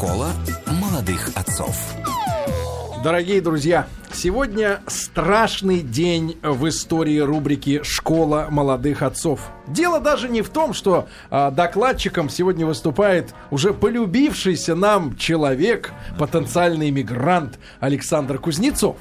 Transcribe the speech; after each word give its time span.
Школа 0.00 0.30
молодых 0.80 1.30
отцов. 1.34 1.76
Дорогие 3.04 3.42
друзья, 3.42 3.86
сегодня 4.14 4.80
страшный 4.86 5.80
день 5.80 6.38
в 6.42 6.66
истории 6.68 7.18
рубрики 7.18 7.82
«Школа 7.82 8.46
молодых 8.48 9.02
отцов». 9.02 9.50
Дело 9.66 10.00
даже 10.00 10.30
не 10.30 10.40
в 10.40 10.48
том, 10.48 10.72
что 10.72 11.06
а, 11.28 11.50
докладчиком 11.50 12.30
сегодня 12.30 12.64
выступает 12.64 13.34
уже 13.50 13.74
полюбившийся 13.74 14.74
нам 14.74 15.18
человек, 15.18 15.92
потенциальный 16.18 16.88
иммигрант 16.88 17.58
Александр 17.78 18.38
Кузнецов 18.38 18.96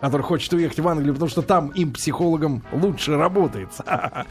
который 0.00 0.22
хочет 0.22 0.52
уехать 0.52 0.78
в 0.80 0.88
Англию, 0.88 1.14
потому 1.14 1.30
что 1.30 1.42
там 1.42 1.68
им, 1.68 1.92
психологам, 1.92 2.62
лучше 2.72 3.16
работается. 3.16 3.84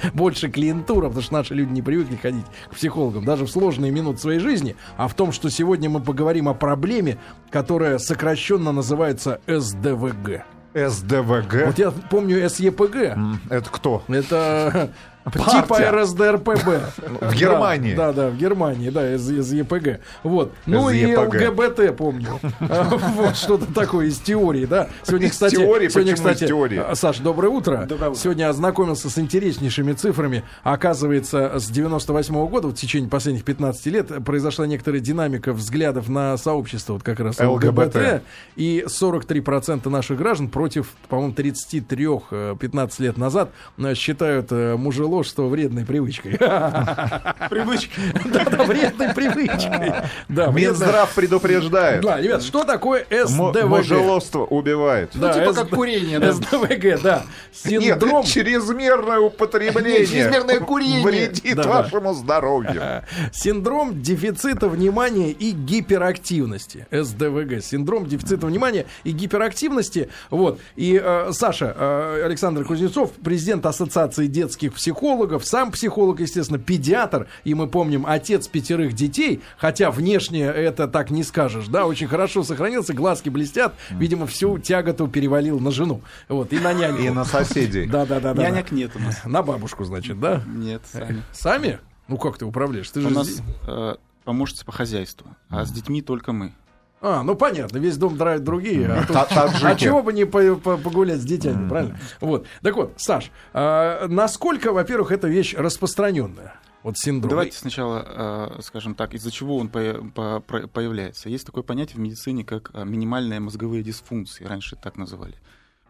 Больше 0.13 0.49
клиентура, 0.49 1.07
потому 1.07 1.21
что 1.21 1.33
наши 1.33 1.53
люди 1.53 1.71
не 1.71 1.81
привыкли 1.81 2.15
ходить 2.15 2.45
к 2.69 2.75
психологам, 2.75 3.25
даже 3.25 3.45
в 3.45 3.51
сложные 3.51 3.91
минуты 3.91 4.19
своей 4.19 4.39
жизни. 4.39 4.75
А 4.97 5.07
в 5.07 5.13
том, 5.13 5.31
что 5.31 5.49
сегодня 5.49 5.89
мы 5.89 6.01
поговорим 6.01 6.47
о 6.47 6.53
проблеме, 6.53 7.17
которая 7.49 7.97
сокращенно 7.97 8.71
называется 8.71 9.41
СДВГ. 9.47 10.45
СДВГ? 10.73 11.65
Вот 11.65 11.79
я 11.79 11.91
помню 11.91 12.47
СЕПГ. 12.49 13.17
Это 13.49 13.69
кто? 13.71 14.03
Это 14.07 14.91
Партия. 15.31 15.61
Типа 15.61 15.91
РСДРПБ. 15.91 16.81
В 17.21 17.35
Германии. 17.35 17.93
Да, 17.95 18.13
да, 18.13 18.29
в 18.29 18.37
Германии, 18.37 18.89
да, 18.89 19.15
из, 19.15 19.29
из 19.29 19.51
ЕПГ. 19.51 19.99
Вот. 20.23 20.53
Ну 20.65 20.89
и. 20.89 21.15
ЛГБТ 21.15 21.95
помню. 21.97 22.39
А, 22.59 22.83
Вот 23.15 23.35
что-то 23.35 23.65
такое 23.73 24.07
из 24.07 24.19
теории, 24.19 24.65
да. 24.65 24.89
Сегодня, 25.03 25.27
Из 25.27 25.31
кстати, 25.31 25.55
теории? 25.55 25.89
сегодня, 25.89 26.13
Почему 26.13 26.27
из 26.27 26.33
кстати, 26.33 26.47
теории? 26.47 26.81
а, 26.85 26.95
Саш, 26.95 27.17
доброе 27.19 27.49
утро. 27.49 27.85
Доброе 27.87 28.11
утро. 28.11 28.19
Сегодня 28.19 28.49
ознакомился 28.49 29.09
с 29.09 29.17
интереснейшими 29.17 29.93
цифрами. 29.93 30.43
Оказывается, 30.63 31.59
с 31.59 31.67
98 31.69 32.47
года, 32.47 32.67
вот 32.67 32.77
в 32.77 32.79
течение 32.79 33.09
последних 33.09 33.43
15 33.43 33.85
лет, 33.87 34.11
произошла 34.25 34.67
некоторая 34.67 35.01
динамика 35.01 35.53
взглядов 35.53 36.09
на 36.09 36.37
сообщество, 36.37 36.93
вот 36.93 37.03
как 37.03 37.19
раз 37.19 37.39
ЛГБТ. 37.39 37.95
ЛГБТ. 37.95 38.23
И 38.55 38.85
43% 38.87 39.89
наших 39.89 40.17
граждан 40.17 40.49
против, 40.49 40.87
по-моему, 41.09 41.33
33-15 41.33 42.91
лет 42.99 43.17
назад 43.17 43.51
э, 43.77 43.93
считают 43.95 44.47
э, 44.51 44.75
мужеложство 45.17 45.47
вредной 45.47 45.85
привычкой. 45.85 46.33
Привычка. 46.37 47.91
Да-да, 48.25 48.63
вредной 48.63 49.13
привычкой. 49.13 49.93
Да. 50.29 50.47
Минздрав 50.47 51.13
предупреждает. 51.15 52.01
Да, 52.01 52.21
ребят, 52.21 52.43
что 52.43 52.63
такое 52.63 53.05
СДВГ? 53.09 53.63
Мужеложство 53.65 54.45
убивает. 54.45 55.11
Да, 55.15 55.33
типа 55.33 55.53
как 55.53 55.69
курение, 55.69 56.19
да. 56.19 56.33
СДВГ, 56.33 57.01
да. 57.01 57.25
Синдром... 57.51 58.23
Чрезмерное 58.23 59.19
употребление 59.19 60.05
чрезмерное 60.05 60.59
курение. 60.59 61.03
вредит 61.03 61.55
Да, 61.55 61.63
да. 61.63 61.69
вашему 61.69 62.13
здоровью. 62.13 63.03
Синдром 63.33 64.01
дефицита 64.01 64.67
внимания 64.69 65.31
и 65.31 65.51
гиперактивности. 65.51 66.85
СДВГ. 66.91 67.63
Синдром 67.63 68.05
дефицита 68.05 68.45
внимания 68.45 68.85
и 69.03 69.11
гиперактивности. 69.11 70.09
Вот. 70.29 70.59
И 70.75 70.99
э, 71.01 71.31
Саша, 71.31 71.75
э, 71.77 72.21
Александр 72.25 72.65
Кузнецов, 72.65 73.11
президент 73.23 73.65
Ассоциации 73.65 74.27
детских 74.27 74.73
психологов, 74.73 75.06
сам 75.43 75.71
психолог, 75.71 76.19
естественно, 76.19 76.59
педиатр. 76.59 77.27
И 77.43 77.53
мы 77.53 77.67
помним, 77.67 78.05
отец 78.07 78.47
пятерых 78.47 78.93
детей. 78.93 79.41
Хотя 79.57 79.91
внешне 79.91 80.43
это 80.45 80.87
так 80.87 81.11
не 81.11 81.23
скажешь. 81.23 81.67
Да, 81.67 81.85
очень 81.85 82.07
хорошо 82.07 82.43
сохранился, 82.43 82.93
глазки 82.93 83.29
блестят. 83.29 83.73
Видимо, 83.91 84.27
всю 84.27 84.57
тяготу 84.59 85.07
перевалил 85.07 85.59
на 85.59 85.71
жену. 85.71 86.01
Вот. 86.29 86.51
И 86.53 86.59
на 86.59 86.73
няньку. 86.73 87.01
И 87.01 87.09
на 87.09 87.25
соседей. 87.25 87.85
Да, 87.87 88.05
да, 88.05 88.19
да, 88.19 88.33
да. 88.33 88.43
Нянек 88.49 88.71
нет 88.71 88.91
у 88.95 88.99
нас. 88.99 89.23
На 89.25 89.43
бабушку, 89.43 89.83
значит, 89.83 90.19
да? 90.19 90.41
Нет, 90.47 90.81
сами. 90.91 91.23
Сами? 91.31 91.79
Ну 92.07 92.17
как 92.17 92.37
ты 92.37 92.45
управляешь? 92.45 92.89
Ты 92.89 93.01
же 93.01 93.07
У 93.07 93.11
нас 93.11 93.27
здесь- 93.27 93.43
э, 93.67 93.95
помощница 94.23 94.65
по 94.65 94.71
хозяйству, 94.71 95.27
а 95.49 95.65
с 95.65 95.71
детьми 95.71 96.01
только 96.01 96.31
мы. 96.33 96.53
А, 96.99 97.21
ну 97.23 97.35
понятно, 97.35 97.77
весь 97.77 97.97
дом 97.97 98.17
драют 98.17 98.43
другие. 98.43 98.87
А, 98.87 99.05
тут- 99.05 99.15
а 99.63 99.75
чего 99.75 100.01
бы 100.01 100.13
не 100.13 100.25
по- 100.25 100.55
по- 100.55 100.77
погулять 100.77 101.21
с 101.21 101.25
детьми, 101.25 101.69
правильно? 101.69 101.97
Вот. 102.21 102.47
Так 102.63 102.75
вот, 102.75 102.93
Саш, 102.97 103.31
а, 103.53 104.07
насколько, 104.07 104.71
во-первых, 104.73 105.11
эта 105.11 105.27
вещь 105.27 105.53
распространенная? 105.55 106.55
Вот 106.83 106.97
синдром. 106.97 107.29
Давайте 107.31 107.57
сначала, 107.57 108.51
э, 108.57 108.61
скажем 108.61 108.95
так, 108.95 109.13
из-за 109.13 109.29
чего 109.29 109.57
он 109.57 109.67
появляется. 109.67 111.27
Есть 111.29 111.45
такое 111.45 111.63
понятие 111.63 111.97
в 111.97 111.99
медицине, 111.99 112.45
как 112.45 112.71
э, 112.73 112.85
минимальные 112.85 113.39
мозговые 113.41 113.83
дисфункции, 113.83 114.45
раньше 114.45 114.75
так 114.75 114.95
называли. 114.97 115.35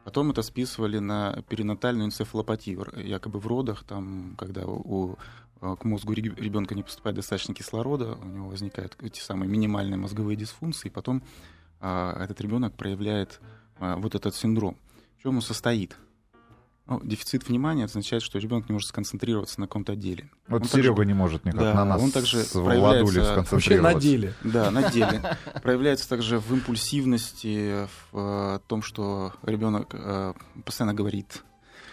Потом 0.04 0.32
это 0.32 0.42
списывали 0.42 1.00
на 1.00 1.44
перинатальную 1.50 2.08
энцефалопатию, 2.08 2.88
якобы 2.96 3.40
в 3.40 3.48
родах, 3.48 3.84
там, 3.84 4.36
когда 4.38 4.62
у, 4.66 5.18
к 5.60 5.84
мозгу 5.84 6.14
ребенка 6.14 6.76
не 6.76 6.84
поступает 6.84 7.16
достаточно 7.16 7.54
кислорода, 7.54 8.18
у 8.22 8.26
него 8.26 8.50
возникают 8.50 8.96
эти 9.02 9.20
самые 9.20 9.50
минимальные 9.50 9.98
мозговые 9.98 10.36
дисфункции, 10.36 10.88
и 10.88 10.92
потом 10.92 11.24
а, 11.80 12.24
этот 12.24 12.42
ребенок 12.42 12.76
проявляет 12.76 13.40
а, 13.80 13.96
вот 13.98 14.16
этот 14.16 14.36
синдром. 14.36 14.78
В 15.18 15.24
чем 15.24 15.36
он 15.36 15.42
состоит? 15.42 15.98
Ну, 16.86 17.02
дефицит 17.04 17.50
внимания 17.50 17.84
означает, 17.84 18.24
что 18.24 18.40
ребенок 18.40 18.70
не 18.70 18.74
может 18.74 18.88
сконцентрироваться 18.88 19.60
на 19.60 19.68
каком-то 19.68 19.98
деле. 19.98 20.30
Вот 20.48 20.62
Он 20.62 20.68
Серега 20.70 20.96
также- 20.96 21.06
не 21.06 21.14
может 21.14 21.44
никак 21.44 21.60
Да, 21.60 21.74
на 21.74 21.86
нас 21.86 22.02
он 22.02 22.12
также 22.12 22.44
с 22.44 22.52
проявляется 22.52 23.46
Вообще 23.52 23.82
на 23.82 23.94
деле. 23.96 24.34
Да, 24.44 24.72
на 24.72 24.90
деле. 24.90 25.22
Проявляется 25.64 26.08
также 26.08 26.40
в 26.40 26.50
импульсивности, 26.54 27.88
в 28.12 28.18
э, 28.18 28.60
том, 28.68 28.82
что 28.82 29.34
ребенок 29.44 29.90
э, 29.92 30.34
постоянно 30.64 30.94
говорит. 30.94 31.44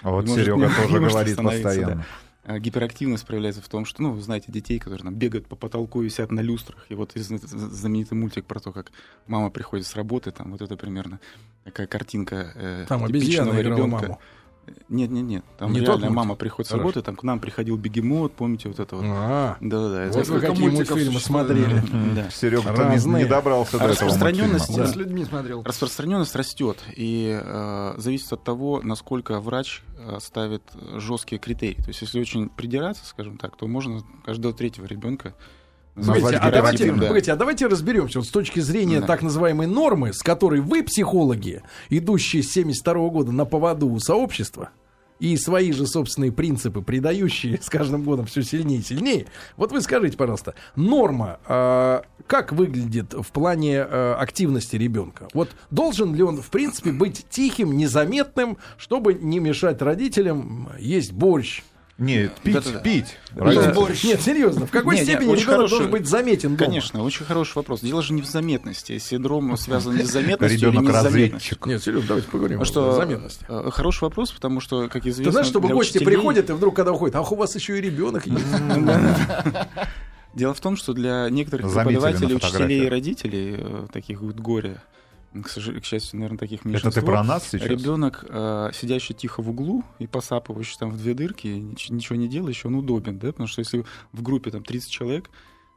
А 0.02 0.10
вот 0.10 0.28
Серега 0.28 0.70
тоже 0.70 1.00
говорит 1.00 1.36
постоянно. 1.38 2.04
А 2.44 2.58
Гиперактивность 2.58 3.26
проявляется 3.26 3.62
в 3.62 3.68
том, 3.68 3.86
что, 3.86 4.02
ну, 4.02 4.12
вы 4.12 4.20
знаете, 4.20 4.52
детей, 4.52 4.78
которые 4.78 5.04
там 5.04 5.14
бегают 5.14 5.46
по 5.46 5.56
потолку 5.56 6.02
и 6.02 6.04
висят 6.04 6.30
на 6.30 6.40
люстрах. 6.40 6.86
И 6.90 6.94
вот 6.94 7.12
знаменитый 7.14 8.18
мультик 8.18 8.44
про 8.44 8.60
то, 8.60 8.70
как 8.70 8.92
мама 9.26 9.50
приходит 9.50 9.86
с 9.86 9.96
работы, 9.96 10.30
там 10.30 10.52
вот 10.52 10.60
это 10.60 10.76
примерно 10.76 11.20
такая 11.64 11.86
картинка 11.86 12.52
э, 12.54 12.86
Там 12.88 13.06
типичного 13.06 13.58
ребенка. 13.60 14.18
Нет, 14.88 15.10
нет, 15.10 15.24
нет. 15.24 15.44
Там 15.58 15.72
Не 15.72 15.80
реально 15.80 15.96
мультик? 16.06 16.16
мама 16.16 16.34
приходит 16.34 16.68
с 16.68 16.70
Хорошо. 16.70 16.82
работы, 16.82 17.02
там 17.02 17.16
к 17.16 17.22
нам 17.22 17.40
приходил 17.40 17.76
бегемот, 17.76 18.34
помните 18.34 18.68
вот 18.68 18.78
это 18.78 18.96
вот. 18.96 19.04
А, 19.06 19.56
Да-да-да. 19.60 20.04
это 20.04 20.18
вот 20.18 20.28
вы 20.28 20.40
какие 20.40 20.68
мультфильмы 20.68 21.20
смотрели. 21.20 21.82
Да. 22.14 22.30
Серега 22.34 22.72
Разные. 22.72 23.24
не 23.24 23.28
добрался 23.28 23.72
до 23.78 23.84
этого 23.84 23.90
распространенность, 23.90 24.76
да. 24.76 24.86
с 24.86 24.96
людьми 24.96 25.24
смотрел. 25.24 25.62
Распространенность 25.62 26.34
растет 26.36 26.78
и 26.96 27.38
э, 27.42 27.94
зависит 27.96 28.32
от 28.32 28.44
того, 28.44 28.80
насколько 28.82 29.40
врач 29.40 29.82
э, 29.98 30.18
ставит 30.20 30.62
жесткие 30.96 31.38
критерии. 31.38 31.76
То 31.76 31.88
есть, 31.88 32.02
если 32.02 32.20
очень 32.20 32.48
придираться, 32.48 33.04
скажем 33.06 33.38
так, 33.38 33.56
то 33.56 33.66
можно 33.66 34.02
каждого 34.24 34.54
третьего 34.54 34.86
ребенка 34.86 35.34
Погодите, 35.94 36.36
а 36.36 36.50
давайте, 36.50 36.92
да. 36.92 37.06
погодите, 37.06 37.32
а 37.32 37.36
давайте 37.36 37.66
разберемся 37.66 38.18
вот 38.18 38.26
с 38.26 38.30
точки 38.30 38.60
зрения 38.60 39.00
Да. 39.00 39.06
так 39.06 39.22
называемой 39.22 39.66
нормы, 39.66 40.12
с 40.12 40.22
которой 40.22 40.60
вы, 40.60 40.82
психологи, 40.82 41.62
идущие 41.88 42.42
с 42.42 42.50
72 42.50 43.08
года 43.10 43.30
на 43.30 43.44
поводу 43.44 43.88
у 43.88 44.00
сообщества, 44.00 44.70
и 45.20 45.36
свои 45.36 45.72
же 45.72 45.86
собственные 45.86 46.32
принципы, 46.32 46.82
придающие 46.82 47.60
с 47.62 47.70
каждым 47.70 48.02
годом 48.02 48.26
все 48.26 48.42
сильнее 48.42 48.80
и 48.80 48.82
сильнее. 48.82 49.26
Вот 49.56 49.70
вы 49.70 49.80
скажите, 49.80 50.16
пожалуйста, 50.16 50.54
норма 50.74 51.38
э, 51.46 52.00
как 52.26 52.52
выглядит 52.52 53.12
в 53.14 53.30
плане 53.30 53.76
э, 53.76 54.14
активности 54.18 54.74
ребенка? 54.76 55.28
Вот 55.32 55.50
должен 55.70 56.14
ли 56.14 56.22
он, 56.22 56.42
в 56.42 56.50
принципе, 56.50 56.90
быть 56.90 57.24
тихим, 57.30 57.76
незаметным, 57.76 58.58
чтобы 58.76 59.14
не 59.14 59.38
мешать 59.38 59.80
родителям 59.80 60.70
есть 60.78 61.12
борщ? 61.12 61.62
Нет, 61.96 62.32
пить, 62.42 62.54
Да-да-да. 62.54 62.80
пить. 62.80 63.18
Да. 63.30 63.44
Родители. 63.44 64.06
Нет, 64.08 64.20
серьезно, 64.20 64.66
в 64.66 64.70
какой 64.72 64.96
Не, 64.96 65.00
не, 65.02 65.06
степени 65.06 65.28
очень 65.28 65.42
ребенок 65.42 65.56
хороший- 65.56 65.70
должен 65.70 65.90
быть 65.92 66.08
заметен 66.08 66.56
дома? 66.56 66.66
Конечно, 66.68 67.02
очень 67.04 67.24
хороший 67.24 67.54
вопрос. 67.54 67.82
Дело 67.82 68.02
же 68.02 68.12
не 68.14 68.22
в 68.22 68.26
заметности. 68.26 68.98
Синдром 68.98 69.56
связан 69.56 69.94
не 69.96 70.02
с 70.02 70.10
заметностью 70.10 70.58
или 70.58 70.66
Ребенок 70.72 70.82
не 70.82 70.88
с 70.98 71.02
заметностью. 71.02 71.22
разведчик. 71.30 71.66
Нет, 71.66 71.82
серьезно, 71.84 72.08
давайте 72.08 72.28
поговорим 72.28 72.58
А 72.58 72.62
о 72.62 72.64
что, 72.64 72.92
заметности. 72.94 73.46
э, 73.48 73.70
Хороший 73.70 74.02
вопрос, 74.02 74.32
потому 74.32 74.60
что, 74.60 74.88
как 74.88 75.02
известно, 75.06 75.24
Ты 75.26 75.30
знаешь, 75.30 75.46
чтобы 75.46 75.68
гости 75.68 75.98
учителей- 75.98 76.06
приходят, 76.16 76.50
и 76.50 76.52
вдруг, 76.52 76.74
когда 76.74 76.90
уходят, 76.92 77.14
ах, 77.14 77.30
у 77.30 77.36
вас 77.36 77.54
еще 77.54 77.78
и 77.78 77.80
ребенок 77.80 78.26
есть. 78.26 78.44
Дело 80.34 80.52
в 80.52 80.60
том, 80.60 80.76
что 80.76 80.94
для 80.94 81.28
некоторых 81.30 81.72
преподавателей, 81.72 82.34
учителей 82.34 82.86
и 82.86 82.88
родителей 82.88 83.54
э, 83.56 83.86
таких 83.92 84.20
вот 84.20 84.34
горя, 84.36 84.82
к, 85.42 85.48
сожалению, 85.48 85.82
к 85.82 85.84
счастью, 85.84 86.18
наверное, 86.18 86.38
таких 86.38 86.60
Это 86.60 86.68
меньшинство. 86.68 87.00
ты 87.00 87.06
про 87.06 87.24
нас 87.24 87.48
сейчас? 87.50 87.68
Ребенок, 87.68 88.24
э, 88.28 88.70
сидящий 88.74 89.14
тихо 89.14 89.42
в 89.42 89.50
углу 89.50 89.82
и 89.98 90.06
посапывающий 90.06 90.76
там 90.78 90.90
в 90.90 90.96
две 90.96 91.14
дырки, 91.14 91.46
нич- 91.48 91.92
ничего 91.92 92.16
не 92.16 92.28
делающий, 92.28 92.68
он 92.68 92.76
удобен, 92.76 93.18
да? 93.18 93.28
Потому 93.28 93.46
что 93.48 93.60
если 93.60 93.84
в 94.12 94.22
группе 94.22 94.50
там 94.50 94.62
30 94.62 94.90
человек, 94.90 95.28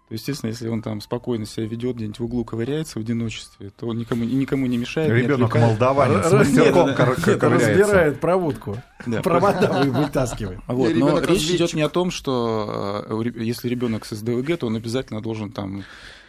то, 0.08 0.14
естественно, 0.14 0.50
если 0.52 0.70
он 0.70 0.82
там 0.82 1.02
спокойно 1.02 1.46
себя 1.46 1.66
ведет, 1.66 1.98
где-нибудь 1.98 2.20
в 2.20 2.24
углу 2.24 2.46
ковыряется 2.46 2.98
в 2.98 3.02
одиночестве, 3.02 3.72
то 3.72 3.88
он 3.88 3.98
никому, 3.98 4.24
и 4.24 4.34
никому 4.36 4.66
не 4.68 4.78
мешает. 4.78 5.12
не 5.12 5.18
Ребенок 5.22 5.50
отвлекает. 5.50 5.68
молдаванец 5.80 6.26
с 6.28 6.32
мастерком 6.32 6.90
разбирает 7.52 8.20
проводку. 8.22 8.82
Да. 9.06 9.22
Провода 9.22 9.84
вы 9.84 9.92
вытаскиваем. 9.92 10.64
Вот, 10.68 10.94
но 10.96 11.20
речь 11.20 11.50
идет 11.50 11.74
не 11.74 11.82
о 11.82 11.90
том, 11.90 12.12
что 12.12 13.06
э, 13.10 13.32
если 13.44 13.68
ребенок 13.68 14.06
с 14.06 14.16
СДВГ, 14.16 14.58
то 14.60 14.68
он 14.68 14.76
обязательно 14.78 15.22
должен 15.22 15.52
там. 15.52 15.84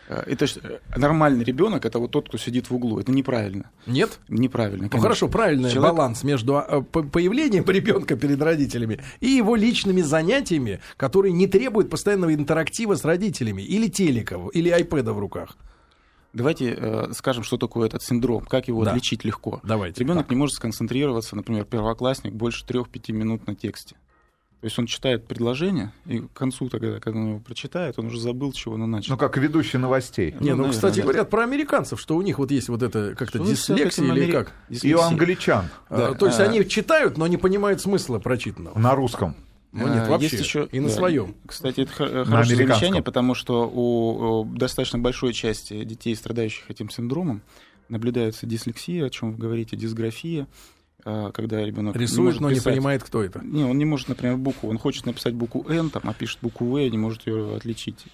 Э, 0.09 0.23
Это 0.27 0.47
э, 0.47 0.79
нормальный 0.97 1.45
ребенок, 1.45 1.85
это 1.85 1.99
вот 1.99 2.11
тот, 2.11 2.29
кто 2.29 2.39
сидит 2.39 2.71
в 2.71 2.75
углу. 2.75 2.99
Это 2.99 3.13
неправильно. 3.13 3.71
Нет? 3.87 4.19
Неправильно. 4.29 4.85
Ну 4.85 4.89
конечно. 4.91 5.03
хорошо, 5.09 5.29
правильный 5.29 5.71
Человек- 5.71 5.95
баланс 5.97 6.25
между 6.25 6.57
а, 6.57 6.81
по- 6.83 7.03
появлением 7.03 7.65
ребенка 7.67 8.17
перед 8.17 8.41
родителями 8.43 9.01
и 9.21 9.29
его 9.29 9.55
личными 9.57 10.01
занятиями, 10.01 10.81
которые 10.97 11.33
не 11.33 11.47
требуют 11.47 11.91
постоянного 11.91 12.35
интерактива 12.35 12.95
с 12.97 13.05
родителями, 13.05 13.63
или 13.63 13.89
телеков, 13.89 14.51
или 14.55 14.69
айпэда 14.71 15.13
в 15.13 15.19
руках. 15.19 15.57
Давайте 16.35 16.75
э, 16.77 17.13
скажем, 17.15 17.43
что 17.43 17.57
такое 17.57 17.89
этот 17.89 18.03
синдром, 18.03 18.45
как 18.45 18.69
его 18.69 18.85
Да. 18.85 18.91
отличить 18.91 19.25
легко. 19.25 19.61
Давайте. 19.65 20.01
Ребенок 20.03 20.29
не 20.31 20.37
может 20.37 20.57
сконцентрироваться, 20.57 21.35
например, 21.37 21.65
первоклассник, 21.65 22.35
больше 22.35 22.65
3-5 22.67 23.13
минут 23.13 23.47
на 23.47 23.55
тексте. 23.55 23.97
То 24.61 24.65
есть 24.65 24.77
он 24.77 24.87
читает 24.87 25.25
предложение, 25.29 25.93
и 26.05 26.19
к 26.19 26.33
концу, 26.33 26.69
тогда, 26.69 26.99
когда 26.99 27.21
он 27.21 27.29
его 27.29 27.39
прочитает, 27.39 27.97
он 27.97 28.07
уже 28.07 28.19
забыл, 28.21 28.53
чего 28.53 28.75
он 28.75 28.91
начал. 28.91 29.13
Ну, 29.13 29.17
как 29.17 29.37
ведущий 29.37 29.79
новостей. 29.79 30.33
Не, 30.41 30.51
ну, 30.51 30.57
наверное, 30.57 30.71
кстати, 30.73 30.97
да. 30.97 31.03
говорят 31.03 31.31
про 31.31 31.45
американцев, 31.45 32.01
что 32.01 32.17
у 32.17 32.23
них 32.23 32.39
вот 32.41 32.51
есть 32.51 32.69
вот 32.69 32.83
это 32.83 33.15
как-то 33.17 33.39
дислексия 33.39 34.05
или 34.05 34.25
амери- 34.27 34.33
как. 34.33 34.49
И 34.69 34.73
у 34.73 34.75
дислексия. 34.75 35.07
англичан 35.07 35.65
А, 35.89 35.97
Да, 35.97 36.15
То 36.15 36.27
есть 36.27 36.41
а- 36.41 36.45
они 36.45 36.69
читают, 36.69 37.17
но 37.19 37.29
не 37.29 37.37
понимают 37.37 37.81
смысла 37.81 38.19
прочитанного. 38.19 38.77
на 38.77 38.97
русском. 38.97 39.37
Ну 39.71 39.87
нет, 39.87 40.09
А, 40.09 40.11
вообще. 40.11 40.29
Есть 40.29 40.41
еще, 40.45 40.69
И 40.73 40.81
на 40.81 40.89
да. 40.89 40.95
своем. 40.95 41.37
Кстати, 41.47 41.83
это 41.83 41.93
хорошее 42.25 42.57
замечание, 42.57 43.03
потому 43.03 43.35
что 43.37 43.69
у, 43.73 44.45
достаточно 44.57 44.99
большой 44.99 45.35
части 45.35 45.85
детей, 45.85 46.17
страдающих 46.17 46.69
этим 46.69 46.91
синдромом, 46.91 47.43
наблюдается 47.89 48.45
дислексия, 48.47 49.05
о 49.07 49.11
чем 49.11 49.33
вы 49.33 49.39
говорите, 49.39 49.77
дисграфия, 49.77 50.43
а, 50.43 50.47
когда 51.33 51.65
ребенок 51.65 51.97
Рисует, 51.97 52.41
но 52.41 52.49
не 52.49 52.57
писать. 52.57 52.75
понимает, 52.75 53.03
кто 53.03 53.23
это. 53.23 53.41
Не, 53.45 53.65
он 53.65 53.79
не 53.79 53.85
может, 53.85 54.09
например, 54.09 54.37
букву. 54.37 54.69
Он 54.69 54.79
хочет 54.79 55.07
написать 55.07 55.35
букву 55.35 55.65
N, 55.69 55.91
там, 55.91 56.03
а 56.07 56.15
пишет 56.15 56.39
букву 56.43 56.67
В, 56.67 56.79
и 56.79 56.91
не 56.91 56.99
может 56.99 57.27
ее 57.27 57.57
отличить. 57.57 58.07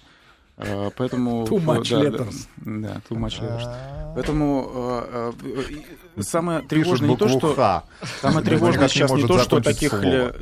А, 0.57 0.89
Поэтому... 0.95 1.43
Too 1.45 1.63
much 1.63 1.89
да, 1.89 2.01
letters. 2.01 2.47
Да, 2.57 2.87
да, 2.87 3.01
too 3.09 3.17
much 3.17 3.41
letters. 3.41 4.13
Поэтому 4.15 4.71
а, 4.73 5.33
а, 5.33 6.19
и- 6.19 6.21
самое 6.21 6.61
тревожное 6.61 7.09
не 7.09 7.17
то, 7.17 7.27
что... 7.27 7.53
«Х». 7.53 7.83
Самое 8.21 8.45
тревожное 8.45 8.83
не 8.83 8.89
сейчас 8.89 9.11
не 9.11 9.27
то, 9.27 9.39
что 9.39 9.59
таких, 9.59 9.93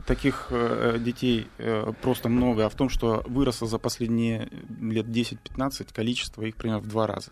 таких 0.05 0.47
э, 0.51 0.97
детей 1.00 1.47
э, 1.57 1.91
просто 2.01 2.29
много, 2.29 2.67
а 2.67 2.69
в 2.69 2.75
том, 2.75 2.89
что 2.89 3.23
выросло 3.27 3.67
за 3.67 3.79
последние 3.79 4.50
лет 4.79 5.07
10-15 5.07 5.88
количество 5.91 6.44
их 6.44 6.55
примерно 6.55 6.83
в 6.83 6.88
два 6.88 7.07
раза. 7.07 7.31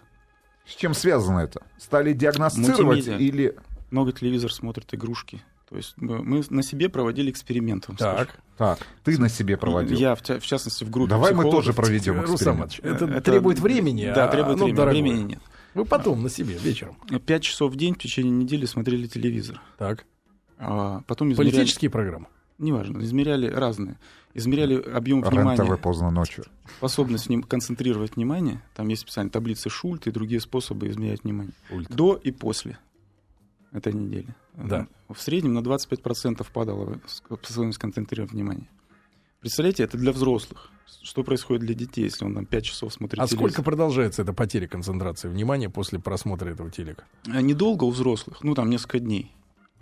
С 0.65 0.75
чем 0.75 0.93
связано 0.93 1.39
это? 1.39 1.61
Стали 1.77 2.13
диагностировать 2.13 3.07
Мультимедиа. 3.07 3.17
или... 3.17 3.55
Много 3.91 4.11
телевизор 4.13 4.51
смотрят 4.51 4.93
игрушки. 4.93 5.41
То 5.69 5.77
есть 5.77 5.93
мы, 5.97 6.21
мы 6.21 6.43
на 6.49 6.63
себе 6.63 6.89
проводили 6.89 7.31
эксперимент. 7.31 7.87
вам 7.87 7.97
скажу. 7.97 8.17
Так, 8.17 8.39
Так, 8.57 8.87
ты 9.03 9.17
на 9.17 9.29
себе 9.29 9.55
проводил. 9.55 9.97
Я, 9.97 10.15
в, 10.15 10.21
в 10.21 10.45
частности, 10.45 10.83
в 10.83 10.89
группе 10.89 11.09
Давай 11.09 11.33
мы 11.33 11.43
тоже 11.49 11.73
проведем 11.73 12.21
эксперимент. 12.21 12.79
Это, 12.83 13.05
Это- 13.05 13.21
требует 13.21 13.59
времени. 13.59 14.11
Да, 14.13 14.25
а 14.25 14.31
требует 14.31 14.57
времени. 14.57 14.75
дорогое. 14.75 15.01
Времени 15.01 15.23
нет. 15.23 15.41
Вы 15.73 15.85
потом 15.85 16.23
на 16.23 16.29
себе 16.29 16.57
вечером. 16.57 16.97
Пять 17.25 17.43
часов 17.43 17.71
в 17.71 17.75
день 17.77 17.95
в 17.95 17.99
течение 17.99 18.31
недели 18.31 18.65
смотрели 18.65 19.07
телевизор. 19.07 19.61
Так. 19.77 20.05
А 20.57 21.01
потом 21.07 21.31
измеряли... 21.31 21.51
Политические 21.53 21.89
программы. 21.89 22.27
Неважно, 22.57 23.01
измеряли 23.01 23.47
разные. 23.47 23.97
Измеряли 24.33 24.75
объем 24.75 25.23
РЕН-ТВ 25.23 25.31
внимания, 25.31 25.77
поздно 25.77 26.11
ночью. 26.11 26.45
способность 26.77 27.27
вним- 27.27 27.43
концентрировать 27.43 28.15
внимание. 28.15 28.61
Там 28.75 28.87
есть 28.89 29.01
специальные 29.01 29.31
таблицы 29.31 29.69
Шульт 29.69 30.07
и 30.07 30.11
другие 30.11 30.39
способы 30.39 30.87
измерять 30.89 31.23
внимание. 31.23 31.53
Ульт. 31.71 31.89
До 31.89 32.15
и 32.15 32.31
после 32.31 32.77
этой 33.71 33.93
недели. 33.93 34.27
Да. 34.55 34.87
В 35.09 35.19
среднем 35.19 35.53
на 35.53 35.59
25% 35.59 36.45
падала 36.53 36.99
способность 37.07 37.77
концентрировать 37.79 38.31
внимание. 38.31 38.67
Представляете, 39.39 39.83
это 39.83 39.97
для 39.97 40.11
взрослых. 40.11 40.69
Что 41.03 41.23
происходит 41.23 41.61
для 41.65 41.73
детей, 41.73 42.03
если 42.03 42.25
он 42.25 42.35
там 42.35 42.45
5 42.45 42.63
часов 42.63 42.93
смотрит 42.93 43.19
А 43.19 43.25
телевизор? 43.27 43.49
сколько 43.49 43.63
продолжается 43.63 44.21
эта 44.21 44.33
потеря 44.33 44.67
концентрации 44.67 45.29
внимания 45.29 45.69
после 45.69 45.99
просмотра 45.99 46.49
этого 46.49 46.69
телека? 46.69 47.05
А 47.27 47.41
Недолго 47.41 47.85
у 47.85 47.89
взрослых, 47.89 48.43
ну 48.43 48.53
там 48.53 48.69
несколько 48.69 48.99
дней. 48.99 49.31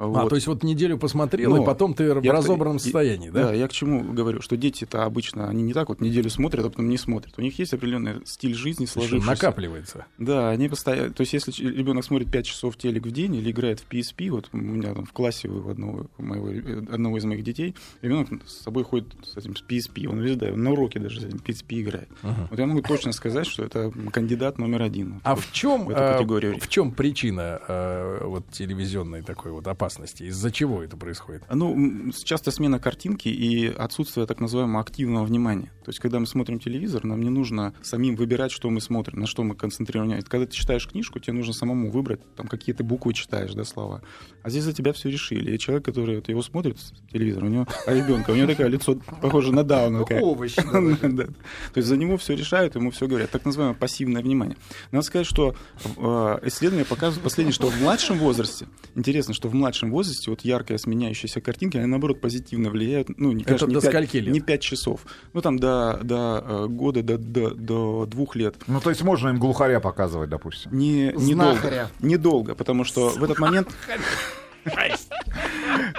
А, 0.02 0.08
Вот. 0.08 0.30
то 0.30 0.36
есть 0.36 0.48
вот 0.48 0.64
неделю 0.64 0.98
посмотрел, 0.98 1.50
Но 1.52 1.62
и 1.62 1.66
потом 1.66 1.94
ты 1.94 2.14
в 2.14 2.24
я- 2.24 2.32
разобранном 2.32 2.78
и- 2.78 2.80
состоянии, 2.80 3.30
Да, 3.32 3.48
да? 3.50 3.54
я 3.54 3.68
к 3.68 3.74
чему 3.74 4.14
говорю, 4.14 4.42
что 4.42 4.56
дети-то 4.56 5.04
обычно, 5.04 5.50
они 5.50 5.62
не 5.62 5.74
так 5.74 5.90
вот 5.90 6.00
неделю 6.00 6.30
смотрят, 6.30 6.66
а 6.66 6.70
потом 6.70 6.88
не 6.88 6.98
смотрят. 6.98 7.34
У 7.38 7.42
них 7.42 7.60
есть 7.60 7.74
определенный 7.74 8.26
стиль 8.26 8.54
жизни 8.56 8.86
сложившийся. 8.86 9.28
накапливается. 9.30 10.06
Да, 10.18 10.52
они 10.52 10.70
постоянно... 10.70 11.12
То 11.12 11.20
есть 11.22 11.34
если 11.34 11.52
ребенок 11.66 12.06
смотрит 12.06 12.32
5 12.32 12.46
часов 12.46 12.78
телек 12.78 13.06
в 13.06 13.12
день 13.12 13.36
или 13.36 13.52
играет 13.52 13.82
в 13.82 13.90
PSP, 13.94 14.30
вот 14.32 14.48
у 14.54 14.58
меня 14.58 14.94
там 14.94 15.04
в 15.06 15.12
классе 15.12 15.50
у 15.50 15.70
одного, 15.70 16.06
моего, 16.18 16.50
э, 16.50 16.80
одного 16.94 17.18
из 17.18 17.26
моих 17.26 17.44
детей, 17.44 17.76
ребенок 18.02 18.30
с 18.48 18.64
собой 18.64 18.86
ходит 18.86 19.08
с 19.24 19.36
этим 19.36 19.58
с 19.58 19.62
PSP, 19.68 20.08
он 20.08 20.20
везде, 20.22 20.54
на 20.54 20.72
уроке 20.72 21.00
даже 21.00 21.20
с 21.20 21.26
этим 21.26 21.40
PSP 21.40 21.82
играет. 21.82 22.08
Ага. 22.24 22.48
Вот 22.50 22.58
я 22.58 22.66
могу 22.68 22.82
точно 22.84 23.12
сказать, 23.12 23.46
что 23.48 23.66
это 23.66 23.92
кандидат 24.14 24.60
номер 24.60 24.82
один. 24.82 25.20
А 25.26 25.36
в 25.36 25.52
чем, 25.52 25.88
в 25.88 26.60
в 26.60 26.68
чем 26.70 26.92
причина 26.94 28.20
вот 28.24 28.46
телевизионной 28.52 29.24
такой 29.24 29.52
вот 29.52 29.68
опасности? 29.68 29.89
Из-за 29.98 30.52
чего 30.52 30.84
это 30.84 30.98
происходит? 30.98 31.44
Ну, 31.52 32.12
часто 32.24 32.52
смена 32.52 32.80
картинки 32.80 33.30
и 33.30 33.68
отсутствие 33.68 34.26
так 34.28 34.40
называемого 34.40 34.82
активного 34.82 35.26
внимания. 35.26 35.72
То 35.84 35.90
есть, 35.90 36.00
когда 36.00 36.20
мы 36.20 36.28
смотрим 36.28 36.60
телевизор, 36.60 37.04
нам 37.06 37.22
не 37.22 37.30
нужно 37.30 37.74
самим 37.82 38.16
выбирать, 38.16 38.52
что 38.52 38.70
мы 38.70 38.82
смотрим, 38.82 39.20
на 39.20 39.28
что 39.28 39.44
мы 39.44 39.56
концентрируем 39.56 40.08
внимание. 40.08 40.28
Когда 40.28 40.46
ты 40.46 40.52
читаешь 40.52 40.88
книжку, 40.88 41.20
тебе 41.20 41.34
нужно 41.34 41.54
самому 41.54 41.90
выбрать, 41.90 42.20
там 42.36 42.48
какие 42.48 42.76
ты 42.76 42.84
буквы 42.84 43.14
читаешь, 43.14 43.54
да, 43.54 43.64
слова. 43.64 44.02
А 44.44 44.50
здесь 44.50 44.64
за 44.64 44.74
тебя 44.74 44.94
все 44.94 45.10
решили. 45.10 45.56
И 45.56 45.60
человек, 45.60 45.86
который 45.86 46.18
вот 46.18 46.30
его 46.30 46.42
смотрит, 46.42 46.78
телевизор, 47.12 47.44
у 47.44 47.48
него, 47.48 47.68
а 47.86 47.94
ребенка, 47.94 48.32
у 48.32 48.36
него 48.36 48.48
такое 48.48 48.68
лицо 48.68 49.00
похоже 49.22 49.54
на 49.54 49.64
Дауна. 49.64 50.00
такая. 50.00 50.22
Овощ. 50.22 50.56
То 50.56 51.32
есть 51.76 51.88
за 51.88 51.98
него 51.98 52.18
все 52.18 52.36
решают, 52.36 52.76
ему 52.76 52.92
все 52.92 53.08
говорят. 53.08 53.32
Так 53.32 53.46
называемое 53.46 53.78
пассивное 53.78 54.22
внимание. 54.22 54.58
Надо 54.92 55.06
сказать, 55.06 55.28
что 55.28 55.56
э, 55.84 56.40
исследования 56.44 56.86
показывают 56.86 57.24
последнее, 57.24 57.54
что 57.54 57.70
в 57.70 57.82
младшем 57.82 58.18
возрасте, 58.18 58.68
интересно, 58.96 59.34
что 59.34 59.48
в 59.48 59.54
младшем 59.54 59.79
возрасте 59.88 60.30
вот 60.30 60.42
яркая 60.42 60.78
сменяющаяся 60.78 61.42
картинки, 61.42 61.78
они 61.78 61.88
наоборот 61.88 62.22
позитивно 62.22 62.70
влияют. 62.70 63.10
Ну, 63.18 63.32
не, 63.32 63.44
конечно, 63.44 63.66
Это 63.66 63.74
не 63.74 63.76
до 63.76 63.82
пять- 63.82 63.92
скольки 63.92 64.18
лет? 64.18 64.34
Не 64.34 64.42
5 64.42 64.62
часов. 64.62 65.06
Ну, 65.34 65.42
там 65.42 65.58
до, 65.58 66.00
до 66.04 66.44
э, 66.46 66.68
года, 66.68 67.02
до, 67.02 67.18
до, 67.18 67.52
до 67.52 68.06
двух 68.06 68.36
лет. 68.36 68.56
Ну, 68.68 68.82
то 68.82 68.90
есть 68.90 69.02
можно 69.04 69.30
им 69.30 69.40
глухаря 69.40 69.80
показывать, 69.80 70.30
допустим. 70.30 70.72
Не, 70.78 71.14
недолго. 71.16 71.90
Недолго, 72.02 72.56
потому 72.56 72.84
что 72.84 73.10
в 73.10 73.24
этот 73.24 73.40
момент... 73.40 73.70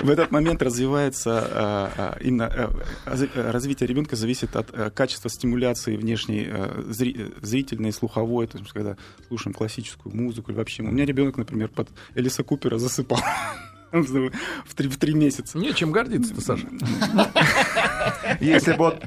В 0.03 0.11
этот 0.11 0.31
момент 0.31 0.63
развивается 0.63 1.41
а, 1.51 1.93
а, 1.97 2.19
именно 2.21 2.71
разви- 3.07 3.51
развитие 3.51 3.87
ребенка 3.87 4.17
зависит 4.17 4.55
от 4.55 4.71
качества 4.93 5.31
стимуляции 5.31 5.97
внешней 5.97 6.47
зри- 6.91 7.35
зрительной 7.43 7.89
и 7.89 7.93
слуховой, 7.93 8.47
то 8.47 8.59
есть 8.59 8.71
когда 8.73 8.97
слушаем 9.29 9.55
классическую 9.55 10.15
музыку 10.15 10.51
или 10.51 10.59
вообще. 10.59 10.83
У 10.83 10.87
меня 10.87 11.05
ребенок, 11.05 11.37
например, 11.37 11.69
под 11.69 11.89
Элиса 12.15 12.43
Купера 12.43 12.79
засыпал 12.79 13.21
в 13.93 14.75
три, 14.75 14.89
в 14.89 14.97
три 14.99 15.15
месяца. 15.15 15.59
Нечем 15.59 15.93
гордиться-то, 15.93 16.41
Саша. 16.41 16.67
Если 18.41 18.73
бы 18.75 18.85
он 18.85 19.01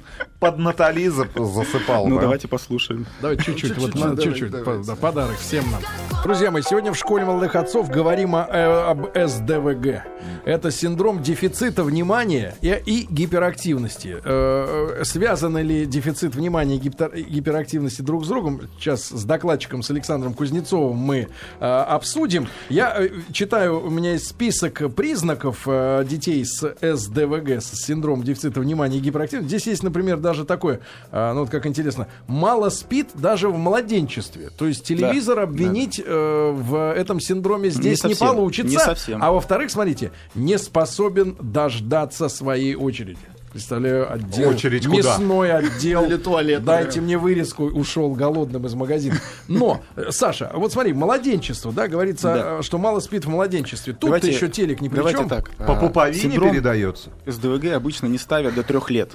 под 0.43 0.57
Натали 0.57 1.07
за- 1.07 1.27
засыпал 1.35 2.07
Ну, 2.07 2.19
давайте 2.19 2.49
послушаем. 2.49 3.05
Давайте 3.21 3.43
чуть-чуть, 3.45 3.77
вот 3.77 3.85
Чуть-чуть, 3.93 3.95
на- 3.95 4.09
давай, 4.15 4.23
чуть-чуть, 4.25 4.51
давай. 4.51 4.65
по- 4.79 4.83
да, 4.85 4.95
подарок 4.95 5.37
всем 5.37 5.63
нам. 5.71 5.81
Друзья 6.23 6.51
мои, 6.51 6.61
сегодня 6.61 6.91
в 6.91 6.97
школе 6.97 7.23
молодых 7.25 7.55
отцов 7.55 7.89
говорим 7.89 8.35
о, 8.35 8.45
э, 8.49 8.89
об 8.91 9.05
СДВГ. 9.15 10.03
Это 10.45 10.71
синдром 10.71 11.21
дефицита 11.21 11.83
внимания 11.83 12.55
и, 12.61 13.05
гиперактивности. 13.09 14.17
Э, 14.23 14.97
э, 14.99 15.03
связаны 15.05 15.59
ли 15.59 15.85
дефицит 15.85 16.35
внимания 16.35 16.75
и 16.75 16.79
гипер- 16.79 17.15
гиперактивности 17.21 18.01
друг 18.01 18.25
с 18.25 18.27
другом? 18.27 18.61
Сейчас 18.79 19.09
с 19.09 19.23
докладчиком, 19.23 19.81
с 19.83 19.91
Александром 19.91 20.33
Кузнецовым 20.33 20.97
мы 20.97 21.27
обсудим. 21.59 22.47
Я 22.69 22.97
читаю, 23.31 23.85
у 23.85 23.89
меня 23.89 24.13
есть 24.13 24.27
список 24.27 24.93
признаков 24.95 25.67
детей 26.05 26.43
с 26.45 26.75
СДВГ, 26.81 27.61
с 27.61 27.71
синдромом 27.85 28.23
дефицита 28.23 28.59
внимания 28.59 28.97
и 28.97 29.01
гиперактивности. 29.01 29.47
Здесь 29.49 29.67
есть, 29.67 29.83
например, 29.83 30.17
даже 30.17 30.32
такое, 30.43 30.79
э, 31.11 31.33
ну 31.33 31.41
вот 31.41 31.49
как 31.49 31.65
интересно, 31.67 32.07
мало 32.27 32.69
спит 32.69 33.09
даже 33.13 33.49
в 33.49 33.57
младенчестве. 33.57 34.49
То 34.57 34.65
есть 34.67 34.83
телевизор 34.83 35.35
Да, 35.37 35.43
обвинить 35.43 36.01
э, 36.03 36.51
в 36.53 36.93
этом 36.93 37.19
синдроме 37.19 37.69
здесь 37.69 38.03
не, 38.03 38.09
совсем, 38.15 38.27
получится. 38.27 38.71
не 38.71 38.79
совсем. 38.79 39.23
А 39.23 39.31
во-вторых, 39.31 39.69
смотрите, 39.69 40.11
не 40.35 40.57
способен 40.57 41.37
дождаться 41.39 42.27
своей 42.27 42.75
очереди. 42.75 43.19
Представляю, 43.51 44.11
отдел. 44.11 44.49
Очередь 44.49 44.87
куда? 44.87 44.97
мясной 44.97 45.53
отдел. 45.53 46.05
Или 46.05 46.17
туалет, 46.17 46.65
Дайте 46.65 47.01
мне 47.01 47.19
вырезку, 47.19 47.65
ушел 47.65 48.09
голодным 48.15 48.65
из 48.65 48.73
магазина. 48.73 49.17
Но, 49.47 49.81
э, 49.95 50.05
Саша, 50.09 50.49
вот 50.55 50.73
смотри, 50.73 50.91
младенчество, 50.93 51.71
да, 51.71 51.87
говорится, 51.87 52.33
Да. 52.33 52.59
э, 52.59 52.61
что 52.63 52.79
мало 52.79 52.99
спит 52.99 53.25
в 53.25 53.29
младенчестве. 53.29 53.93
Тут 53.93 54.05
Давайте- 54.09 54.31
еще 54.31 54.49
телек 54.49 54.81
ни 54.81 54.87
при 54.89 54.95
Давайте 54.95 55.19
чем. 55.19 55.29
так. 55.29 55.51
По 55.51 55.73
а, 55.73 55.79
пуповине 55.79 56.39
передается. 56.39 57.11
СДВГ 57.27 57.73
обычно 57.75 58.07
не 58.07 58.17
ставят 58.17 58.55
до 58.55 58.63
трех 58.63 58.89
лет. 58.89 59.11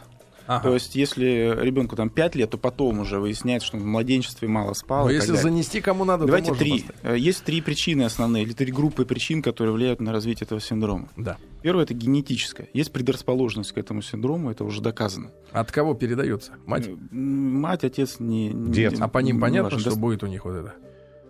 Ага. 0.49 0.63
То 0.69 0.75
есть, 0.75 0.95
если 0.97 1.55
ребенку 1.61 1.95
там 1.95 2.09
5 2.09 2.35
лет, 2.35 2.51
то 2.51 2.57
потом 2.59 3.01
уже 3.01 3.21
выясняется, 3.21 3.67
что 3.69 3.77
он 3.77 3.83
в 3.83 3.87
младенчестве 3.87 4.49
мало 4.49 4.73
спал. 4.73 5.05
Но 5.05 5.11
если 5.11 5.29
далее. 5.29 5.43
занести 5.43 5.81
кому 5.83 6.05
надо, 6.07 6.25
Давайте 6.25 6.55
три. 6.55 6.81
поставить. 6.81 6.97
Э, 7.03 7.17
Есть 7.19 7.45
три 7.45 7.61
причины 7.61 8.03
основные, 8.05 8.45
или 8.45 8.55
три 8.55 8.73
группы 8.73 9.05
причин, 9.05 9.43
которые 9.43 9.75
влияют 9.75 10.01
на 10.01 10.11
развитие 10.11 10.47
этого 10.47 10.61
синдрома. 10.61 11.11
Да. 11.19 11.37
Первое 11.63 11.85
это 11.85 11.93
генетическое. 11.93 12.69
Есть 12.73 12.93
предрасположенность 12.93 13.73
к 13.73 13.79
этому 13.79 14.01
синдрому, 14.01 14.51
это 14.51 14.65
уже 14.65 14.81
доказано. 14.81 15.31
От 15.53 15.71
кого 15.71 15.93
передается? 15.93 16.53
Мать? 16.65 16.89
Э, 16.89 16.97
Мать, 17.13 17.85
отец, 17.85 18.17
не. 18.19 18.49
не- 18.49 18.73
Дед. 18.73 18.95
А 19.01 19.09
по 19.09 19.19
ним 19.19 19.37
не 19.37 19.43
понятно, 19.43 19.65
важно. 19.65 19.81
что 19.81 19.91
Дос- 19.91 19.99
будет 20.01 20.23
у 20.23 20.27
них 20.27 20.45
вот 20.47 20.55
это? 20.55 20.75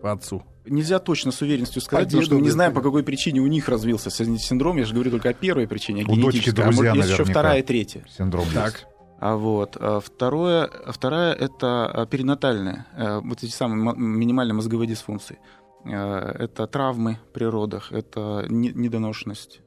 По 0.01 0.13
отцу. 0.13 0.45
Нельзя 0.65 1.01
точно 1.01 1.33
с 1.33 1.43
уверенностью 1.43 1.83
сказать, 1.83 2.05
По 2.05 2.09
потому 2.11 2.23
что 2.23 2.35
мы 2.37 2.43
не 2.43 2.51
знаем, 2.51 2.73
да. 2.73 2.77
по 2.79 2.85
какой 2.85 3.03
причине 3.03 3.41
у 3.41 3.47
них 3.49 3.69
развился 3.69 4.11
си- 4.11 4.39
синдром. 4.39 4.77
Я 4.77 4.85
же 4.85 4.95
говорю 4.95 5.11
только 5.11 5.31
о 5.31 5.33
первой 5.33 5.67
причине, 5.67 6.03
о 6.07 6.13
У 6.13 6.15
дочки 6.15 6.37
генетической. 6.37 6.61
А 6.61 6.65
друзья 6.67 6.91
может, 6.95 6.97
есть 7.07 7.19
еще 7.19 7.25
вторая 7.25 7.59
и 7.59 7.63
третья. 7.63 8.05
Синдром 8.17 8.45
Так. 8.55 8.75
есть. 8.75 8.87
А 9.19 9.37
вот. 9.37 9.77
А 9.81 10.01
второе, 10.01 10.71
вторая– 10.87 11.35
это 11.35 11.87
а, 11.87 12.07
перинатальная, 12.07 12.87
э, 12.97 13.21
вот 13.21 13.43
эти 13.43 13.51
самые 13.51 13.95
минимальные 13.97 14.55
мозговые 14.55 14.89
дисфункции. 14.89 15.39
Э, 15.85 16.45
Это 16.45 16.67
травмы 16.67 17.19
при 17.33 17.45
родах, 17.45 17.93
это 17.93 18.47
не- 18.49 18.73
недоношенность, 18.73 19.61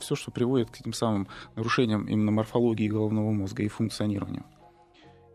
все, 0.00 0.16
что 0.16 0.32
приводит 0.32 0.70
к 0.70 0.80
этим 0.80 0.92
самым 0.92 1.28
нарушениям 1.54 2.06
именно 2.06 2.32
морфологии 2.32 2.88
головного 2.88 3.30
мозга 3.30 3.62
и 3.62 3.68
функционированию. 3.68 4.44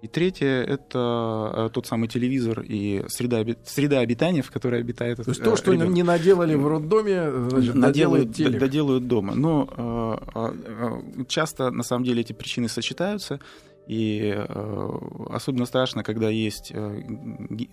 И 0.01 0.07
третье– 0.07 0.47
это 0.67 1.51
э, 1.55 1.69
тот 1.73 1.87
самый 1.87 2.07
телевизор 2.07 2.61
и 2.61 3.03
среда, 3.07 3.43
среда 3.65 3.99
обитания, 3.99 4.43
в 4.43 4.51
которой 4.51 4.79
обитает 4.79 5.17
То 5.17 5.29
есть 5.29 5.41
э, 5.41 5.43
то, 5.43 5.55
что 5.55 5.71
ребенок. 5.73 5.93
не 5.93 6.03
наделали 6.03 6.53
в 6.53 6.67
роддоме, 6.67 7.31
значит, 7.49 7.73
Наделают, 7.73 8.29
доделают 8.29 8.35
телек. 8.35 8.59
доделают 8.59 9.07
дома. 9.07 9.33
Но 9.33 10.19
э, 10.35 10.51
э, 11.19 11.23
часто, 11.27 11.71
на 11.71 11.81
самом 11.83 12.05
деле, 12.05 12.21
эти 12.21 12.33
причины 12.33 12.69
сочетаются. 12.69 13.39
И 13.87 14.33
э, 14.35 14.89
особенно 15.29 15.65
страшно, 15.65 16.03
когда 16.03 16.29
есть 16.29 16.71
э, 16.73 17.01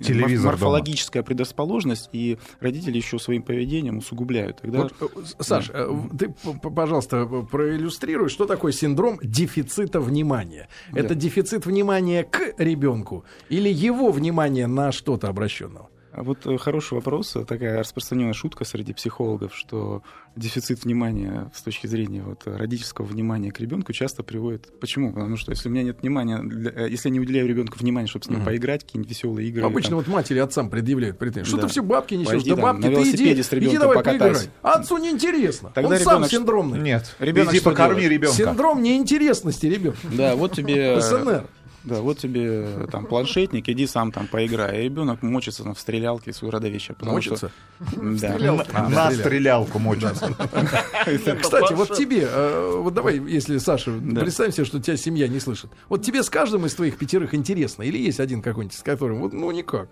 Телевизор 0.00 0.52
морфологическая 0.52 1.22
предрасположенность, 1.22 2.08
и 2.12 2.38
родители 2.60 2.96
еще 2.96 3.18
своим 3.18 3.42
поведением 3.42 3.98
усугубляют. 3.98 4.60
Тогда 4.60 4.82
Вот, 4.82 4.94
э, 5.00 5.42
Саш, 5.42 5.70
э, 5.72 5.88
ты, 6.16 6.34
пожалуйста, 6.62 7.26
проиллюстрируй, 7.26 8.28
что 8.28 8.46
такое 8.46 8.72
синдром 8.72 9.18
дефицита 9.22 10.00
внимания. 10.00 10.68
Да. 10.92 11.00
Это 11.00 11.14
дефицит 11.14 11.66
внимания 11.66 12.22
к 12.22 12.54
ребенку 12.58 13.24
или 13.48 13.68
его 13.68 14.12
внимание 14.12 14.66
на 14.66 14.92
что-то 14.92 15.28
обращенного? 15.28 15.90
А 16.16 16.22
вот 16.22 16.46
э, 16.46 16.56
хороший 16.58 16.94
вопрос, 16.94 17.34
э, 17.34 17.44
такая 17.44 17.80
распространенная 17.80 18.34
шутка 18.34 18.64
среди 18.64 18.92
психологов, 18.92 19.52
что 19.54 20.02
дефицит 20.36 20.84
внимания 20.84 21.50
с 21.52 21.60
точки 21.62 21.88
зрения 21.88 22.22
вот, 22.22 22.42
э, 22.46 22.56
родительского 22.56 23.04
внимания 23.04 23.50
к 23.50 23.58
ребенку 23.58 23.92
часто 23.92 24.22
приводит. 24.22 24.78
Почему? 24.78 25.12
Потому 25.12 25.36
что 25.36 25.50
если 25.50 25.68
у 25.68 25.72
меня 25.72 25.82
нет 25.82 26.02
внимания, 26.02 26.38
для- 26.40 26.70
э, 26.70 26.88
если 26.88 27.08
я 27.08 27.12
не 27.14 27.18
уделяю 27.20 27.48
ребенку 27.48 27.76
внимания, 27.80 28.06
чтобы 28.06 28.24
с 28.24 28.28
ним 28.28 28.38
Мгм. 28.38 28.46
поиграть, 28.46 28.84
какие-нибудь 28.84 29.10
веселые 29.10 29.48
игры. 29.48 29.64
Обычно 29.64 29.90
там, 29.90 29.98
вот 29.98 30.06
матери 30.08 30.38
отцам 30.38 30.70
предъявляют 30.70 31.18
претензии. 31.18 31.48
Что 31.48 31.56
Да. 31.56 31.62
ты 31.64 31.68
все 31.70 31.82
бабки 31.82 32.14
несешь? 32.14 32.28
Пойди 32.30 32.50
Да 32.50 32.56
там 32.56 32.62
бабки, 32.62 32.86
на 32.86 32.94
ты 32.94 33.02
иди, 33.10 33.42
с 33.42 33.48
иди 33.48 33.56
ребенком 33.56 33.80
давай 33.80 33.96
покатайся. 33.96 34.50
поиграй. 34.62 34.74
Отцу 34.74 34.98
неинтересно. 34.98 35.70
Тогда 35.74 35.90
Он 35.90 35.98
сам 36.00 36.12
ребенок- 36.14 36.30
синдромный. 36.30 36.78
Нет. 36.78 37.16
Ребенок 37.18 37.52
Иди 37.54 37.60
покорми 37.60 37.94
делает? 38.02 38.12
ребенка. 38.12 38.36
Синдром 38.36 38.82
неинтересности 38.82 39.66
ребенка. 39.66 39.98
Да, 40.16 40.36
вот 40.36 40.52
тебе... 40.52 41.00
СНР. 41.00 41.46
Да, 41.84 42.00
вот 42.00 42.18
тебе 42.18 42.42
э, 42.46 42.86
там 42.90 43.04
планшетник, 43.06 43.68
иди 43.68 43.86
сам 43.86 44.10
там 44.10 44.26
поиграй. 44.26 44.80
И 44.80 44.84
ребенок 44.84 45.22
мочится 45.22 45.62
в 45.64 45.78
стрелялке 45.78 46.32
родовеща. 46.42 46.94
потому 46.94 47.12
Мочится? 47.16 47.50
что- 47.78 48.00
Да. 48.00 48.38
На, 48.38 48.64
А, 48.72 48.88
на 48.88 49.10
стрелял. 49.10 49.12
стрелялку 49.12 49.78
мочится. 49.78 50.34
Кстати, 51.42 51.72
вот 51.74 51.94
тебе, 51.96 52.26
э, 52.30 52.78
вот 52.80 52.94
давай, 52.94 53.18
если 53.18 53.58
Саша, 53.58 53.92
Да. 54.00 54.22
представим 54.22 54.52
себе, 54.52 54.64
что 54.64 54.80
тебя 54.80 54.96
семья 54.96 55.28
не 55.28 55.40
слышит. 55.40 55.70
Вот 55.88 56.02
тебе 56.02 56.22
с 56.22 56.30
каждым 56.30 56.64
из 56.66 56.74
твоих 56.74 56.96
пятерых 56.96 57.34
интересно, 57.34 57.82
или 57.82 57.98
есть 57.98 58.20
один 58.20 58.40
какой-нибудь, 58.42 58.76
с 58.78 58.82
которым 58.82 59.20
вот, 59.20 59.32
ну 59.32 59.50
никак, 59.50 59.88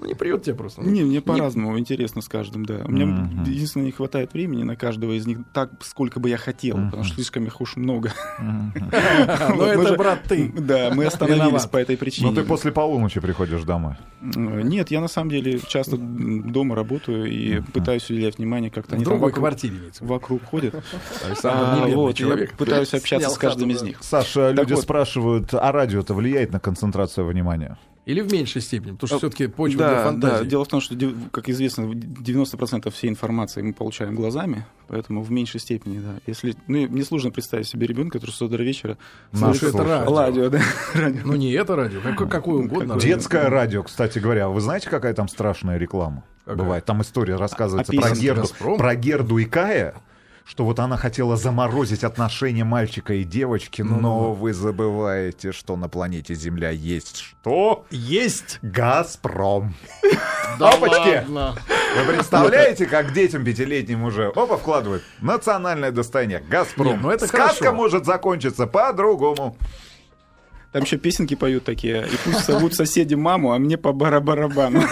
ну 0.00 0.06
не 0.06 0.14
придет 0.14 0.42
тебе 0.42 0.54
просто. 0.54 0.82
Ну, 0.82 0.90
Не, 0.90 1.02
мне 1.04 1.20
по-разному 1.20 1.78
интересно 1.78 2.20
с 2.22 2.28
каждым, 2.28 2.64
да. 2.64 2.82
У 2.84 2.90
меня 2.90 3.06
Мгм. 3.06 3.44
единственное 3.44 3.86
не 3.86 3.92
хватает 3.92 4.32
времени 4.34 4.62
на 4.62 4.76
каждого 4.76 5.12
из 5.12 5.26
них 5.26 5.38
так, 5.52 5.70
сколько 5.82 6.20
бы 6.20 6.28
я 6.28 6.36
хотел, 6.36 6.76
потому 6.76 7.04
что 7.04 7.14
слишком 7.14 7.44
их 7.46 7.60
уж 7.60 7.76
много. 7.76 8.12
Ну 8.38 9.56
Мы 9.56 9.64
это, 9.64 9.88
же- 9.88 9.96
брат, 9.96 10.22
ты. 10.28 10.52
Да, 10.56 10.90
мы 10.94 11.04
остановились 11.06 11.66
по 11.66 11.76
этой 11.78 11.96
причине. 11.96 12.26
Но 12.28 12.32
Ну, 12.32 12.40
ты 12.42 12.46
после 12.46 12.72
полуночи 12.72 13.20
приходишь 13.20 13.62
домой. 13.64 13.94
Э, 14.22 14.62
Нет, 14.62 14.90
я 14.90 15.00
на 15.00 15.08
самом 15.08 15.30
деле 15.30 15.58
часто 15.60 15.96
дома 15.96 16.74
работаю 16.74 17.26
и 17.30 17.60
пытаюсь 17.60 18.08
уделять 18.10 18.38
внимание 18.38 18.70
как-то. 18.70 18.96
В 18.96 19.02
другой 19.02 19.32
квартире. 19.32 19.76
Вокруг 20.00 20.42
ходят. 20.44 20.74
А, 21.42 21.86
не 21.88 21.94
вот. 21.94 22.18
Я 22.18 22.36
пытаюсь 22.56 22.92
общаться 22.94 23.30
с 23.30 23.38
каждым 23.38 23.70
из 23.70 23.82
них. 23.82 23.98
Саша, 24.00 24.50
люди 24.50 24.74
спрашивают, 24.74 25.52
а 25.54 25.70
радио 25.72 26.00
это 26.00 26.14
влияет 26.14 26.52
на 26.52 26.60
концентрацию 26.60 27.26
внимания? 27.26 27.78
Или 28.06 28.20
в 28.20 28.32
меньшей 28.32 28.62
степени, 28.62 28.92
потому 28.92 29.08
что 29.08 29.16
Э, 29.16 29.18
все-таки 29.18 29.46
почва 29.48 29.80
да, 29.80 29.88
для 29.94 30.04
фантазии. 30.04 30.44
Да, 30.44 30.48
дело 30.50 30.64
в 30.64 30.68
том, 30.68 30.80
что, 30.80 30.94
как 31.32 31.48
известно, 31.48 31.82
90% 31.86 32.88
всей 32.92 33.08
информации 33.10 33.62
мы 33.62 33.72
получаем 33.72 34.14
глазами, 34.14 34.64
поэтому 34.86 35.22
в 35.22 35.30
меньшей 35.32 35.58
степени, 35.58 35.98
да. 35.98 36.14
Если, 36.26 36.54
ну, 36.68 36.86
мне 36.88 37.02
сложно 37.04 37.32
представить 37.32 37.66
себе 37.66 37.86
ребенка, 37.88 38.18
который 38.18 38.30
с 38.30 38.40
утра 38.40 38.58
до 38.58 38.62
вечера 38.62 38.96
Слушай, 39.32 39.70
это 39.70 39.82
радио. 39.84 40.16
радио, 40.18 40.48
да, 40.50 40.60
радио. 40.94 41.20
Ну 41.24 41.34
не 41.34 41.50
это 41.52 41.74
радио, 41.74 42.00
как- 42.00 42.30
какое 42.30 42.62
угодно. 42.64 42.94
радио. 42.94 43.08
Детское 43.08 43.48
радио, 43.48 43.82
кстати 43.82 44.20
говоря. 44.20 44.48
Вы 44.48 44.60
знаете, 44.60 44.88
какая 44.88 45.12
там 45.12 45.26
страшная 45.26 45.76
реклама 45.76 46.22
Какая? 46.44 46.58
бывает? 46.62 46.84
Там 46.84 47.02
история 47.02 47.34
рассказывается 47.34 47.92
А 47.96 48.00
про, 48.00 48.14
Герду, 48.14 48.48
про 48.78 48.94
Герду 48.94 49.38
и 49.38 49.44
Кая, 49.46 49.94
что 50.46 50.64
вот 50.64 50.78
она 50.78 50.96
хотела 50.96 51.36
заморозить 51.36 52.04
отношения 52.04 52.62
мальчика 52.64 53.14
и 53.14 53.24
девочки, 53.24 53.82
Ну-ну-ну. 53.82 54.00
но 54.00 54.32
вы 54.32 54.54
забываете, 54.54 55.50
что 55.52 55.76
на 55.76 55.88
планете 55.88 56.34
Земля 56.34 56.70
есть 56.70 57.18
что? 57.18 57.84
Есть. 57.90 58.60
Газпром. 58.62 59.74
Опачки! 60.60 61.24
Вы 61.28 62.12
представляете, 62.14 62.86
как 62.86 63.12
детям 63.12 63.44
пятилетним 63.44 64.04
уже 64.04 64.28
опа 64.28 64.56
вкладывают 64.56 65.02
национальное 65.20 65.90
достояние 65.90 66.40
Газпром. 66.40 66.86
Не, 66.88 66.94
ну 66.96 67.10
это 67.10 67.26
Сказка 67.26 67.56
хорошо. 67.64 67.74
может 67.76 68.04
закончиться 68.06 68.66
по-другому. 68.66 69.56
Там 70.76 70.84
еще 70.84 70.98
песенки 70.98 71.34
поют 71.34 71.64
такие, 71.64 72.06
и 72.06 72.16
пусть 72.22 72.44
зовут 72.44 72.74
соседи 72.74 73.14
маму, 73.14 73.54
а 73.54 73.58
мне 73.58 73.78
по 73.78 73.94
барабану. 73.94 74.82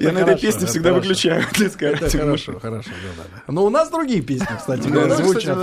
Я 0.00 0.10
на 0.10 0.18
этой 0.18 0.36
песне 0.36 0.66
всегда 0.66 0.92
выключаю 0.92 1.44
радио. 1.52 2.18
хорошо, 2.18 2.58
хорошо, 2.58 2.90
да. 3.16 3.52
Но 3.52 3.64
у 3.64 3.70
нас 3.70 3.90
другие 3.90 4.22
песни, 4.22 4.48
кстати, 4.58 4.88
Ну, 4.88 5.08
звучат. 5.14 5.56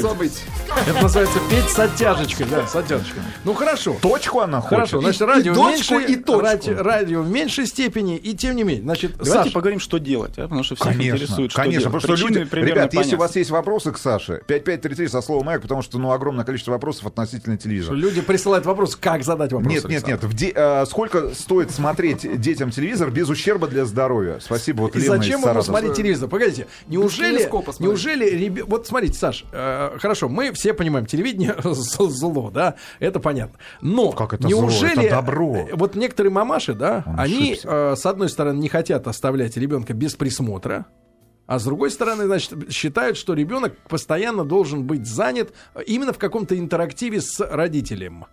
забыть. 0.00 0.42
Это 0.88 1.02
называется 1.02 1.38
петь 1.48 1.68
с 1.70 1.78
оттяжечкой, 1.78 2.46
да, 2.50 2.66
с 2.66 2.74
оттяжечкой. 2.74 3.22
Ну 3.44 3.54
хорошо. 3.54 3.96
Точку 4.02 4.40
она 4.40 4.60
хочет. 4.60 4.74
Хорошо, 4.76 5.00
значит, 5.02 5.22
радио, 5.22 5.52
и 5.52 5.54
в 5.54 5.58
точку, 5.58 5.94
меньшей, 5.94 6.12
и 6.12 6.16
точку. 6.16 6.40
ради- 6.40 6.70
радио 6.70 7.22
в 7.22 7.30
меньшей 7.30 7.66
степени, 7.68 8.16
и 8.16 8.34
тем 8.34 8.56
не 8.56 8.64
менее. 8.64 8.82
Значит, 8.82 9.12
Давайте 9.12 9.34
Саша, 9.34 9.52
поговорим, 9.52 9.78
что 9.78 9.98
делать, 9.98 10.32
а, 10.36 10.42
потому 10.42 10.64
что 10.64 10.74
всех 10.74 10.96
интересует, 10.96 11.52
что 11.52 11.62
конечно, 11.62 11.90
потому 11.92 12.00
что 12.16 12.26
люди, 12.26 12.38
ребят, 12.50 12.92
если 12.92 13.14
у 13.14 13.18
вас 13.20 13.36
есть 13.36 13.50
вопросы 13.50 13.92
к 13.92 13.98
Саше, 13.98 14.42
5533 14.48 15.06
со 15.06 15.20
словом 15.20 15.46
«маяк», 15.46 15.62
потому 15.62 15.82
что, 15.82 15.98
ну, 16.00 16.10
огромное 16.10 16.44
количество 16.44 16.72
вопросов 16.72 17.06
относительно 17.06 17.56
телевизора. 17.56 17.94
люди 17.94 18.20
присылают 18.20 18.47
вопрос, 18.66 18.96
как 18.96 19.22
задать 19.24 19.52
вопрос. 19.52 19.72
Нет, 19.72 19.88
нет, 19.88 20.06
нет. 20.06 20.24
В 20.24 20.34
де- 20.34 20.52
э, 20.54 20.84
сколько 20.86 21.34
стоит 21.34 21.70
смотреть 21.70 22.40
детям 22.40 22.70
телевизор 22.70 23.10
без 23.10 23.28
ущерба 23.28 23.66
для 23.68 23.84
здоровья? 23.84 24.38
Спасибо, 24.40 24.82
вот 24.82 24.96
И 24.96 25.00
Лена 25.00 25.16
зачем 25.16 25.40
ему 25.42 25.62
смотреть 25.62 25.94
телевизор? 25.94 26.28
Погодите, 26.28 26.66
неужели, 26.86 27.48
неужели, 27.78 28.60
вот 28.66 28.86
смотрите, 28.86 29.18
Саш, 29.18 29.44
э, 29.52 29.98
хорошо, 30.00 30.28
мы 30.28 30.52
все 30.52 30.72
понимаем, 30.74 31.06
телевидение 31.06 31.54
зло, 31.62 32.50
да, 32.50 32.74
это 33.00 33.20
понятно. 33.20 33.58
Но 33.80 34.12
Как 34.12 34.34
это 34.34 34.48
зло? 34.48 34.50
неужели 34.62 35.04
Это 35.06 35.16
добро. 35.16 35.56
э, 35.56 35.74
вот 35.74 35.94
некоторые 35.94 36.32
мамаши, 36.32 36.74
да, 36.74 37.04
Он 37.06 37.18
они 37.20 37.52
ошибся. 37.52 37.68
э, 37.70 37.96
с 37.96 38.06
одной 38.06 38.28
стороны 38.28 38.58
не 38.58 38.68
хотят 38.68 39.06
оставлять 39.08 39.56
ребенка 39.56 39.94
без 39.94 40.14
присмотра. 40.14 40.86
А 41.48 41.58
с 41.58 41.64
другой 41.64 41.90
стороны, 41.90 42.26
значит, 42.26 42.70
считают, 42.70 43.16
что 43.16 43.32
ребенок 43.32 43.74
постоянно 43.88 44.44
должен 44.44 44.84
быть 44.84 45.06
занят 45.06 45.54
именно 45.86 46.12
в 46.12 46.18
каком-то 46.18 46.58
интерактиве 46.58 47.22
с 47.22 47.40
родителем. 47.40 48.26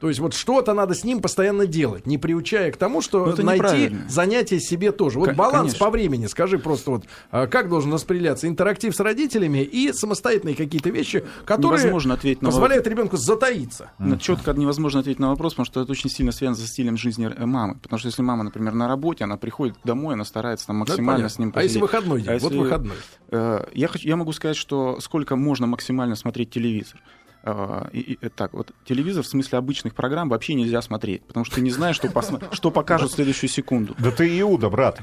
То 0.00 0.08
есть 0.08 0.18
вот 0.18 0.32
что-то 0.32 0.72
надо 0.72 0.94
с 0.94 1.04
ним 1.04 1.20
постоянно 1.20 1.66
делать, 1.66 2.06
не 2.06 2.16
приучая 2.16 2.72
к 2.72 2.76
тому, 2.78 3.02
что 3.02 3.26
Ну, 3.36 3.44
найти 3.44 3.94
занятие 4.08 4.58
себе 4.58 4.92
тоже. 4.92 5.18
Вот 5.18 5.28
Ко- 5.28 5.34
баланс 5.34 5.56
конечно. 5.74 5.78
по 5.86 5.90
времени, 5.90 6.26
скажи 6.26 6.58
просто 6.58 6.90
вот, 6.92 7.04
а, 7.30 7.46
как 7.46 7.68
должен 7.68 7.92
распределяться 7.92 8.48
интерактив 8.48 8.96
с 8.96 9.00
родителями 9.00 9.58
и 9.62 9.92
самостоятельные 9.92 10.54
какие-то 10.56 10.88
вещи, 10.88 11.24
которые 11.44 11.80
Невозможно 11.80 12.14
ответить 12.14 12.40
на 12.40 12.48
позволяют 12.48 12.86
ребенку 12.86 13.18
затаиться. 13.18 13.90
На- 13.98 14.18
Четко 14.18 14.52
невозможно 14.54 15.00
ответить 15.00 15.20
на 15.20 15.28
вопрос, 15.28 15.52
потому 15.52 15.66
что 15.66 15.82
это 15.82 15.92
очень 15.92 16.08
сильно 16.08 16.32
связано 16.32 16.56
со 16.56 16.66
стилем 16.66 16.96
жизни 16.96 17.30
э, 17.34 17.44
мамы. 17.46 17.76
Потому 17.82 17.98
что 17.98 18.08
если 18.08 18.22
мама, 18.22 18.42
например, 18.42 18.72
на 18.72 18.88
работе, 18.88 19.24
она 19.24 19.36
приходит 19.36 19.76
домой, 19.84 20.14
она 20.14 20.24
старается 20.24 20.66
там 20.66 20.78
Ну, 20.78 20.84
это 20.84 20.92
максимально 20.92 21.16
понятно. 21.28 21.34
с 21.34 21.38
ним 21.38 21.52
а 21.54 21.62
если 21.62 21.78
посидеть. 21.78 21.82
выходной 21.82 22.20
день? 22.22 22.30
А 22.30 22.38
Вот 22.38 22.52
если- 22.52 22.58
выходной. 22.58 22.96
Э, 23.32 23.66
Я, 23.74 23.88
хочу, 23.88 24.08
я 24.08 24.16
могу 24.16 24.32
сказать, 24.32 24.56
что 24.56 24.98
сколько 25.00 25.36
можно 25.36 25.66
максимально 25.66 26.16
смотреть 26.16 26.50
телевизор. 26.50 27.00
Э, 27.42 27.86
И, 27.92 28.00
и- 28.00 28.28
так, 28.28 28.52
вот 28.52 28.70
телевизор 28.84 29.22
в 29.22 29.26
смысле 29.26 29.58
обычных 29.58 29.94
программ 29.94 30.28
вообще 30.28 30.52
нельзя 30.54 30.82
смотреть, 30.82 31.22
потому 31.22 31.44
что 31.46 31.54
ты 31.56 31.60
не 31.62 31.70
знаешь, 31.70 31.96
что, 31.96 32.08
посма- 32.08 32.42
что 32.52 32.70
покажут 32.70 33.10
в 33.12 33.14
следующую 33.14 33.48
секунду. 33.48 33.94
Да 33.98 34.10
ты 34.10 34.40
Иуда, 34.40 34.68
брат. 34.68 35.00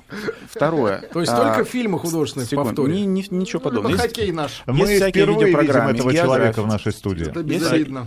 Второе. 0.49 1.01
То 1.11 1.19
есть 1.21 1.31
а, 1.33 1.37
только 1.55 1.63
фильмы 1.65 1.97
художественные 1.97 2.47
ни- 3.05 3.33
ничего 3.33 3.59
подобного. 3.59 3.89
Ну, 3.89 3.95
Есть- 3.95 4.03
хоккей 4.15 4.31
наш. 4.31 4.61
Мы 4.67 4.85
всякие 4.85 5.09
впервые 5.25 5.45
видим 5.47 5.59
видеопрограммы, 5.59 5.91
этого 5.91 6.13
человека 6.13 6.61
в 6.61 6.67
нашей 6.67 6.91
студии. 6.91 7.27
Это 7.29 7.39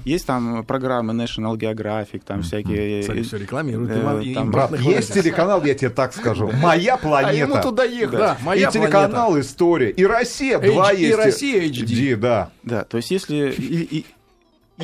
Есть, 0.04 0.26
там 0.26 0.64
программы 0.64 1.12
National 1.12 1.56
Geographic, 1.56 2.22
там 2.24 2.42
всякие... 2.42 3.02
Все 3.22 3.36
рекламируют. 3.36 3.90
Э, 3.92 4.22
и 4.22 4.38
Брат, 4.38 4.78
есть 4.78 5.12
телеканал, 5.12 5.64
я 5.64 5.74
тебе 5.74 5.90
так 5.90 6.14
скажу. 6.14 6.50
Моя 6.62 6.94
А 6.94 6.98
ему 6.98 7.08
планета. 7.08 7.62
туда 7.62 7.84
ехать. 7.84 8.18
Да, 8.18 8.36
И 8.40 8.44
моя 8.44 8.70
телеканал 8.70 9.30
планета. 9.30 9.40
История. 9.40 9.90
И 9.90 10.04
Россия 10.04 10.58
H- 10.58 10.72
2 10.72 10.92
и 10.92 11.00
есть. 11.02 11.16
Россия 11.16 11.62
HD. 11.68 12.16
да. 12.16 12.50
Да, 12.62 12.84
то 12.84 12.96
есть 12.98 13.10
если... 13.10 14.04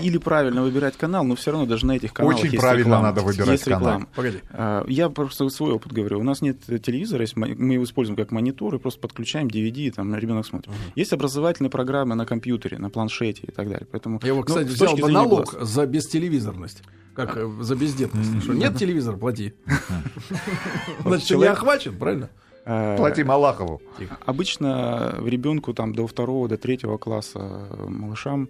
Или 0.03 0.19
правильно 0.19 0.63
выбирать 0.63 0.97
канал, 0.97 1.25
но 1.25 1.35
все 1.37 1.51
равно 1.53 1.67
даже 1.67 1.87
на 1.87 1.93
этих 1.97 2.13
каналах 2.13 2.39
Очень 2.39 2.51
есть 2.53 2.61
правильно 2.61 2.85
реклама. 2.85 3.03
надо 3.05 3.21
выбирать 3.23 3.49
есть 3.51 3.65
канал. 3.65 3.81
реклама. 3.81 4.07
Погоди. 4.15 4.39
А, 4.51 4.85
Я 4.89 5.09
просто 5.11 5.49
свой 5.49 5.73
опыт 5.73 5.93
говорю. 5.93 6.21
У 6.21 6.23
нас 6.23 6.41
нет 6.43 6.59
телевизора, 6.67 7.27
мы 7.35 7.75
его 7.75 7.85
используем 7.85 8.17
как 8.17 8.31
монитор 8.31 8.75
и 8.75 8.79
просто 8.79 9.01
подключаем 9.01 9.47
DVD, 9.49 9.77
и 9.87 9.91
там 9.91 10.15
ребенок 10.15 10.47
смотрит. 10.47 10.73
Есть 10.95 11.13
образовательные 11.13 11.71
программы 11.71 12.15
на 12.15 12.27
компьютере, 12.27 12.79
на 12.79 12.91
планшете 12.91 13.43
и 13.47 13.51
так 13.51 13.69
далее. 13.69 13.87
Поэтому, 13.91 14.21
Я 14.23 14.29
его, 14.29 14.41
ну, 14.41 14.45
кстати, 14.47 14.69
с 14.69 14.73
взял 14.73 14.97
бы 14.97 15.11
налог 15.11 15.53
глаз. 15.53 15.69
за 15.69 15.87
бестелевизорность. 15.87 16.83
Как 17.15 17.37
э, 17.37 17.51
за 17.61 17.77
бездетность. 17.77 18.43
Что, 18.43 18.53
нет 18.53 18.77
телевизора, 18.77 19.17
плати. 19.17 19.55
Значит, 21.05 21.27
Человек- 21.29 21.53
охвачен, 21.53 21.97
правильно? 21.97 22.29
А, 22.69 22.97
Плати 22.97 23.23
Малахову. 23.23 23.81
Обычно 24.25 25.15
ребенку 25.25 25.73
там 25.73 25.95
до 25.95 26.07
второго, 26.09 26.49
до 26.49 26.57
третьего 26.57 26.99
класса 26.99 27.39
э, 27.71 27.85
малышам 27.89 28.49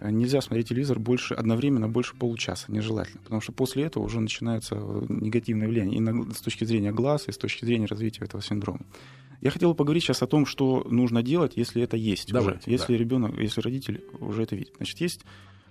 нельзя 0.00 0.40
смотреть 0.40 0.68
телевизор 0.68 0.98
больше 0.98 1.34
одновременно 1.34 1.88
больше 1.88 2.16
получаса, 2.16 2.70
нежелательно, 2.72 3.20
потому 3.22 3.40
что 3.40 3.52
после 3.52 3.84
этого 3.84 4.04
уже 4.04 4.20
начинается 4.20 4.76
э, 4.76 5.02
негативное 5.08 5.68
влияние 5.68 5.96
и 5.98 6.00
на- 6.00 6.32
с 6.32 6.40
точки 6.40 6.64
зрения 6.64 6.92
глаз, 6.92 7.28
и 7.28 7.32
с 7.32 7.36
точки 7.38 7.64
зрения 7.64 7.86
развития 7.86 8.24
этого 8.24 8.42
синдрома. 8.42 8.80
Я 9.42 9.50
хотел 9.50 9.70
бы 9.70 9.74
поговорить 9.74 10.04
сейчас 10.04 10.22
о 10.22 10.26
том, 10.26 10.46
что 10.46 10.86
нужно 10.90 11.22
делать, 11.22 11.52
если 11.56 11.82
это 11.82 11.96
есть 11.96 12.30
Давайте, 12.32 12.60
уже, 12.60 12.70
если 12.70 12.94
ребенок, 12.94 13.38
если 13.38 13.60
родитель 13.60 14.04
уже 14.20 14.42
это 14.42 14.54
видит. 14.54 14.74
Значит, 14.76 15.00
есть 15.00 15.20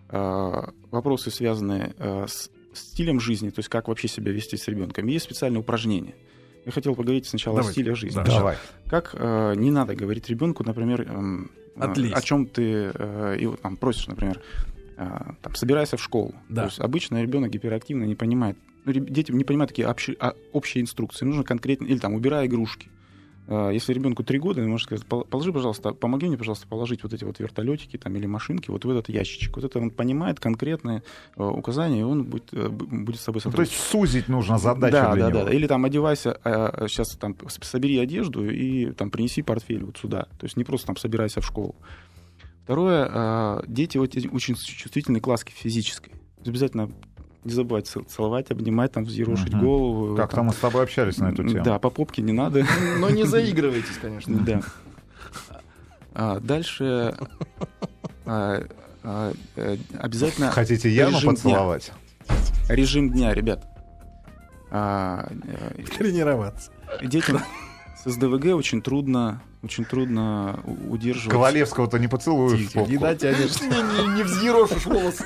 э, 0.10 0.62
вопросы, 0.92 1.32
связанные 1.32 1.94
э, 1.98 2.26
с 2.28 2.50
стилем 2.74 3.20
жизни, 3.20 3.50
то 3.50 3.60
есть 3.60 3.70
как 3.70 3.88
вообще 3.88 4.08
себя 4.08 4.32
вести 4.32 4.58
с 4.58 4.68
ребенком. 4.68 5.08
Есть 5.08 5.26
специальные 5.26 5.62
упражнения. 5.62 6.16
Я 6.66 6.72
хотел 6.72 6.96
поговорить 6.96 7.26
сначала 7.26 7.58
Давайте. 7.58 7.72
о 7.72 7.74
стиле 7.74 7.96
жизни. 7.96 8.16
Да. 8.18 8.24
Давай. 8.26 8.58
как 8.88 9.12
э, 9.14 9.54
не 9.56 9.72
надо 9.72 9.96
говорить 9.96 10.30
ребенку, 10.30 10.64
например, 10.64 11.02
эм, 11.02 11.52
э, 11.56 11.69
Отлезть. 11.80 12.16
о 12.16 12.22
чем 12.22 12.46
ты 12.46 12.92
э, 12.94 13.38
его 13.40 13.56
там 13.56 13.78
просишь, 13.78 14.08
например, 14.08 14.42
э, 14.98 15.08
там, 15.42 15.56
собирайся 15.56 15.98
в 15.98 16.02
школу. 16.02 16.34
Да. 16.50 16.64
То 16.64 16.68
есть 16.68 16.80
обычно 16.80 17.22
ребенок 17.22 17.52
гиперактивно 17.52 18.04
не 18.04 18.16
понимает. 18.16 18.58
ну, 18.86 18.94
дети 18.94 19.32
не 19.32 19.44
понимают 19.44 19.70
такие 19.70 19.88
общие, 19.88 20.16
а, 20.20 20.34
общие 20.52 20.82
инструкции. 20.82 21.26
Нужно 21.26 21.44
конкретно, 21.44 21.86
или 21.86 21.98
там, 21.98 22.14
убирай 22.14 22.48
игрушки. 22.48 22.90
Э, 23.52 23.72
Если 23.74 23.94
ребенку 23.94 24.24
три 24.24 24.38
года, 24.38 24.62
он 24.62 24.70
может 24.70 24.86
сказать, 24.86 25.06
«Пол- 25.08 25.24
положи, 25.26 25.52
пожалуйста, 25.52 25.92
помоги 25.94 26.28
мне, 26.28 26.38
пожалуйста, 26.38 26.68
положить 26.68 27.02
вот 27.04 27.14
эти 27.14 27.24
вот 27.24 27.40
вертолетики 27.40 27.98
там, 27.98 28.16
или 28.16 28.28
машинки 28.28 28.70
вот 28.70 28.86
в 28.86 28.90
этот 28.90 29.10
ящичек. 29.10 29.56
Вот 29.56 29.66
это 29.66 29.80
он 29.80 29.90
понимает 29.90 30.40
конкретные 30.40 31.02
э, 31.36 31.44
указания, 31.44 32.02
и 32.02 32.04
он 32.04 32.26
будет, 32.26 32.50
э, 32.54 32.70
будет 32.70 33.20
с 33.20 33.24
собой 33.24 33.42
Ну, 33.44 33.52
то 33.52 33.62
есть 33.62 33.74
сотрудничать. 33.74 34.12
сузить 34.14 34.28
нужно 34.30 34.60
задачу 34.60 34.92
да, 34.94 35.14
для 35.16 35.24
да, 35.26 35.30
него. 35.32 35.40
да, 35.40 35.46
да. 35.46 35.52
Или 35.54 35.66
там 35.68 35.84
одевайся, 35.86 36.40
сейчас 36.88 37.10
там 37.18 37.36
с- 37.48 37.60
собери 37.68 37.98
одежду 37.98 38.48
и 38.48 38.92
там 38.92 39.10
принеси 39.10 39.42
портфель 39.42 39.84
вот 39.84 39.98
сюда. 39.98 40.28
То 40.38 40.46
есть 40.46 40.56
не 40.56 40.64
просто 40.64 40.86
там 40.88 40.96
собирайся 40.98 41.42
в 41.42 41.46
школу. 41.46 41.76
Второе, 42.64 43.64
дети 43.68 43.98
очень 43.98 44.56
чувствительны 44.56 45.20
к 45.20 45.28
ласке 45.28 45.54
физической. 45.56 46.14
Обязательно 46.46 46.92
не 47.44 47.54
забывать 47.54 47.88
цел- 47.88 48.04
целовать, 48.04 48.52
обнимать, 48.52 48.92
там, 48.92 49.06
взъерошить 49.06 49.54
Мгм. 49.54 49.60
голову. 49.64 50.16
Как 50.16 50.32
там 50.34 50.48
мы 50.48 50.54
с 50.54 50.58
тобой 50.58 50.84
общались 50.84 51.18
на 51.18 51.30
эту 51.32 51.44
тему. 51.48 51.64
Да, 51.64 51.80
по 51.80 51.90
попке 51.90 52.22
не 52.22 52.34
надо. 52.34 52.66
Но 53.00 53.10
не 53.10 53.24
заигрывайтесь, 53.26 53.98
конечно. 54.02 54.38
Да. 54.40 54.62
А, 56.14 56.40
дальше 56.40 57.16
а, 58.26 58.64
а, 59.04 59.34
э, 59.56 59.78
обязательно 59.98 60.52
Хотите 60.52 60.90
Яну 60.90 61.12
режим 61.18 61.22
дня. 61.36 61.44
поцеловать? 61.44 61.92
режим 62.68 63.10
дня, 63.12 63.34
ребят. 63.34 63.66
А, 64.72 65.32
э, 65.78 65.84
Тренироваться. 65.98 66.72
детям 67.02 67.40
с 68.04 68.10
СДВГ 68.12 68.56
очень 68.56 68.82
трудно, 68.82 69.42
очень 69.64 69.86
трудно 69.86 70.60
удерживать. 70.90 71.32
Ковалевского-то 71.32 71.98
не 72.00 72.08
поцелуешь 72.08 72.60
в 72.60 72.74
попку. 72.74 72.92
Не 72.92 72.98
дотянешь. 72.98 73.62
Не, 73.62 73.68
не, 74.08 74.16
не 74.18 74.24
взъерошишь 74.24 74.86
волосы. 74.86 75.26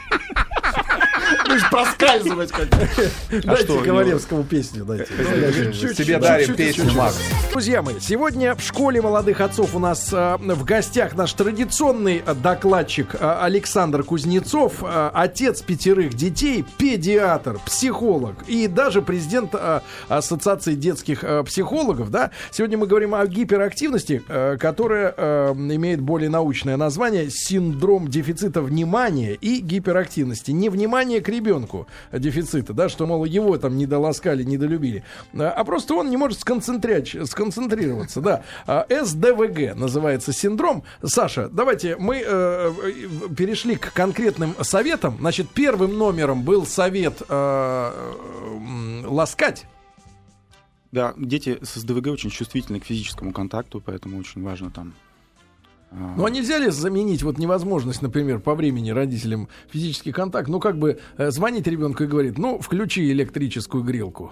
Будешь 1.45 1.69
проскальзывать 1.69 2.51
как 2.51 2.69
Дайте 2.69 3.63
что, 3.63 3.83
Ковалевскому 3.83 4.43
песню, 4.43 4.85
дайте. 4.85 5.05
Тебе 5.95 6.17
дарим 6.19 6.55
песню. 6.55 6.91
Макс. 6.93 7.19
Друзья 7.51 7.81
мои, 7.81 7.99
сегодня 7.99 8.55
в 8.55 8.61
школе 8.61 9.01
молодых 9.01 9.41
отцов 9.41 9.75
у 9.75 9.79
нас 9.79 10.09
э, 10.13 10.37
в 10.39 10.63
гостях 10.63 11.15
наш 11.15 11.33
традиционный 11.33 12.23
э, 12.25 12.33
докладчик 12.33 13.15
э, 13.15 13.37
Александр 13.41 14.03
Кузнецов, 14.03 14.83
отец 14.83 15.61
пятерых 15.61 16.13
детей, 16.13 16.65
педиатр, 16.77 17.59
психолог 17.65 18.35
и 18.47 18.67
даже 18.67 19.01
президент 19.01 19.55
Ассоциации 20.07 20.75
детских 20.75 21.23
психологов. 21.45 22.11
Да? 22.11 22.31
Сегодня 22.51 22.77
мы 22.77 22.87
говорим 22.87 23.15
о 23.15 23.25
гиперактивности, 23.25 24.23
которая 24.59 25.53
имеет 25.53 26.01
более 26.01 26.29
научное 26.29 26.77
название 26.77 27.29
синдром 27.29 28.07
дефицита 28.07 28.61
внимания 28.61 29.33
и 29.33 29.59
гиперактивности. 29.59 30.51
Не 30.51 30.69
внимание 30.69 31.21
к 31.21 31.29
ребенку 31.31 31.87
дефицита, 32.11 32.73
да, 32.73 32.89
что, 32.89 33.07
мол, 33.07 33.25
его 33.25 33.57
там 33.57 33.77
не 33.77 33.87
доласкали, 33.87 34.43
не 34.43 34.57
долюбили, 34.57 35.03
а 35.33 35.61
а 35.61 35.63
просто 35.63 35.93
он 35.93 36.09
не 36.09 36.17
может 36.17 36.39
сконцентрироваться, 36.39 38.19
да. 38.19 38.43
А, 38.65 38.87
СДВГ 38.89 39.75
называется 39.75 40.33
синдром. 40.33 40.83
Саша, 41.03 41.49
давайте 41.49 41.97
мы 41.97 42.23
э, 42.25 42.73
перешли 43.37 43.75
к 43.75 43.93
конкретным 43.93 44.55
советам. 44.61 45.17
Значит, 45.19 45.49
первым 45.49 45.99
номером 45.99 46.41
был 46.41 46.65
совет 46.65 47.21
э, 47.29 47.91
ласкать. 49.05 49.65
Да, 50.91 51.13
дети 51.15 51.59
с 51.61 51.75
СДВГ 51.75 52.07
очень 52.07 52.31
чувствительны 52.31 52.79
к 52.79 52.85
физическому 52.85 53.31
контакту, 53.31 53.81
поэтому 53.85 54.17
очень 54.17 54.43
важно 54.43 54.71
там. 54.71 54.95
Ну, 55.91 56.25
а 56.25 56.29
нельзя 56.29 56.57
ли 56.57 56.69
заменить 56.69 57.21
вот 57.21 57.37
невозможность, 57.37 58.01
например, 58.01 58.39
по 58.39 58.55
времени 58.55 58.91
родителям 58.91 59.49
физический 59.69 60.13
контакт? 60.13 60.47
Ну, 60.47 60.59
как 60.61 60.77
бы 60.77 60.99
э, 61.17 61.31
звонить 61.31 61.67
ребенку 61.67 62.03
и 62.03 62.07
говорит, 62.07 62.37
ну, 62.37 62.59
включи 62.59 63.11
электрическую 63.11 63.83
грелку. 63.83 64.31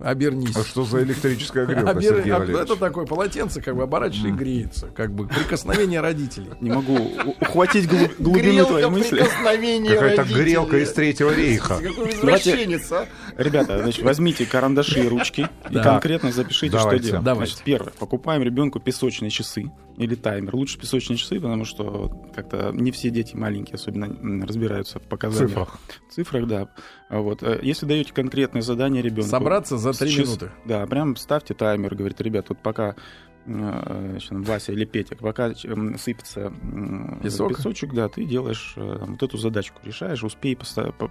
Обернись. 0.00 0.54
А 0.56 0.64
что 0.64 0.84
за 0.84 1.02
электрическая 1.02 1.64
грелка, 1.66 1.92
Обер- 1.92 2.02
Сергей 2.02 2.32
а- 2.32 2.38
Валерьевич? 2.40 2.64
Это 2.64 2.76
такое 2.76 3.06
полотенце, 3.06 3.62
как 3.62 3.76
бы 3.76 3.84
оборачиваешь 3.84 4.34
и 4.34 4.36
греется. 4.36 4.88
Как 4.88 5.14
бы 5.14 5.26
прикосновение 5.26 6.00
родителей. 6.00 6.50
Не 6.60 6.70
могу 6.70 6.98
ухватить 7.40 7.88
глу- 7.88 8.10
глубину 8.18 8.52
Грелка 8.52 8.70
твоей 8.72 8.86
мысли. 8.90 9.20
Какая-то 9.20 10.22
родителей. 10.22 10.42
грелка 10.42 10.78
из 10.78 10.92
Третьего 10.92 11.32
рейха. 11.34 11.76
Какой 11.80 12.10
извращенец, 12.10 12.90
а? 12.92 13.06
Ребята, 13.38 13.82
значит, 13.82 14.04
возьмите 14.04 14.44
карандаши 14.44 15.04
и 15.04 15.08
ручки 15.08 15.48
и 15.70 15.74
конкретно 15.78 16.32
запишите, 16.32 16.76
Давайте. 16.76 17.02
что 17.02 17.10
делать. 17.12 17.24
Давайте. 17.24 17.52
Значит, 17.52 17.64
первое. 17.64 17.92
Покупаем 17.98 18.42
ребенку 18.42 18.80
песочные 18.80 19.30
часы 19.30 19.70
или 19.96 20.14
таймер. 20.14 20.54
Лучше 20.56 20.78
песочные 20.78 21.16
часы, 21.16 21.36
потому 21.40 21.64
что 21.64 22.08
как-то 22.34 22.70
не 22.72 22.90
все 22.90 23.10
дети 23.10 23.36
маленькие 23.36 23.74
особенно 23.76 24.44
разбираются 24.46 24.98
в 24.98 25.02
показаниях. 25.02 25.50
цифрах. 25.50 25.78
В 26.08 26.12
цифрах, 26.12 26.46
да. 26.46 26.68
А 27.08 27.20
Вот. 27.20 27.42
э, 27.42 27.60
Если 27.62 27.86
даете 27.86 28.12
конкретное 28.12 28.62
задание 28.62 29.02
ребенку... 29.02 29.30
Собраться 29.30 29.78
за 29.78 29.92
три 29.92 30.10
час- 30.10 30.26
минуты. 30.26 30.50
Да, 30.64 30.86
прям 30.86 31.16
ставьте 31.16 31.54
таймер, 31.54 31.94
говорит, 31.94 32.20
ребят, 32.20 32.46
вот 32.48 32.58
пока 32.62 32.96
Вася 33.46 34.72
или 34.72 34.84
Петя, 34.84 35.16
пока 35.16 35.52
м, 35.64 35.98
сыпется 35.98 36.52
Песок. 37.22 37.56
песочек, 37.56 37.92
да, 37.92 38.08
ты 38.08 38.24
делаешь 38.24 38.74
э, 38.76 39.04
вот 39.06 39.22
эту 39.22 39.36
задачку, 39.38 39.80
решаешь, 39.84 40.22
успей 40.24 40.56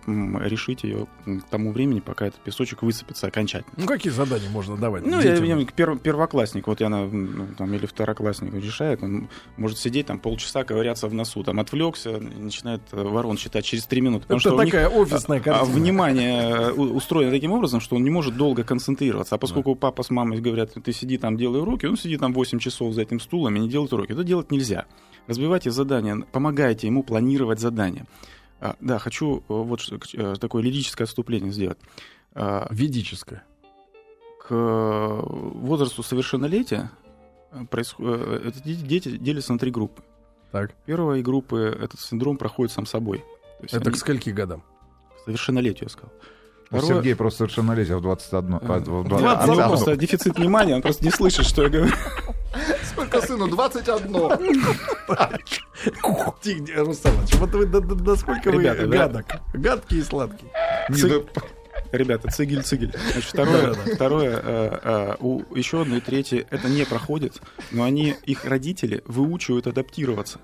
решить 0.08 0.84
ее 0.84 1.08
к 1.26 1.50
тому 1.50 1.72
времени, 1.72 2.00
пока 2.00 2.28
этот 2.28 2.40
песочек 2.42 2.82
высыпется 2.82 3.28
окончательно. 3.28 3.74
Ну, 3.78 3.86
какие 3.86 4.12
задания 4.12 4.50
можно 4.50 4.78
давать? 4.78 5.06
Ну, 5.06 5.18
я, 5.22 5.36
детям? 5.38 5.60
я 5.60 5.66
к 5.66 5.74
пер- 5.74 5.98
первоклассник, 6.00 6.68
вот 6.68 6.82
я 6.82 6.90
на, 6.90 7.06
ну, 7.06 7.48
там, 7.58 7.74
или 7.74 7.86
второклассник 7.86 8.54
решает, 8.54 9.04
он 9.04 9.30
может 9.58 9.78
сидеть 9.78 10.08
там 10.08 10.20
полчаса, 10.20 10.64
ковыряться 10.64 11.08
в 11.08 11.14
носу, 11.14 11.44
там 11.44 11.60
отвлекся, 11.60 12.20
начинает 12.20 12.82
э, 12.92 13.02
ворон 13.04 13.38
считать 13.38 13.66
через 13.66 13.86
три 13.86 14.02
минуты. 14.02 14.26
Это 14.30 14.40
что 14.40 14.56
у 14.56 14.62
них- 14.62 14.72
такая 14.74 14.90
офисная 14.90 15.40
а 15.40 15.42
картина. 15.42 15.74
внимание 15.76 16.42
э, 16.42 16.72
устроено 16.72 17.32
таким 17.32 17.52
образом, 17.52 17.80
что 17.80 17.96
он 17.96 18.04
не 18.04 18.10
может 18.10 18.36
долго 18.36 18.64
концентрироваться. 18.64 19.36
А 19.36 19.38
поскольку 19.38 19.76
папа 19.76 20.04
с 20.04 20.10
мамой 20.10 20.40
говорят, 20.42 20.74
ты 20.84 20.92
сиди 20.94 21.18
там, 21.18 21.38
делай 21.38 21.62
уроки, 21.62 21.86
он 21.86 21.98
сидит 21.98 22.23
там 22.24 22.34
8 22.34 22.60
часов 22.60 22.94
за 22.94 23.02
этим 23.02 23.20
стулом 23.20 23.58
и 23.58 23.60
не 23.60 23.68
делает 23.70 23.92
уроки. 23.92 24.14
Это 24.14 24.24
делать 24.24 24.50
нельзя. 24.50 24.86
Разбивайте 25.28 25.72
задания, 25.72 26.16
помогайте 26.32 26.88
ему 26.88 27.04
планировать 27.04 27.60
задания. 27.60 28.06
А, 28.62 28.78
да, 28.80 28.98
хочу 28.98 29.40
э, 29.40 29.42
вот 29.48 29.82
э, 30.14 30.36
такое 30.40 30.64
лирическое 30.64 31.04
отступление 31.06 31.52
сделать. 31.52 31.78
А, 32.34 32.66
Ведическая. 32.72 33.44
к 34.40 34.48
э, 34.52 35.20
возрасту 35.26 36.02
совершеннолетия 36.02 36.92
происход- 37.70 38.06
это 38.46 38.62
дети, 38.64 39.18
делятся 39.18 39.52
на 39.54 39.60
три 39.60 39.70
группы. 39.70 40.02
Так. 40.52 40.74
Первая 40.86 41.22
группы 41.22 41.78
этот 41.82 42.00
синдром 42.00 42.38
проходит 42.38 42.72
сам 42.72 42.86
собой. 42.86 43.22
Это 43.62 43.78
они- 43.82 43.92
к 43.92 43.98
скольки 43.98 44.30
годам? 44.30 44.64
совершеннолетию, 45.26 45.84
я 45.84 45.90
сказал. 45.90 46.12
Второе- 46.80 46.96
Сергея 46.96 47.16
просто 47.16 47.38
совершеннолетие 47.40 47.98
в 47.98 48.02
21. 48.02 48.56
А, 48.56 48.58
в 48.80 49.04
Да, 49.10 49.18
20. 49.18 49.50
у 49.50 49.54
него 49.54 49.68
просто 49.68 49.96
дефицит 49.96 50.38
внимания, 50.38 50.76
он 50.76 50.82
просто 50.82 51.04
не 51.06 51.12
слышит, 51.12 51.46
что 51.46 51.64
я 51.64 51.70
говорю. 51.70 51.92
Сколько 52.92 53.22
сыну? 53.22 53.48
21. 53.48 54.14
Тихо, 56.42 56.64
Иванович, 56.82 57.36
вот 57.36 57.52
вы 57.54 57.66
до, 57.66 57.82
до- 57.82 57.96
до 57.96 58.16
сколько 58.16 58.50
Ребята, 58.50 58.84
вы 58.86 58.88
гадок? 58.98 59.26
Гадкий 59.54 60.00
и 60.00 60.02
сладкий. 60.04 60.48
Ребята, 61.92 62.30
цигель-цигель. 62.32 62.92
Значит, 63.12 63.30
второе, 63.30 63.74
второе 63.74 64.42
э, 64.44 64.80
э, 64.84 65.16
у 65.20 65.44
еще 65.56 65.82
одно 65.84 65.98
и 65.98 66.00
третье, 66.00 66.44
это 66.50 66.68
не 66.68 66.86
проходит, 66.86 67.40
но 67.72 67.84
они, 67.84 68.16
их 68.26 68.46
родители 68.46 69.04
выучивают 69.06 69.68
адаптироваться. 69.68 70.40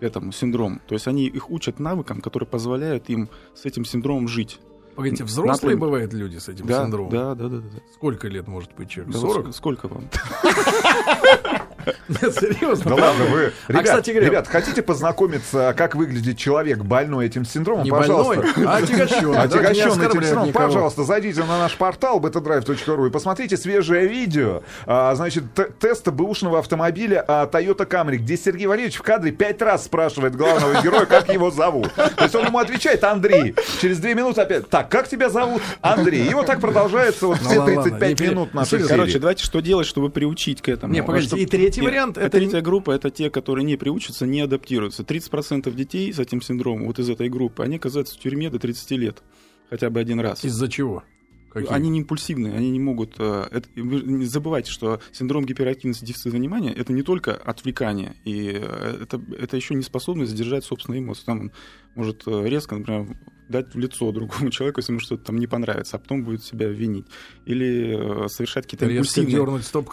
к 0.00 0.02
этому 0.02 0.30
синдрому. 0.32 0.80
То 0.86 0.94
есть 0.94 1.08
они 1.08 1.26
их 1.26 1.50
учат 1.50 1.80
навыкам, 1.80 2.20
которые 2.20 2.46
позволяют 2.48 3.08
им 3.10 3.28
с 3.54 3.64
этим 3.64 3.84
синдромом 3.84 4.28
жить. 4.28 4.60
Погодите, 4.98 5.22
взрослые 5.22 5.76
Напомню. 5.76 5.78
бывают 5.78 6.12
люди 6.12 6.38
с 6.38 6.48
этим 6.48 6.66
Да, 6.66 6.82
синдромом? 6.82 7.12
да, 7.12 7.34
да, 7.36 7.48
да, 7.48 7.58
да. 7.58 7.78
Сколько 7.94 8.26
лет 8.26 8.48
может 8.48 8.74
быть 8.74 8.90
человек? 8.90 9.14
Да 9.14 9.20
вот 9.20 9.32
40? 9.32 9.46
ск- 9.46 9.52
Сколько 9.52 9.86
вам? 9.86 10.08
Серьезно? 12.08 12.96
Да 12.96 13.04
ладно, 13.06 13.24
вы... 13.26 13.52
А, 13.68 13.72
Ребят, 13.72 14.48
хотите 14.48 14.82
познакомиться, 14.82 15.74
как 15.76 15.94
выглядит 15.94 16.36
человек 16.38 16.78
больной 16.78 17.26
этим 17.26 17.44
синдромом? 17.44 17.84
Не 17.84 17.90
Пожалуйста. 17.90 18.42
больной, 18.42 18.66
а 18.66 18.76
отягощенный. 18.82 19.38
Отягощенный 19.38 20.06
этим 20.06 20.22
синдромом. 20.22 20.52
Пожалуйста, 20.52 21.04
зайдите 21.04 21.40
на 21.40 21.58
наш 21.58 21.76
портал 21.76 22.20
betadrive.ru 22.20 23.06
и 23.06 23.10
посмотрите 23.10 23.56
свежее 23.56 24.06
видео. 24.06 24.62
А, 24.86 25.14
значит, 25.14 25.44
теста 25.78 26.10
бэушного 26.12 26.58
автомобиля 26.58 27.24
а, 27.26 27.46
Toyota 27.46 27.86
Camry, 27.88 28.16
где 28.16 28.36
Сергей 28.36 28.66
Валерьевич 28.66 28.96
в 28.96 29.02
кадре 29.02 29.32
пять 29.32 29.60
раз 29.62 29.84
спрашивает 29.84 30.36
главного 30.36 30.82
героя, 30.82 31.06
как 31.06 31.28
его 31.32 31.50
зовут. 31.50 31.92
То 31.94 32.24
есть 32.24 32.34
он 32.34 32.46
ему 32.46 32.58
отвечает 32.58 33.04
Андрей. 33.04 33.54
Через 33.80 33.98
две 33.98 34.14
минуты 34.14 34.40
опять, 34.40 34.68
так, 34.68 34.88
как 34.88 35.08
тебя 35.08 35.28
зовут? 35.30 35.62
Андрей. 35.80 36.28
И 36.28 36.34
вот 36.34 36.46
так 36.46 36.60
продолжается 36.60 37.26
вот 37.26 37.38
Ну 37.42 37.48
все 37.48 37.58
ладно, 37.60 37.82
35 37.82 38.08
не 38.08 38.14
пере- 38.16 38.30
минут 38.30 38.54
нашей. 38.54 38.86
Короче, 38.86 39.18
давайте 39.18 39.44
что 39.44 39.60
делать, 39.60 39.86
чтобы 39.86 40.10
приучить 40.10 40.62
к 40.62 40.68
этому? 40.68 40.92
Не, 40.92 41.02
погодите, 41.02 41.36
и 41.36 41.46
третий 41.46 41.77
Нет, 41.80 41.90
вариант, 41.90 42.18
а 42.18 42.22
это- 42.22 42.38
Третья 42.38 42.60
группа— 42.60 42.90
это 42.92 43.10
те, 43.10 43.30
которые 43.30 43.64
не 43.64 43.76
приучатся, 43.76 44.26
не 44.26 44.40
адаптируются. 44.40 45.02
30% 45.04 45.74
детей 45.74 46.12
с 46.12 46.18
этим 46.18 46.40
синдромом, 46.42 46.86
вот 46.86 46.98
из 46.98 47.08
этой 47.10 47.28
группы, 47.28 47.62
они 47.62 47.76
оказываются 47.76 48.14
в 48.16 48.18
тюрьме 48.20 48.50
до 48.50 48.58
30 48.58 48.96
лет. 48.96 49.22
Хотя 49.70 49.90
бы 49.90 50.00
один 50.00 50.20
раз. 50.20 50.44
Из-за 50.44 50.68
чего? 50.68 51.02
Какие? 51.50 51.72
Они 51.72 51.88
не 51.88 51.98
импульсивные, 52.00 52.54
они 52.54 52.70
не 52.70 52.78
могут... 52.78 53.14
э, 53.18 53.46
это- 53.50 53.68
вы 53.74 54.02
не 54.02 54.26
забывайте, 54.26 54.70
что 54.70 55.00
синдром 55.12 55.44
гиперактивности 55.46 56.04
дефицита 56.04 56.36
внимания— 56.36 56.72
это 56.76 56.92
не 56.92 57.02
только 57.02 57.34
отвлекание, 57.34 58.16
и 58.24 58.50
э, 58.54 58.98
это, 59.02 59.20
это 59.38 59.56
еще 59.56 59.74
не 59.74 59.82
способность 59.82 60.32
сдержать 60.32 60.64
собственные 60.64 61.00
эмоции. 61.00 61.24
Там 61.24 61.40
он 61.40 61.52
может 61.94 62.22
э, 62.26 62.44
резко, 62.48 62.76
например, 62.76 63.16
дать 63.48 63.74
в 63.74 63.78
лицо 63.78 64.10
другому 64.12 64.50
человеку, 64.50 64.80
если 64.80 64.92
ему 64.92 65.00
что-то 65.00 65.24
там 65.26 65.38
не 65.38 65.46
понравится, 65.46 65.96
а 65.96 65.98
потом 65.98 66.24
будет 66.24 66.44
себя 66.44 66.68
винить. 66.68 67.06
Или 67.46 68.24
э, 68.24 68.28
совершать 68.28 68.64
какие-то 68.64 68.86
импульсивные, 68.86 69.36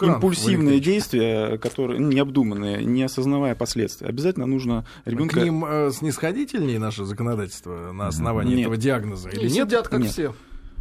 импульсивные 0.02 0.80
действия, 0.80 1.58
которые 1.58 2.00
необдуманные, 2.00 2.84
не 2.84 3.02
осознавая 3.02 3.54
последствий. 3.54 4.06
Обязательно 4.06 4.46
нужно 4.46 4.84
К 5.04 5.10
ребенка... 5.10 5.40
ним 5.40 5.64
э, 5.64 5.90
снисходительнее 5.92 6.78
наше 6.78 7.04
законодательство 7.04 7.92
на 7.92 8.08
основании 8.08 8.52
Нет. 8.56 8.60
этого 8.62 8.76
диагноза 8.76 9.28
или 9.30 9.48
нет? 9.48 9.68
сидят 9.68 9.88
как 9.88 10.00
Нет. 10.00 10.10
все. 10.12 10.34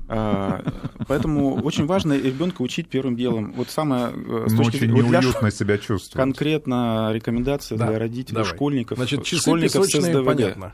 А, 0.08 0.64
Поэтому 1.08 1.56
очень 1.64 1.88
важно 1.88 2.14
ребенка 2.16 2.62
учить 2.62 2.88
первым 2.90 3.16
делом. 3.16 3.54
Вот 3.54 3.70
самое 3.70 4.10
э, 4.14 4.46
с 4.48 4.52
Ну, 4.52 4.58
точки 4.58 4.70
очень 4.78 4.80
зрения 4.80 5.02
вот 5.02 5.12
неуютно 5.12 5.50
себя 5.52 5.78
чувствовать. 5.80 6.14
конкретно 6.28 7.10
рекомендация 7.12 7.76
Да, 7.78 7.88
для 7.88 7.98
родителей, 8.00 8.36
давай. 8.36 8.52
школьников, 8.54 8.98
Значит, 9.00 9.24
часы 9.24 9.42
школьников 9.42 9.84
с 9.86 9.88
песочные, 9.88 10.14
СДВГ. 10.14 10.26
понятно. 10.28 10.74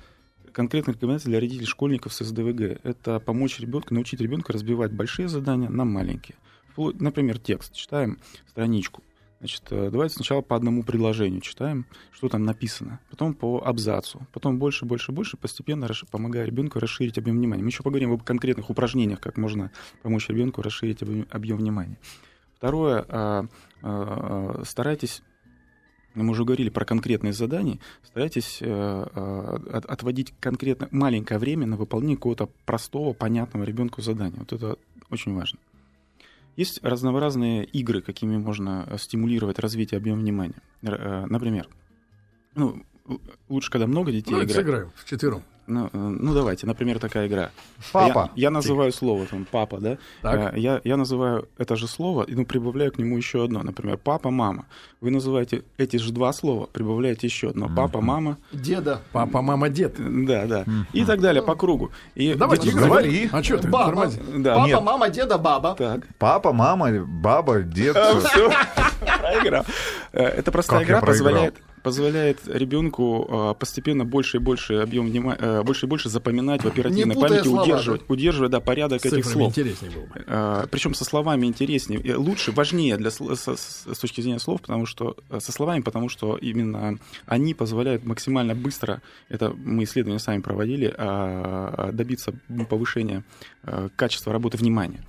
Конкретно 0.53 0.91
рекомендация 0.91 1.29
для 1.29 1.39
родителей 1.39 1.65
школьников 1.65 2.13
с 2.13 2.23
СДВГ. 2.23 2.81
Это 2.83 3.19
помочь 3.19 3.59
ребенку, 3.59 3.93
научить 3.93 4.19
ребенка 4.19 4.53
разбивать 4.53 4.91
большие 4.91 5.27
задания 5.27 5.69
на 5.69 5.85
маленькие. 5.85 6.37
Например, 6.77 7.39
текст. 7.39 7.73
Читаем 7.73 8.19
страничку. 8.47 9.03
Значит, 9.39 9.63
э, 9.71 9.89
давайте 9.91 10.15
сначала 10.15 10.41
по 10.41 10.55
одному 10.55 10.83
предложению 10.83 11.41
читаем, 11.41 11.87
что 12.11 12.29
там 12.29 12.43
написано, 12.43 12.99
потом 13.09 13.33
по 13.33 13.59
абзацу, 13.65 14.27
потом 14.33 14.59
больше, 14.59 14.85
больше, 14.85 15.11
больше, 15.11 15.35
постепенно 15.35 15.85
расш- 15.85 16.05
помогая 16.11 16.45
ребенку 16.45 16.77
расширить 16.79 17.17
объем 17.17 17.37
внимания. 17.37 17.63
Мы 17.63 17.69
еще 17.69 17.81
поговорим 17.81 18.11
об 18.11 18.21
конкретных 18.23 18.69
упражнениях, 18.69 19.19
как 19.19 19.37
можно 19.37 19.71
помочь 20.03 20.29
ребенку 20.29 20.61
расширить 20.61 21.01
объем, 21.01 21.57
внимания. 21.57 21.97
Второе, 22.55 23.03
а, 23.09 23.47
а, 23.81 24.61
старайтесь 24.63 25.23
мы 26.13 26.31
уже 26.31 26.43
говорили 26.43 26.69
про 26.69 26.85
конкретные 26.85 27.33
задания. 27.33 27.79
Старайтесь 28.03 28.59
э, 28.61 28.65
э, 28.67 29.59
от- 29.73 29.85
отводить 29.85 30.33
конкретно 30.39 30.87
маленькое 30.91 31.39
время 31.39 31.65
на 31.67 31.77
выполнение 31.77 32.17
какого-то 32.17 32.49
простого, 32.65 33.13
понятного 33.13 33.63
ребенку 33.63 34.01
задания. 34.01 34.39
Вот 34.39 34.51
это 34.53 34.77
очень 35.09 35.33
важно. 35.33 35.59
Есть 36.57 36.83
разнообразные 36.83 37.63
игры, 37.63 38.01
какими 38.01 38.37
можно 38.37 38.85
э, 38.89 38.97
стимулировать 38.97 39.59
развитие 39.59 39.97
объема 39.97 40.19
внимания. 40.21 40.61
Э, 40.81 41.25
Например, 41.27 41.67
ну, 42.55 42.83
лучше, 43.47 43.71
когда 43.71 43.87
много 43.87 44.11
детей 44.11 44.31
Давайте 44.31 44.51
играют. 44.53 44.67
сыграем 44.67 44.91
вчетвером. 44.95 45.43
Ну, 45.67 45.85
э, 45.93 45.97
ну, 45.97 46.33
давайте, 46.33 46.65
например, 46.67 46.99
такая 46.99 47.27
игра. 47.27 47.51
Папа. 47.93 48.31
Я, 48.35 48.43
я 48.47 48.49
называю 48.49 48.91
слово 48.91 49.25
там 49.25 49.45
папа, 49.49 49.79
да? 49.79 49.97
Так. 50.21 50.53
Э, 50.55 50.59
Я, 50.59 50.81
я 50.83 50.97
называю 50.97 51.47
это 51.57 51.75
же 51.75 51.87
слово, 51.87 52.23
и 52.23 52.35
ну, 52.35 52.45
прибавляю 52.45 52.91
к 52.91 52.97
нему 52.97 53.15
еще 53.17 53.43
одно. 53.43 53.63
Например, 53.63 53.97
папа, 53.97 54.31
мама. 54.31 54.65
Вы 55.01 55.11
называете 55.11 55.63
эти 55.77 55.97
же 55.97 56.11
два 56.11 56.33
слова, 56.33 56.65
прибавляете 56.65 57.27
еще 57.27 57.49
одно. 57.49 57.69
Папа, 57.75 58.01
мама. 58.01 58.37
Деда. 58.51 59.01
Папа, 59.11 59.41
мама, 59.41 59.69
дед. 59.69 59.95
Да, 60.25 60.45
да. 60.45 60.65
И 60.93 61.05
так 61.05 61.21
далее 61.21 61.41
по 61.43 61.55
кругу. 61.55 61.91
И 62.15 62.33
Давайте 62.33 62.69
играть. 62.69 62.85
говори. 62.87 63.29
А 63.31 63.41
что 63.43 63.57
ты? 63.57 63.67
Баба. 63.69 64.09
Да, 64.37 64.55
Папа, 64.55 64.67
нет. 64.67 64.81
мама, 64.81 65.09
деда, 65.09 65.37
баба. 65.37 65.75
Так. 65.77 66.01
Папа, 66.17 66.51
мама, 66.53 66.91
баба, 67.05 67.61
дед. 67.61 67.95
Все, 67.95 68.51
проиграл. 69.19 69.65
Э, 70.11 70.23
Эта 70.25 70.51
простая 70.51 70.83
игра 70.83 71.01
позволяет, 71.01 71.55
позволяет 71.83 72.39
ребенку 72.47 73.27
э, 73.29 73.59
постепенно 73.59 74.05
больше 74.05 74.37
и 74.37 74.39
больше 74.39 74.75
объем 74.75 75.07
внимания, 75.07 75.63
больше 75.63 75.85
и 75.85 75.89
больше 75.89 76.09
запоминать 76.09 76.63
в 76.63 76.67
оперативной 76.67 77.15
памяти, 77.15 77.43
слова, 77.43 77.63
удерживать, 77.63 78.01
удерживать, 78.07 78.51
да, 78.51 78.59
порядок 78.59 79.05
этих 79.05 79.25
слов. 79.25 79.49
интереснее 79.49 79.91
было 79.91 80.05
бы. 80.05 80.67
Причем 80.71 80.93
со 80.93 81.05
словами 81.05 81.45
интереснее, 81.45 82.01
э, 82.01 82.15
лучше, 82.15 82.51
важнее 82.51 82.97
для, 82.97 83.11
со- 83.11 83.35
с, 83.35 83.47
с 83.93 83.97
точки 83.99 84.21
зрения 84.21 84.39
слов, 84.39 84.61
потому 84.61 84.85
что 84.85 85.15
э, 85.29 85.39
со 85.39 85.51
словами, 85.51 85.81
потому 85.81 86.09
что 86.09 86.37
именно 86.37 86.97
они 87.25 87.53
позволяют 87.53 88.05
максимально 88.05 88.55
быстро, 88.55 89.01
это 89.29 89.53
мы 89.55 89.83
исследования 89.83 90.19
сами 90.19 90.41
проводили, 90.41 90.93
а, 90.97 91.91
добиться 91.91 92.33
повышения 92.69 93.23
э, 93.63 93.89
качества 93.95 94.33
работы 94.33 94.57
внимания. 94.57 95.03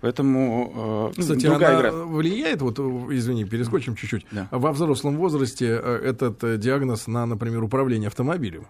Поэтому 0.00 1.10
э, 1.16 1.20
Кстати, 1.20 1.46
другая 1.46 1.70
она 1.78 1.80
игра. 1.88 1.92
влияет, 2.04 2.62
вот, 2.62 2.78
извини, 2.78 3.44
перескочим 3.44 3.94
чуть-чуть, 3.96 4.26
Да. 4.30 4.48
во 4.50 4.72
взрослом 4.72 5.16
возрасте 5.16 5.66
э, 5.82 6.00
этот 6.04 6.42
э, 6.44 6.56
диагноз 6.58 7.06
на, 7.06 7.26
например, 7.26 7.62
управление 7.62 8.08
автомобилем. 8.08 8.66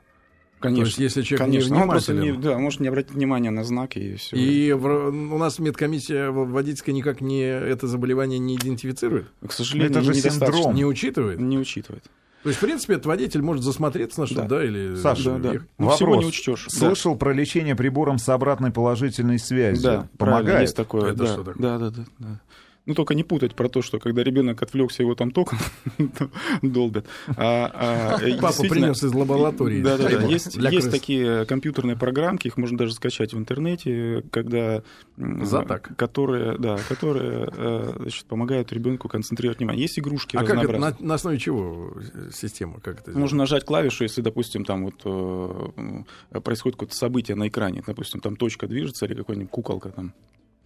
Конечно. 0.61 0.85
То 0.85 0.89
есть, 0.89 0.99
если 0.99 1.23
человек 1.23 1.47
Конечно. 1.47 1.81
Он 1.83 1.89
просто 1.89 2.13
невнимателен. 2.15 2.41
не, 2.41 2.43
да, 2.43 2.59
может 2.59 2.81
не 2.81 2.89
обратить 2.89 3.13
внимания 3.13 3.51
на 3.51 3.63
знаки 3.63 3.99
и 4.01 4.17
все. 4.17 4.37
И 4.37 4.73
в- 4.73 5.11
у 5.35 5.39
нас 5.39 5.61
медкомиссия 5.61 6.31
водительская 6.33 6.93
никак 6.95 7.21
не 7.21 7.43
это 7.43 7.87
заболевание 7.87 8.41
не 8.41 8.57
идентифицирует, 8.57 9.29
К 9.47 9.53
сожалению, 9.53 9.91
Это 9.93 10.03
же 10.03 10.15
синдром. 10.15 10.75
не 10.75 10.85
учитывает. 10.85 11.39
Не 11.39 11.59
учитывает. 11.59 12.03
То 12.43 12.51
есть, 12.51 12.59
в 12.59 12.63
принципе, 12.65 12.95
этот 12.95 13.07
водитель 13.07 13.43
может 13.43 13.65
засмотреться 13.65 14.21
на 14.21 14.27
что-то, 14.27 14.43
да, 14.43 14.57
Да. 14.59 14.65
или... 14.65 14.95
Саша, 14.97 15.33
Да, 15.33 15.39
да. 15.39 15.53
Ну, 15.79 15.87
Вопрос. 15.87 15.97
всего 15.97 16.17
не 16.17 16.27
учтешь. 16.27 16.67
Да. 16.71 16.79
Слышал 16.79 17.17
про 17.17 17.33
лечение 17.33 17.75
прибором 17.75 18.19
с 18.19 18.29
обратной 18.29 18.71
положительной 18.71 19.39
связью. 19.39 19.83
Да, 19.83 20.09
Помогает. 20.19 20.63
есть 20.63 20.77
такое. 20.77 21.11
Это 21.13 21.19
да. 21.19 21.27
что 21.27 21.45
такое? 21.45 21.55
Да, 21.59 21.79
да, 21.79 21.91
да, 21.91 22.05
да. 22.19 22.41
Ну, 22.89 22.95
только 22.95 23.15
не 23.15 23.23
путать 23.23 23.55
про 23.55 23.69
то, 23.69 23.83
что 23.83 23.99
когда 23.99 24.25
ребенок 24.25 24.63
отвлекся, 24.63 25.03
его 25.03 25.15
там 25.15 25.31
током 25.31 25.59
долбят. 26.63 27.05
А, 27.37 27.71
а, 27.75 28.19
Папа 28.41 28.63
принес 28.63 29.05
из 29.05 29.13
лаборатории. 29.13 29.83
Да, 29.83 29.99
да, 29.99 30.09
да. 30.09 30.27
Есть, 30.27 30.91
такие 30.91 31.45
компьютерные 31.45 31.97
программки, 31.97 32.47
их 32.47 32.57
можно 32.57 32.79
даже 32.79 32.95
скачать 32.95 33.35
в 33.35 33.39
интернете, 33.39 34.25
когда 34.31 34.83
За 35.19 35.65
так. 35.65 35.95
которые, 35.97 36.57
да, 36.57 36.79
которые 36.89 37.51
э, 37.55 37.93
значит, 37.99 38.25
помогают 38.25 38.73
ребенку 38.73 39.07
концентрировать 39.07 39.59
внимание. 39.59 39.83
Есть 39.83 39.99
игрушки 39.99 40.37
А 40.37 40.45
как 40.45 40.65
это, 40.65 40.79
на, 40.79 40.97
на 40.99 41.15
основе 41.15 41.37
чего 41.37 41.93
э, 42.15 42.31
система? 42.33 42.81
Как 42.81 43.01
это 43.01 43.11
Можно 43.19 43.41
нажать 43.41 43.67
клавишу, 43.67 44.05
если, 44.05 44.23
допустим, 44.23 44.65
там 44.65 44.85
вот 44.87 45.03
э, 45.05 46.41
происходит 46.41 46.77
какое-то 46.77 46.97
событие 46.97 47.37
на 47.37 47.49
экране, 47.49 47.83
допустим, 47.87 48.21
там 48.21 48.37
точка 48.37 48.67
движется 48.67 49.05
или 49.05 49.13
какой-нибудь 49.13 49.51
куколка 49.51 49.91
там, 49.91 50.15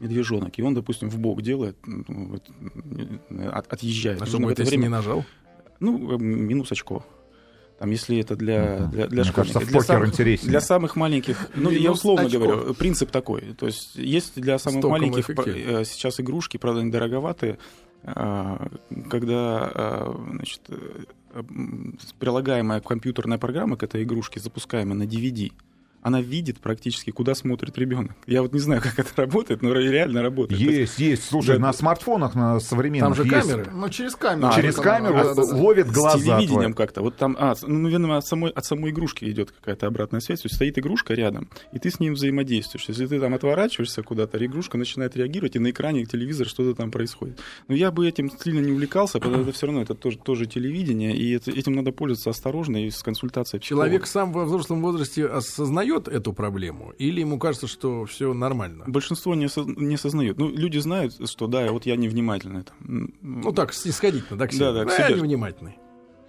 медвежонок, 0.03 0.59
и 0.59 0.63
он, 0.63 0.75
допустим, 0.75 1.09
в 1.09 1.19
бок 1.19 1.43
делает, 1.43 1.77
ну, 1.87 2.05
вот, 2.29 2.51
от- 3.53 3.73
отъезжает. 3.73 4.21
А 4.23 4.27
что 4.27 4.39
будет, 4.39 4.59
это 4.61 4.69
время- 4.69 4.83
не 4.83 4.89
нажал? 4.89 5.25
Ну, 5.81 6.13
э, 6.15 6.19
минус 6.19 6.71
очко. 6.73 7.05
Там, 7.79 7.91
если 7.91 8.19
это 8.19 8.37
для, 8.37 8.87
для, 8.93 9.07
для 9.09 9.23
Мне 9.25 9.33
кажется, 9.33 9.59
школьников. 9.59 9.63
в 9.65 9.71
Для 9.73 9.81
самых- 9.81 10.09
интереснее. 10.11 10.51
Для 10.51 10.61
самых 10.61 10.95
маленьких, 10.97 11.49
ну, 11.57 11.71
я 11.71 11.91
условно 11.91 12.27
очко. 12.27 12.39
говорю, 12.39 12.75
принцип 12.75 13.11
такой. 13.11 13.55
То 13.59 13.67
есть 13.67 13.97
есть 13.97 14.41
для 14.41 14.59
самых 14.61 14.83
током 14.83 15.01
маленьких 15.01 15.31
эффективно. 15.31 15.81
э, 15.81 15.85
сейчас 15.85 16.21
игрушки, 16.21 16.59
правда, 16.59 16.81
они 16.83 16.91
дороговатые, 16.93 17.59
а, 18.05 18.69
когда 19.11 19.71
а, 19.75 20.27
значит, 20.33 20.61
э, 20.69 21.43
прилагаемая 22.19 22.81
компьютерная 22.81 23.39
программа 23.39 23.77
к 23.77 23.83
этой 23.83 24.03
игрушке 24.05 24.39
запускаемая 24.41 24.95
на 24.97 25.05
DVD, 25.05 25.51
она 26.03 26.21
видит 26.21 26.59
практически, 26.61 27.11
куда 27.11 27.35
смотрит 27.35 27.79
ребенок. 27.79 28.13
Я 28.27 28.43
вот 28.43 28.53
не 28.53 28.59
знаю, 28.61 28.83
как 28.83 28.99
это 28.99 29.11
работает, 29.23 29.63
но 29.63 29.73
реально 29.73 30.23
работает. 30.23 30.61
Есть, 30.61 30.99
есть. 30.99 31.25
Слушай, 31.25 31.57
Да. 31.57 31.67
на 31.69 31.73
смартфонах, 31.73 32.35
на 32.35 32.59
современных 32.61 33.17
Там 33.17 33.27
же 33.27 33.35
есть. 33.35 33.49
камеры. 33.49 33.71
Ну, 33.73 33.89
через 33.89 34.17
камеру. 34.17 34.49
А, 34.49 34.55
Через 34.55 34.75
только 34.75 34.91
камеру 34.91 35.15
да. 35.35 35.43
ловит 35.57 35.87
с 35.89 35.93
глаза 35.93 36.19
телевидением 36.19 36.73
твои. 36.75 36.87
как-то. 36.87 37.03
Вот 37.03 37.17
там, 37.17 37.37
а, 37.39 37.55
с- 37.55 37.63
ну, 37.67 37.89
видимо, 37.89 38.17
от 38.17 38.27
самой, 38.27 38.51
от 38.51 38.65
самой 38.65 38.91
игрушки 38.91 39.25
идет 39.27 39.53
какая-то 39.53 39.87
обратная 39.87 40.21
связь. 40.21 40.41
То 40.41 40.47
есть 40.47 40.57
стоит 40.57 40.77
игрушка 40.79 41.15
рядом, 41.15 41.49
и 41.73 41.79
ты 41.79 41.91
с 41.91 42.01
ним 42.01 42.15
взаимодействуешь. 42.15 42.87
Если 42.89 43.07
ты 43.07 43.21
там 43.21 43.33
отворачиваешься 43.35 44.03
куда-то, 44.03 44.45
игрушка 44.45 44.79
начинает 44.79 45.17
реагировать, 45.17 45.55
и 45.57 45.59
на 45.61 45.71
экране 45.71 46.05
телевизор 46.05 46.49
что-то 46.49 46.75
там 46.75 46.91
происходит. 46.91 47.39
Но 47.69 47.75
я 47.77 47.93
бы 47.93 48.09
этим 48.09 48.29
сильно 48.43 48.59
не 48.61 48.73
увлекался, 48.73 49.19
потому 49.19 49.37
что 49.37 49.43
это 49.45 49.53
все 49.53 49.67
равно 49.67 49.83
это 49.83 49.95
тоже, 49.95 50.19
тоже 50.19 50.47
телевидение, 50.47 51.17
и 51.17 51.33
это- 51.37 51.53
этим 51.53 51.75
надо 51.75 51.93
пользоваться 51.93 52.31
осторожно 52.31 52.85
и 52.87 52.91
с 52.91 53.03
консультацией 53.03 53.61
психолога. 53.61 53.87
Человек 53.89 54.07
сам 54.07 54.33
во 54.33 54.45
взрослом 54.47 54.83
возрасте 54.83 55.27
осознает 55.27 55.92
эту 55.99 56.33
проблему, 56.33 56.93
или 56.99 57.21
ему 57.21 57.39
кажется, 57.39 57.67
что 57.67 58.05
все 58.07 58.33
нормально? 58.35 58.85
Большинство 58.87 59.35
не, 59.35 59.47
осоз- 59.47 59.67
не 59.77 59.95
осознают. 59.97 60.39
Ну, 60.39 60.49
люди 60.49 60.79
знают, 60.79 61.15
что 61.31 61.47
да, 61.47 61.71
вот 61.73 61.87
я 61.87 61.97
невнимательный. 61.97 62.65
Там. 62.65 63.13
Ну 63.23 63.53
так, 63.53 63.73
снисходительно, 63.73 64.39
так 64.39 64.51
Да, 64.57 64.73
да, 64.73 64.85
к 64.85 64.89
Да, 64.89 64.97
себе. 64.97 65.17
я 65.17 65.17
невнимательный. 65.23 65.79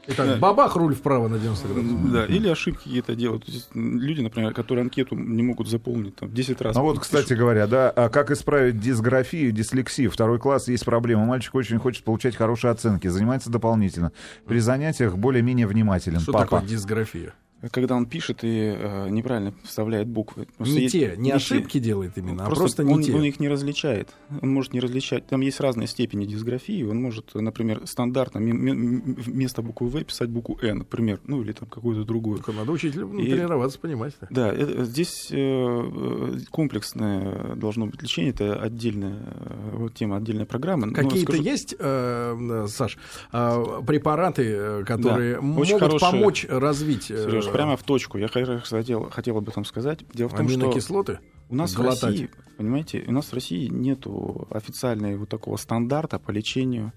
Итак, 0.06 0.28
Да. 0.28 0.36
бабах 0.36 0.76
руль 0.76 0.93
вправо 0.95 1.30
на 1.30 1.39
90 1.39 1.65
градусов. 1.69 2.12
Да, 2.12 2.26
или 2.26 2.49
ошибки 2.49 2.84
какие-то 2.84 3.15
делают. 3.15 3.45
Люди, 3.73 4.19
например, 4.19 4.54
которые 4.54 4.84
анкету 4.84 5.15
не 5.15 5.43
могут 5.43 5.69
заполнить 5.69 6.17
там, 6.17 6.30
10 6.30 6.60
раз. 6.60 6.76
Ну 6.76 6.82
вот, 6.82 6.99
кстати 6.99 7.32
говоря, 7.34 7.67
да, 7.67 7.89
а 7.89 8.10
как 8.10 8.30
исправить 8.30 8.82
дисграфию, 8.82 9.54
дислексию? 9.54 10.12
Второй 10.12 10.39
класс 10.39 10.67
есть 10.67 10.84
проблема. 10.84 11.23
Мальчик 11.23 11.56
очень 11.56 11.80
хочет 11.80 12.04
получать 12.04 12.36
хорошие 12.36 12.71
оценки, 12.71 13.08
занимается 13.08 13.49
дополнительно. 13.49 14.12
При 14.45 14.60
занятиях 14.60 15.15
более-менее 15.15 15.67
внимателен. 15.67 16.19
Что 16.19 16.34
Папа. 16.34 16.45
такое 16.58 16.67
дисграфия? 16.69 17.34
Когда 17.71 17.95
он 17.95 18.06
пишет 18.06 18.43
и 18.43 18.76
э, 18.78 19.10
неправильно 19.10 19.54
вставляет 19.63 20.08
буквы. 20.08 20.47
Просто 20.58 20.76
Не 20.76 20.82
есть- 20.82 20.91
те, 20.93 21.13
не 21.17 21.30
те. 21.30 21.36
ошибки 21.36 21.80
делает 21.80 22.17
именно, 22.17 22.43
а 22.43 22.45
Просто, 22.47 22.62
просто 22.62 22.84
не 22.84 22.93
он, 22.93 23.02
те. 23.04 23.13
он 23.13 23.23
их 23.23 23.39
не 23.39 23.47
различает. 23.47 24.10
Он 24.41 24.49
может 24.49 24.73
не 24.73 24.80
различать. 24.80 25.26
Там 25.28 25.41
есть 25.41 25.60
разные 25.60 25.88
степени 25.88 26.26
дисграфии. 26.26 26.84
Он 26.84 27.02
может, 27.02 27.34
например, 27.36 27.82
стандартно 27.86 28.39
вместо 28.41 29.62
буквы 29.62 29.88
В 29.89 30.04
писать 30.04 30.30
букву 30.30 30.58
Н, 30.62 30.80
например, 30.80 31.19
ну 31.26 31.41
или 31.41 31.52
там 31.52 31.67
какую-то 31.69 32.04
другую. 32.04 32.38
Только 32.38 32.52
надо 32.54 32.71
учителю 32.71 33.08
ну, 33.12 33.19
И- 33.19 33.30
тренироваться, 33.30 33.80
понимать. 33.80 34.13
Да, 34.30 34.52
это- 34.52 34.84
здесь 34.86 35.30
э, 35.32 35.38
э, 35.38 36.38
комплексное 36.52 37.56
должно 37.56 37.86
быть 37.88 38.02
лечение, 38.02 38.32
это 38.32 38.56
отдельная 38.56 39.15
э, 39.23 39.69
вот 39.73 39.93
тема, 39.93 40.17
отдельная 40.17 40.45
программа. 40.45 40.91
Какие-то 40.93 41.34
скажу- 41.34 41.43
есть, 41.43 41.76
э, 41.80 42.65
Саш, 42.69 42.97
э, 43.32 43.63
препараты, 43.86 44.43
э, 44.43 44.84
которые 44.86 45.36
Да, 45.36 45.41
могут 45.41 45.62
очень 45.63 45.80
хорошие. 45.80 46.12
помочь 46.12 46.45
развить 46.49 47.12
э, 47.12 47.26
Сереж, 47.30 47.45
прямо 47.54 47.78
в 47.78 47.84
точку. 47.84 48.18
Я 48.18 48.28
хо- 48.28 48.60
хотел, 48.63 49.10
хотел 49.10 49.38
об 49.38 49.48
этом 49.50 49.66
сказать. 49.66 50.00
Дело 50.13 50.30
в 50.30 50.36
том, 50.36 50.48
что 50.50 50.60
аминокислоты? 50.60 51.20
у 51.50 51.56
нас 51.56 51.74
в 51.74 51.78
глотать? 51.78 52.04
России, 52.04 52.30
понимаете, 52.58 53.04
у 53.08 53.12
нас 53.12 53.26
в 53.28 53.34
России 53.34 53.68
нету 53.68 54.48
официального 54.50 55.18
вот 55.18 55.30
такого 55.30 55.58
стандарта 55.58 56.20
по 56.20 56.32
лечению 56.32 56.92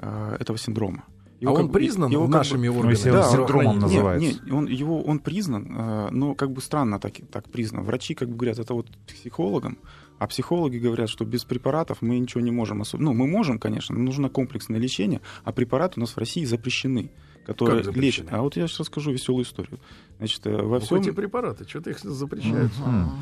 э, 0.00 0.36
этого 0.40 0.58
синдрома. 0.58 1.04
а 1.44 1.50
он 1.50 1.56
как 1.56 1.66
бы- 1.66 1.72
признан 1.72 2.10
его 2.10 2.22
как 2.22 2.30
бы- 2.30 2.36
нашими 2.38 2.68
Ну, 2.68 2.78
органами 2.78 2.94
он 2.94 3.12
Да, 3.12 3.22
синдромом 3.22 3.30
здравоохранения? 3.46 3.80
называется. 3.80 4.26
Нет, 4.28 4.42
нет, 4.44 4.52
он, 4.54 4.66
его, 4.66 5.02
он 5.02 5.18
признан, 5.18 5.76
э, 5.76 6.08
но 6.12 6.34
как 6.36 6.52
бы 6.52 6.60
странно 6.60 6.98
так, 7.00 7.14
так 7.32 7.50
признан. 7.50 7.82
Врачи 7.84 8.14
как 8.14 8.28
бы 8.28 8.36
говорят, 8.36 8.58
это 8.60 8.74
вот 8.74 8.86
психологам, 9.08 9.78
а 10.20 10.26
психологи 10.28 10.78
говорят, 10.78 11.08
что 11.08 11.24
без 11.24 11.44
препаратов 11.44 11.98
мы 12.00 12.18
ничего 12.20 12.40
не 12.40 12.52
можем 12.52 12.80
особо. 12.82 13.02
Ну, 13.02 13.12
мы 13.12 13.26
можем, 13.26 13.58
конечно, 13.58 13.94
но 13.96 14.02
нужно 14.02 14.28
комплексное 14.28 14.78
лечение, 14.78 15.20
а 15.44 15.50
препараты 15.52 15.94
у 15.96 16.00
нас 16.00 16.10
в 16.10 16.18
России 16.18 16.44
запрещены, 16.44 17.10
которые 17.46 17.84
Как 17.84 17.96
лечат. 17.96 18.26
А 18.30 18.42
вот 18.42 18.56
я 18.56 18.66
сейчас 18.66 18.80
расскажу 18.80 19.12
веселую 19.12 19.44
историю. 19.44 19.78
Значит, 20.18 20.46
э, 20.46 20.56
во 20.56 20.78
Ну, 20.78 20.80
всем... 20.80 21.00
эти 21.00 21.10
препараты, 21.10 21.68
что-то 21.68 21.90
их 21.90 21.98
запрещают. 21.98 22.70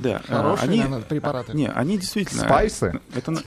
Да, 0.03 0.23
э, 0.29 0.33
Хорошие, 0.33 0.65
они, 0.69 0.77
наверное, 0.79 1.01
препараты. 1.03 1.57
Не, 1.57 1.69
они 1.69 1.97
действительно... 1.99 2.43
Спайсы? 2.45 3.01
Это, 3.15 3.31
на- 3.31 3.43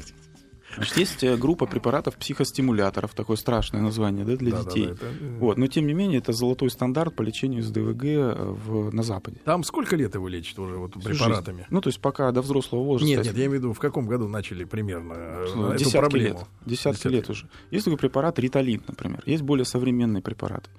Значит, 0.75 0.97
есть 0.97 1.23
э, 1.23 1.37
группа 1.37 1.65
препаратов 1.65 2.15
психостимуляторов, 2.15 3.13
такое 3.13 3.37
страшное 3.37 3.81
название 3.81 4.25
да, 4.25 4.35
для 4.35 4.51
Да-да-да, 4.51 4.69
детей. 4.71 4.91
это, 4.91 5.05
э, 5.05 5.37
Вот, 5.39 5.57
но 5.57 5.67
тем 5.67 5.87
не 5.87 5.93
менее, 5.93 6.19
это 6.19 6.33
золотой 6.33 6.69
стандарт 6.69 7.15
по 7.15 7.21
лечению 7.21 7.63
с 7.63 7.69
ДВГ 7.71 8.03
э, 8.03 8.33
в, 8.65 8.93
на 8.93 9.03
Западе. 9.03 9.37
Там 9.45 9.63
сколько 9.63 9.95
лет 9.95 10.15
его 10.15 10.27
лечат 10.27 10.57
уже 10.59 10.75
вот 10.75 10.93
препаратами? 10.93 11.57
жизнь. 11.57 11.67
Ну, 11.69 11.81
то 11.81 11.89
есть 11.89 11.99
пока 11.99 12.31
до 12.31 12.41
взрослого 12.41 12.83
возраста. 12.83 13.07
Нет, 13.07 13.25
нет, 13.25 13.33
я 13.35 13.45
имею 13.45 13.51
в 13.51 13.53
виду, 13.55 13.73
в 13.73 13.79
каком 13.79 14.07
году 14.07 14.27
начали 14.27 14.63
примерно 14.63 15.15
Ну, 15.55 15.67
эту 15.69 15.77
десятки 15.79 15.97
проблему? 15.97 16.39
лет. 16.39 16.47
Десятки, 16.65 16.97
Десятки. 16.97 17.15
лет 17.15 17.29
уже. 17.29 17.47
Есть 17.71 17.85
такой 17.85 17.97
препарат 17.97 18.39
риталин, 18.39 18.81
например. 18.87 19.21
Есть 19.25 19.43
более 19.43 19.65
современные 19.65 20.21
препараты. 20.21 20.69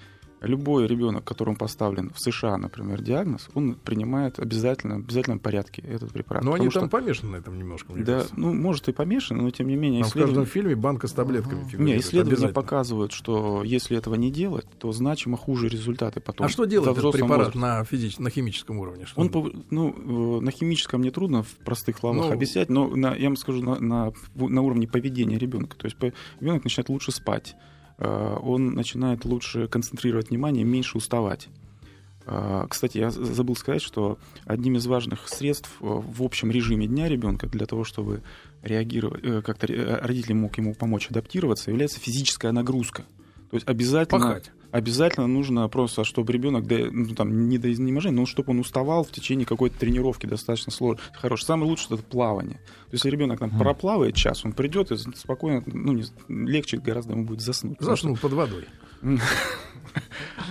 Любой 0.46 0.86
ребенок, 0.86 1.24
которому 1.24 1.56
поставлен 1.56 2.10
в 2.14 2.20
США, 2.20 2.56
например, 2.56 3.02
диагноз, 3.02 3.48
он 3.54 3.74
принимает 3.74 4.38
обязательно, 4.38 4.96
в 4.96 5.04
обязательном 5.04 5.38
порядке 5.38 5.82
этот 5.82 6.12
препарат. 6.12 6.44
Но 6.44 6.54
они 6.54 6.66
Потому 6.68 6.88
там 6.88 6.88
что- 6.90 7.04
помешаны 7.04 7.32
на 7.32 7.36
этом 7.36 7.58
немножко, 7.58 7.92
мне 7.92 8.04
да, 8.04 8.12
кажется. 8.14 8.34
ну, 8.36 8.52
может 8.54 8.88
и 8.88 8.92
помешан, 8.92 9.38
но 9.38 9.50
тем 9.50 9.68
не 9.68 9.76
менее 9.76 10.02
Там 10.02 10.10
в 10.10 10.12
каждом 10.12 10.28
исследования, 10.44 10.50
фильме 10.50 10.76
банка 10.76 11.06
с 11.08 11.12
таблетками 11.12 11.62
не, 11.64 11.68
фигурирует. 11.70 12.00
исследования 12.02 12.32
обязательно. 12.34 12.54
показывают, 12.62 13.12
что 13.12 13.62
если 13.64 13.96
этого 13.96 14.14
не 14.14 14.30
делать, 14.30 14.66
то 14.78 14.92
значимо 14.92 15.36
хуже 15.36 15.68
результаты 15.68 16.20
потом. 16.20 16.46
А 16.46 16.48
что 16.48 16.64
делает 16.64 16.96
этот 16.98 17.12
препарат 17.12 17.54
возрасте. 17.54 17.58
на, 17.58 17.84
физич... 17.84 18.18
на 18.18 18.30
химическом 18.30 18.78
уровне? 18.78 19.06
Что 19.06 19.20
Он, 19.20 19.28
пов- 19.28 19.64
ну, 19.70 20.38
э, 20.38 20.40
на 20.40 20.50
химическом 20.50 21.00
мне 21.00 21.10
трудно 21.10 21.42
в 21.42 21.48
простых 21.64 21.98
словах 21.98 22.26
Ну, 22.26 22.32
объяснять, 22.32 22.68
но 22.68 22.88
на, 22.88 23.14
я 23.14 23.28
вам 23.28 23.36
скажу, 23.36 23.62
на, 23.62 23.78
на, 23.80 24.12
на 24.34 24.62
уровне 24.62 24.86
поведения 24.88 25.38
ребенка. 25.38 25.76
То 25.76 25.86
есть 25.86 25.96
ребенок 26.40 26.64
начинает 26.64 26.88
лучше 26.88 27.12
спать, 27.12 27.54
он 27.98 28.74
начинает 28.74 29.24
лучше 29.24 29.68
концентрировать 29.68 30.30
внимание, 30.30 30.64
меньше 30.64 30.98
уставать. 30.98 31.48
Э, 32.26 32.66
Кстати, 32.68 32.98
я 32.98 33.10
забыл 33.10 33.56
сказать, 33.56 33.82
что 33.82 34.18
одним 34.44 34.76
из 34.76 34.86
важных 34.86 35.28
средств 35.28 35.70
э, 35.80 35.84
в 35.84 36.22
общем 36.22 36.50
режиме 36.50 36.86
дня 36.86 37.08
ребенка 37.08 37.46
для 37.46 37.66
того, 37.66 37.84
чтобы 37.84 38.22
реагировать, 38.62 39.24
э, 39.24 39.42
как-то 39.42 39.66
родитель 40.02 40.34
мог 40.34 40.56
ему 40.58 40.74
помочь 40.74 41.08
адаптироваться, 41.10 41.70
является 41.70 42.00
физическая 42.00 42.52
нагрузка. 42.52 43.04
То 43.50 43.56
есть 43.56 43.68
обязательно, 43.68 44.20
Пахать. 44.20 44.50
обязательно 44.72 45.26
нужно 45.26 45.68
просто, 45.68 46.02
чтобы 46.02 46.32
ребенок, 46.32 46.64
ну, 46.68 47.14
там, 47.14 47.48
не 47.48 47.58
до 47.58 47.72
изнеможения, 47.72 48.18
но 48.18 48.26
чтобы 48.26 48.50
он 48.50 48.58
уставал 48.58 49.04
в 49.04 49.12
течение 49.12 49.46
какой-то 49.46 49.78
тренировки 49.78 50.26
достаточно 50.26 50.72
сложной. 50.72 51.04
Хорошо. 51.12 51.44
Самое 51.44 51.70
лучшее 51.70 51.98
это 51.98 52.02
плавание. 52.02 52.60
Если 52.94 53.10
ребенок 53.10 53.38
там 53.40 53.50
проплавает 53.50 54.14
час, 54.14 54.44
он 54.44 54.52
придет 54.52 54.90
и 54.92 54.96
спокойно, 54.96 55.62
ну, 55.66 55.92
не, 55.92 56.04
легче 56.28 56.78
гораздо 56.78 57.12
ему 57.12 57.24
будет 57.24 57.40
заснуть. 57.40 57.76
Заснул 57.80 58.16
под 58.16 58.32
водой. 58.32 58.66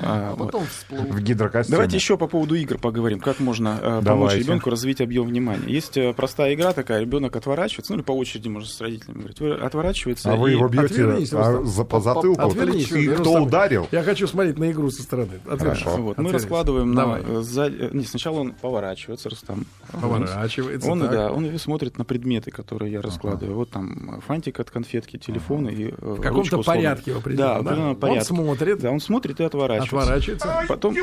а, 0.02 0.32
А 0.32 0.36
вот. 0.36 0.46
потом 0.52 0.66
всплыл. 0.68 1.02
В 1.04 1.20
гидрокостюме. 1.22 1.76
Давайте 1.76 1.98
еще 1.98 2.18
по 2.18 2.28
поводу 2.28 2.56
игр 2.56 2.78
поговорим. 2.78 3.20
Как 3.20 3.40
можно 3.40 3.80
э, 3.82 4.02
помочь 4.06 4.36
ребенку 4.36 4.70
развить 4.70 5.02
объем 5.02 5.26
внимания? 5.28 5.66
Есть 5.68 5.98
э, 5.98 6.14
простая 6.14 6.54
игра 6.54 6.72
такая, 6.74 7.02
ребенок 7.02 7.36
отворачивается, 7.36 7.94
ну 7.94 7.98
или 8.00 8.04
по 8.06 8.12
очереди 8.12 8.48
можно 8.48 8.68
с 8.70 8.80
родителями 8.80 9.20
говорить, 9.34 9.42
отворачивается. 9.64 10.32
А 10.32 10.36
вы 10.36 10.52
и- 10.52 10.54
его 10.54 10.68
бьете 10.68 11.04
а, 11.36 11.64
за, 11.64 11.84
по 11.84 12.00
затылку? 12.00 12.42
Отвернись, 12.42 12.92
И 12.92 13.08
кто 13.08 13.24
Рустам. 13.24 13.44
ударил? 13.44 13.88
Я 13.92 14.04
хочу 14.04 14.28
смотреть 14.28 14.58
на 14.60 14.72
игру 14.72 14.90
со 14.92 15.02
стороны. 15.04 15.40
Отвернись. 15.50 15.82
Хорошо. 15.84 16.02
Вот, 16.02 16.18
мы 16.18 16.32
раскладываем 16.32 16.94
Давай. 16.96 17.24
на... 17.24 17.40
э, 17.40 17.42
за- 17.42 17.70
Не, 17.70 18.04
сначала 18.06 18.40
он 18.40 18.52
поворачивается, 18.54 19.30
Рустам. 19.30 19.66
Поворачивается. 19.92 20.90
Он, 20.90 21.00
так. 21.02 21.12
да, 21.12 21.32
он 21.32 21.58
смотрит 21.60 21.98
на 21.98 22.06
предметы, 22.34 22.52
которые 22.52 22.92
я 22.92 23.02
раскладываю. 23.02 23.56
Вот 23.58 23.70
там 23.70 24.22
фантик 24.26 24.60
от 24.60 24.70
конфетки, 24.72 25.18
телефон 25.18 25.68
и 25.70 25.90
э, 25.90 25.94
В 26.00 26.22
каком-то 26.22 26.62
порядке 26.64 27.14
в 27.14 27.16
Да, 27.36 27.56
в 27.56 27.62
определенном 27.62 27.90
Он 27.90 27.96
порядке. 27.96 28.24
смотрит, 28.26 28.80
Да, 28.80 28.92
он 28.92 29.00
смотрит 29.00 29.40
и 29.40 29.44
отворачивается. 29.44 30.00
отворачивается. 30.00 30.66
Потом 30.68 30.96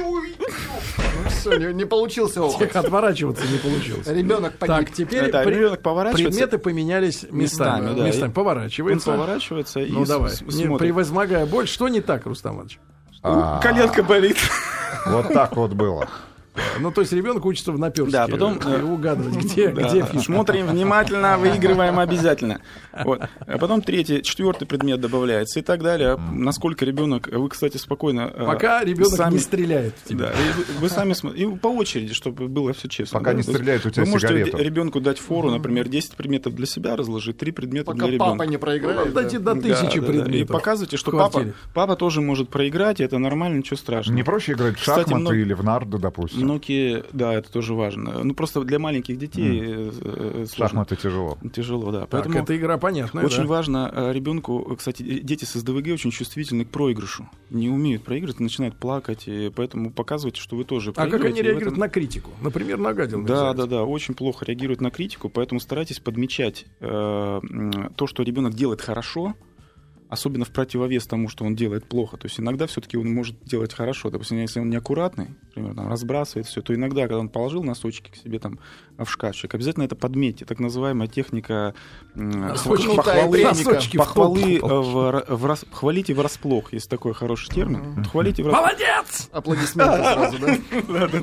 Все, 1.28 1.56
не, 1.58 1.74
не 1.74 1.84
получился 1.84 2.42
опыт. 2.42 2.58
Тех 2.58 2.76
отворачиваться 2.76 3.44
не 3.46 3.58
получилось. 3.58 4.06
Ребенок 4.08 4.56
погиб. 4.58 4.76
Так, 4.76 4.90
теперь 4.90 5.30
Да, 5.30 5.42
при- 5.42 5.54
ребенок 5.54 5.82
поворачивается. 5.82 6.30
предметы 6.38 6.58
поменялись 6.58 7.22
местами. 7.30 7.82
Местами, 7.82 7.98
да. 7.98 8.06
местами. 8.06 8.30
И 8.30 8.32
Поворачивается. 8.34 9.10
он 9.12 9.18
поворачивается 9.18 9.80
и 9.80 9.90
Ну 9.92 10.04
давай, 10.04 10.30
с- 10.30 10.40
не, 10.42 10.76
превозмогая 10.76 11.46
боль. 11.46 11.66
Что 11.68 11.88
не 11.88 12.00
так, 12.00 12.26
Рустам 12.26 12.54
Иванович? 12.56 12.78
А, 13.22 13.60
Коленка 13.60 14.02
болит. 14.02 14.36
Вот 15.06 15.28
так 15.32 15.56
вот 15.56 15.72
было. 15.72 16.08
Ну, 16.80 16.90
то 16.90 17.00
есть 17.02 17.12
ребенок 17.12 17.44
учится 17.46 17.72
в 17.72 17.78
наперстке. 17.78 18.12
Да, 18.12 18.26
потом, 18.28 18.58
э, 18.64 18.78
э, 18.78 18.82
угадывать, 18.82 19.36
где, 19.44 19.68
Да. 19.68 19.82
где 19.88 20.02
фишка. 20.02 20.20
Смотрим 20.20 20.66
внимательно, 20.66 21.38
выигрываем 21.38 21.98
обязательно. 21.98 22.60
Вот. 23.04 23.20
А 23.46 23.58
потом 23.58 23.82
третий, 23.82 24.22
четвертый 24.22 24.66
предмет 24.66 25.00
добавляется 25.00 25.60
и 25.60 25.62
так 25.62 25.82
далее. 25.82 26.18
Насколько 26.32 26.84
ребенок, 26.84 27.28
вы, 27.28 27.48
кстати, 27.48 27.76
спокойно. 27.76 28.32
э, 28.34 28.46
Пока 28.46 28.82
ребенок 28.84 29.12
сами- 29.12 29.34
не 29.34 29.38
стреляет 29.38 29.94
в 30.04 30.08
тебя. 30.08 30.26
Да, 30.26 30.32
и 30.32 30.80
вы, 30.80 30.88
сами 30.88 31.12
смотрите, 31.12 31.44
и 31.46 31.56
по 31.56 31.68
очереди, 31.68 32.14
чтобы 32.14 32.48
было 32.48 32.72
все 32.72 32.88
честно. 32.88 33.18
Пока 33.20 33.30
да. 33.32 33.36
не 33.38 33.42
стреляет 33.42 33.86
у 33.86 33.90
тебя 33.90 34.04
Вы 34.04 34.10
можете 34.10 34.34
ребенку 34.44 35.00
дать 35.00 35.18
фору, 35.18 35.50
например, 35.50 35.88
10 35.88 36.14
предметов 36.16 36.54
для 36.54 36.66
себя 36.66 36.96
разложить, 36.96 37.38
3 37.38 37.52
предмета 37.52 37.92
Пока 37.92 38.06
для 38.06 38.18
папа 38.18 38.30
ребенка. 38.32 38.46
не 38.46 38.56
проиграет. 38.58 39.06
Ну, 39.06 39.12
дайте 39.12 39.38
до 39.38 39.54
Да, 39.54 39.60
тысячи 39.60 40.00
да, 40.00 40.06
да. 40.06 40.12
предметов. 40.12 40.34
И 40.34 40.44
показывайте, 40.44 40.96
что 40.96 41.12
папа, 41.12 41.44
папа 41.74 41.96
тоже 41.96 42.20
может 42.20 42.48
проиграть, 42.48 43.00
и 43.00 43.04
это 43.04 43.18
нормально, 43.18 43.58
ничего 43.58 43.76
страшного. 43.76 44.16
Не 44.16 44.22
проще 44.24 44.52
играть 44.52 44.78
в 44.78 44.82
шахматы 44.82 45.40
или 45.40 45.52
в 45.54 45.62
нарды, 45.62 45.98
допустим. 45.98 46.39
Nokia, 46.44 47.06
да, 47.12 47.34
это 47.34 47.50
тоже 47.50 47.74
важно. 47.74 48.22
Ну, 48.24 48.34
просто 48.34 48.62
для 48.62 48.78
маленьких 48.78 49.18
детей 49.18 49.90
сложно. 50.46 50.46
Шахматы 50.56 50.96
тяжело. 50.96 51.38
Тяжело, 51.52 51.90
да. 51.92 52.00
Так, 52.00 52.10
Поэтому 52.10 52.38
эта 52.38 52.56
игра 52.56 52.78
понятная, 52.78 53.24
очень 53.24 53.42
да. 53.42 53.46
важно 53.48 53.90
э, 53.94 54.12
ребенку, 54.12 54.74
кстати, 54.76 55.02
дети 55.02 55.44
с 55.44 55.52
СДВГ 55.54 55.88
очень 55.94 56.10
чувствительны 56.10 56.64
к 56.64 56.70
проигрышу. 56.70 57.28
Не 57.50 57.68
умеют 57.68 58.02
проигрывать, 58.04 58.40
начинают 58.40 58.76
плакать, 58.76 59.24
и 59.26 59.50
поэтому 59.54 59.90
показывайте, 59.90 60.40
что 60.40 60.56
вы 60.56 60.64
тоже 60.64 60.92
А 60.96 61.06
как 61.06 61.24
они 61.24 61.40
реагируют 61.42 61.68
этом- 61.68 61.78
на 61.78 61.88
критику? 61.88 62.30
Например, 62.42 62.78
нагадил. 62.78 63.22
Да, 63.24 63.52
да, 63.54 63.66
да, 63.66 63.84
очень 63.84 64.14
плохо 64.14 64.44
реагируют 64.44 64.80
на 64.80 64.90
критику, 64.90 65.28
поэтому 65.28 65.60
старайтесь 65.60 66.00
подмечать 66.00 66.66
э, 66.80 67.40
то, 67.96 68.06
что 68.06 68.22
ребенок 68.22 68.54
делает 68.54 68.80
хорошо, 68.80 69.34
особенно 70.10 70.44
в 70.44 70.50
противовес 70.50 71.06
тому, 71.06 71.28
что 71.28 71.44
он 71.44 71.54
делает 71.54 71.86
плохо. 71.86 72.16
То 72.16 72.26
есть 72.26 72.40
иногда 72.40 72.66
все-таки 72.66 72.96
он 72.96 73.14
может 73.14 73.36
делать 73.44 73.72
хорошо. 73.72 74.10
Допустим, 74.10 74.38
если 74.38 74.58
он 74.58 74.68
неаккуратный, 74.68 75.28
например, 75.46 75.74
там, 75.74 75.88
разбрасывает 75.88 76.48
все, 76.48 76.60
то 76.62 76.74
иногда, 76.74 77.02
когда 77.02 77.18
он 77.18 77.28
положил 77.28 77.62
носочки 77.62 78.10
к 78.10 78.16
себе 78.16 78.40
там 78.40 78.58
в 79.04 79.10
шкафчик, 79.10 79.54
обязательно 79.54 79.84
это 79.84 79.96
подметьте. 79.96 80.44
Так 80.44 80.58
называемая 80.58 81.08
техника 81.08 81.74
Носочки. 82.14 82.96
похвалы, 82.96 83.42
Носочки 83.44 83.96
в 83.96 84.00
похвалы 84.00 84.56
э, 84.56 84.60
в 84.60 85.24
в 85.36 85.46
рас- 85.46 85.64
хвалите 85.72 86.14
врасплох, 86.14 86.72
есть 86.72 86.88
такой 86.90 87.14
хороший 87.14 87.48
термин. 87.54 88.04
Хвалите 88.04 88.42
врасплох. 88.42 88.66
Молодец! 88.66 89.28
Аплодисменты 89.32 89.96
сразу, 90.02 90.36
да? 90.88 91.22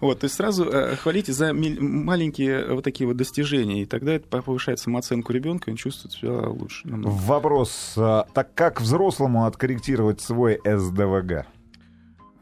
Вот, 0.00 0.20
то 0.20 0.24
есть 0.24 0.36
сразу 0.36 0.64
э, 0.64 0.96
хвалите 0.96 1.32
за 1.32 1.52
маленькие 1.52 2.74
вот 2.74 2.84
такие 2.84 3.06
вот 3.06 3.16
достижения, 3.16 3.82
и 3.82 3.86
тогда 3.86 4.12
это 4.14 4.26
повышает 4.28 4.78
самооценку 4.78 5.32
ребенка, 5.32 5.70
и 5.70 5.72
он 5.72 5.76
чувствует 5.76 6.12
себя 6.14 6.48
лучше. 6.48 6.82
Вопрос. 6.86 7.94
а, 7.96 8.26
Так 8.32 8.54
как 8.54 8.80
взрослому 8.80 9.46
откорректировать 9.46 10.20
свой 10.20 10.60
СДВГ? 10.64 11.46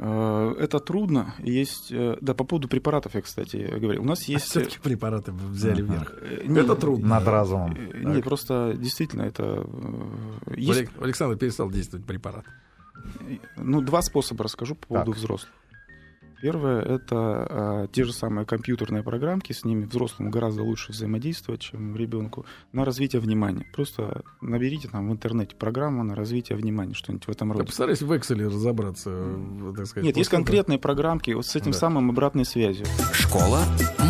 Э, 0.06 0.54
Это 0.58 0.80
трудно. 0.80 1.34
Есть, 1.38 1.90
э, 1.92 2.16
да, 2.20 2.34
по 2.34 2.44
поводу 2.44 2.68
препаратов 2.68 3.14
я, 3.14 3.22
кстати, 3.22 3.56
говорю. 3.80 4.02
У 4.02 4.04
нас 4.04 4.24
есть... 4.28 4.44
Все-таки 4.46 4.78
препараты 4.82 5.32
взяли 5.32 5.82
вверх. 5.82 6.12
э, 6.20 6.42
не, 6.46 6.60
Это 6.60 6.76
трудно. 6.76 7.08
Над 7.08 7.26
разумом. 7.28 7.74
э, 7.76 7.98
Не, 8.04 8.22
просто 8.22 8.74
действительно 8.76 9.22
это... 9.22 9.64
э, 10.46 10.54
Есть, 10.56 10.80
Алек- 10.80 10.90
у 11.00 11.04
Александра 11.04 11.36
перестал 11.38 11.70
действовать 11.70 12.04
препарат. 12.06 12.44
ну, 13.56 13.80
два 13.80 14.02
способа 14.02 14.44
расскажу 14.44 14.74
по 14.74 14.86
поводу 14.88 15.12
Так. 15.12 15.20
взрослых. 15.20 15.52
Первое— 16.44 16.82
это 16.82 17.46
э, 17.48 17.86
те 17.90 18.04
же 18.04 18.12
самые 18.12 18.44
компьютерные 18.44 19.02
программки, 19.02 19.54
с 19.54 19.64
ними 19.64 19.86
взрослому 19.86 20.28
гораздо 20.28 20.62
лучше 20.62 20.92
взаимодействовать, 20.92 21.62
чем 21.62 21.96
ребенку, 21.96 22.44
на 22.70 22.84
развитие 22.84 23.22
внимания. 23.22 23.64
Просто 23.72 24.20
наберите 24.42 24.88
там 24.88 25.08
в 25.08 25.12
интернете 25.14 25.56
программу 25.56 26.04
на 26.04 26.14
развитие 26.14 26.58
внимания, 26.58 26.92
что-нибудь 26.92 27.26
в 27.26 27.30
этом 27.30 27.48
Я 27.48 27.54
роде. 27.54 27.64
постараюсь 27.68 28.02
в 28.02 28.12
Excel 28.12 28.44
разобраться, 28.44 29.08
в, 29.08 29.74
так 29.74 29.86
сказать. 29.86 30.04
Нет, 30.04 30.18
есть 30.18 30.28
конкретные 30.28 30.78
программки 30.78 31.30
вот 31.30 31.46
с 31.46 31.56
этим 31.56 31.72
Да. 31.72 31.78
самым 31.78 32.10
обратной 32.10 32.44
связью. 32.44 32.84
Школа 33.14 33.60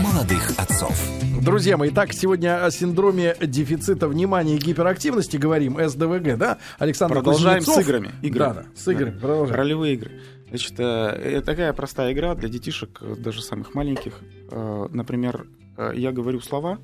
молодых 0.02 0.50
отцов. 0.58 1.00
Друзья 1.40 1.76
мои, 1.76 1.90
так, 1.90 2.12
сегодня 2.14 2.64
о 2.64 2.70
синдроме 2.72 3.36
дефицита 3.42 4.08
внимания 4.08 4.56
и 4.56 4.58
гиперактивности 4.58 5.36
говорим, 5.36 5.78
СДВГ, 5.78 6.36
да? 6.36 6.58
Александр 6.80 7.14
Продолжаем 7.16 7.58
Кузнецов. 7.58 7.84
с 7.84 7.86
играми. 7.86 8.10
Игры. 8.22 8.38
Да, 8.40 8.54
да, 8.54 8.64
с 8.74 8.88
играми. 8.88 9.18
Продолжаем. 9.20 9.56
Ролевые 9.56 9.94
игры. 9.94 10.10
Значит, 10.54 10.74
э, 10.78 10.84
это 10.84 11.46
такая 11.46 11.72
простая 11.72 12.12
игра 12.12 12.36
для 12.36 12.48
детишек, 12.48 12.98
э, 13.02 13.16
даже 13.18 13.42
самых 13.42 13.74
маленьких. 13.74 14.20
Э, 14.52 14.86
Например, 14.92 15.48
э, 15.76 15.90
я 15.96 16.12
говорю 16.12 16.40
слова, 16.40 16.78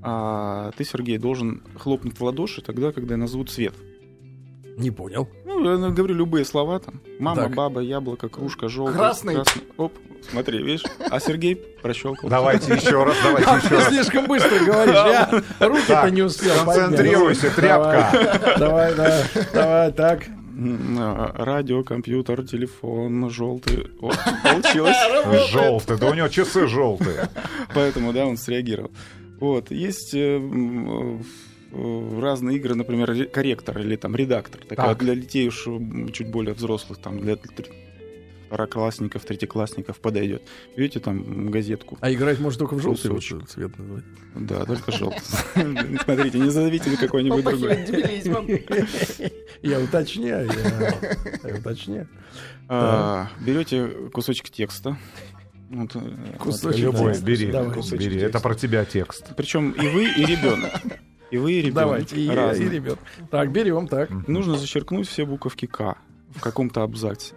а 0.00 0.70
ты, 0.76 0.84
Сергей, 0.84 1.18
должен 1.18 1.64
хлопнуть 1.76 2.16
в 2.20 2.22
ладоши 2.22 2.62
тогда, 2.62 2.92
когда 2.92 3.14
я 3.14 3.18
назову 3.18 3.44
цвет. 3.46 3.74
Не 4.76 4.92
понял. 4.92 5.28
Ну, 5.44 5.64
я 5.86 5.90
говорю 5.90 6.14
любые 6.14 6.44
слова 6.44 6.78
там. 6.78 7.00
Мама, 7.18 7.42
Так. 7.42 7.54
баба, 7.56 7.80
яблоко, 7.80 8.28
кружка, 8.28 8.68
желтый. 8.68 8.94
Красный. 8.94 9.38
Оп, 9.76 9.92
смотри, 10.30 10.62
видишь? 10.62 10.84
А 11.10 11.18
Сергей 11.18 11.56
прощелкал. 11.56 12.30
Давайте 12.30 12.74
еще 12.74 13.02
раз, 13.02 13.16
давайте 13.24 13.50
еще 13.56 13.68
Ты 13.70 13.74
раз. 13.74 13.88
слишком 13.88 14.26
быстро 14.28 14.56
говоришь. 14.64 14.94
Я 14.94 15.42
руки-то 15.58 16.10
не 16.10 16.22
успел 16.22 16.64
концентрируйся, 16.64 17.50
тряпка. 17.50 18.54
Давай, 18.56 18.94
да. 18.94 19.24
Давай, 19.52 19.92
так. 19.92 20.22
А, 20.56 21.32
Радио, 21.44 21.82
компьютер, 21.82 22.46
телефон, 22.46 23.28
желтый. 23.30 23.86
О, 24.00 24.10
получилось. 24.42 24.96
Желтый, 25.50 25.98
да 25.98 26.10
у 26.10 26.14
него 26.14 26.28
часы 26.28 26.66
желтые. 26.66 27.28
Поэтому, 27.74 28.12
да, 28.12 28.26
он 28.26 28.36
среагировал. 28.36 28.90
Вот, 29.40 29.70
есть 29.70 30.14
э, 30.14 30.38
э, 31.72 32.20
разные 32.20 32.56
игры, 32.58 32.74
например, 32.76 33.10
ре- 33.10 33.24
корректор 33.26 33.78
или 33.80 33.96
там 33.96 34.14
редактор. 34.14 34.60
Такая 34.66 34.88
Так. 34.94 34.98
для 34.98 35.14
детей 35.16 35.48
уж 35.48 35.66
чуть 36.12 36.30
более 36.30 36.54
взрослых, 36.54 36.98
там 36.98 37.18
для 37.20 37.36
второклассников, 38.54 39.24
третьеклассников 39.24 39.98
подойдет. 39.98 40.42
Видите, 40.76 41.00
там 41.00 41.50
газетку. 41.50 41.98
А 42.00 42.12
играть 42.12 42.38
можно 42.38 42.60
только 42.60 42.74
в 42.74 42.80
желтый 42.82 43.10
вот 43.10 43.16
Кусочек. 43.20 43.48
цвет 43.48 43.76
называть. 43.78 44.04
Да, 44.36 44.64
только 44.64 44.92
желтый. 44.92 45.20
Смотрите, 46.04 46.38
не 46.38 46.50
зовите 46.50 46.96
какой-нибудь 46.96 47.44
другой. 47.44 47.78
Я 49.62 49.80
уточняю, 49.80 50.50
я 51.42 51.56
уточняю. 51.58 52.08
А, 52.68 53.28
Берете 53.40 53.88
кусочек 54.12 54.50
текста. 54.50 54.98
Вот, 55.70 55.96
э, 55.96 56.36
Кусочек 56.38 56.80
Любой, 56.80 57.12
текста. 57.12 57.24
бери, 57.24 57.50
Давай. 57.50 57.80
бери. 57.92 58.20
Это 58.20 58.40
про 58.40 58.54
тебя 58.54 58.84
текст. 58.84 59.34
Причем 59.36 59.70
и 59.70 59.88
вы, 59.88 60.04
и 60.04 60.24
ребенок. 60.26 60.70
И 61.30 61.38
вы, 61.38 61.52
и 61.52 61.56
ребенок. 61.62 61.74
Давайте, 61.74 62.16
и, 62.20 62.28
разные. 62.28 62.66
и 62.68 62.70
ребят. 62.70 62.98
Так, 63.30 63.50
берем, 63.50 63.88
так. 63.88 64.10
Нужно 64.28 64.58
зачеркнуть 64.58 65.08
все 65.08 65.24
буковки 65.24 65.66
К 65.66 65.96
в 66.34 66.40
каком-то 66.40 66.82
абзаце. 66.82 67.34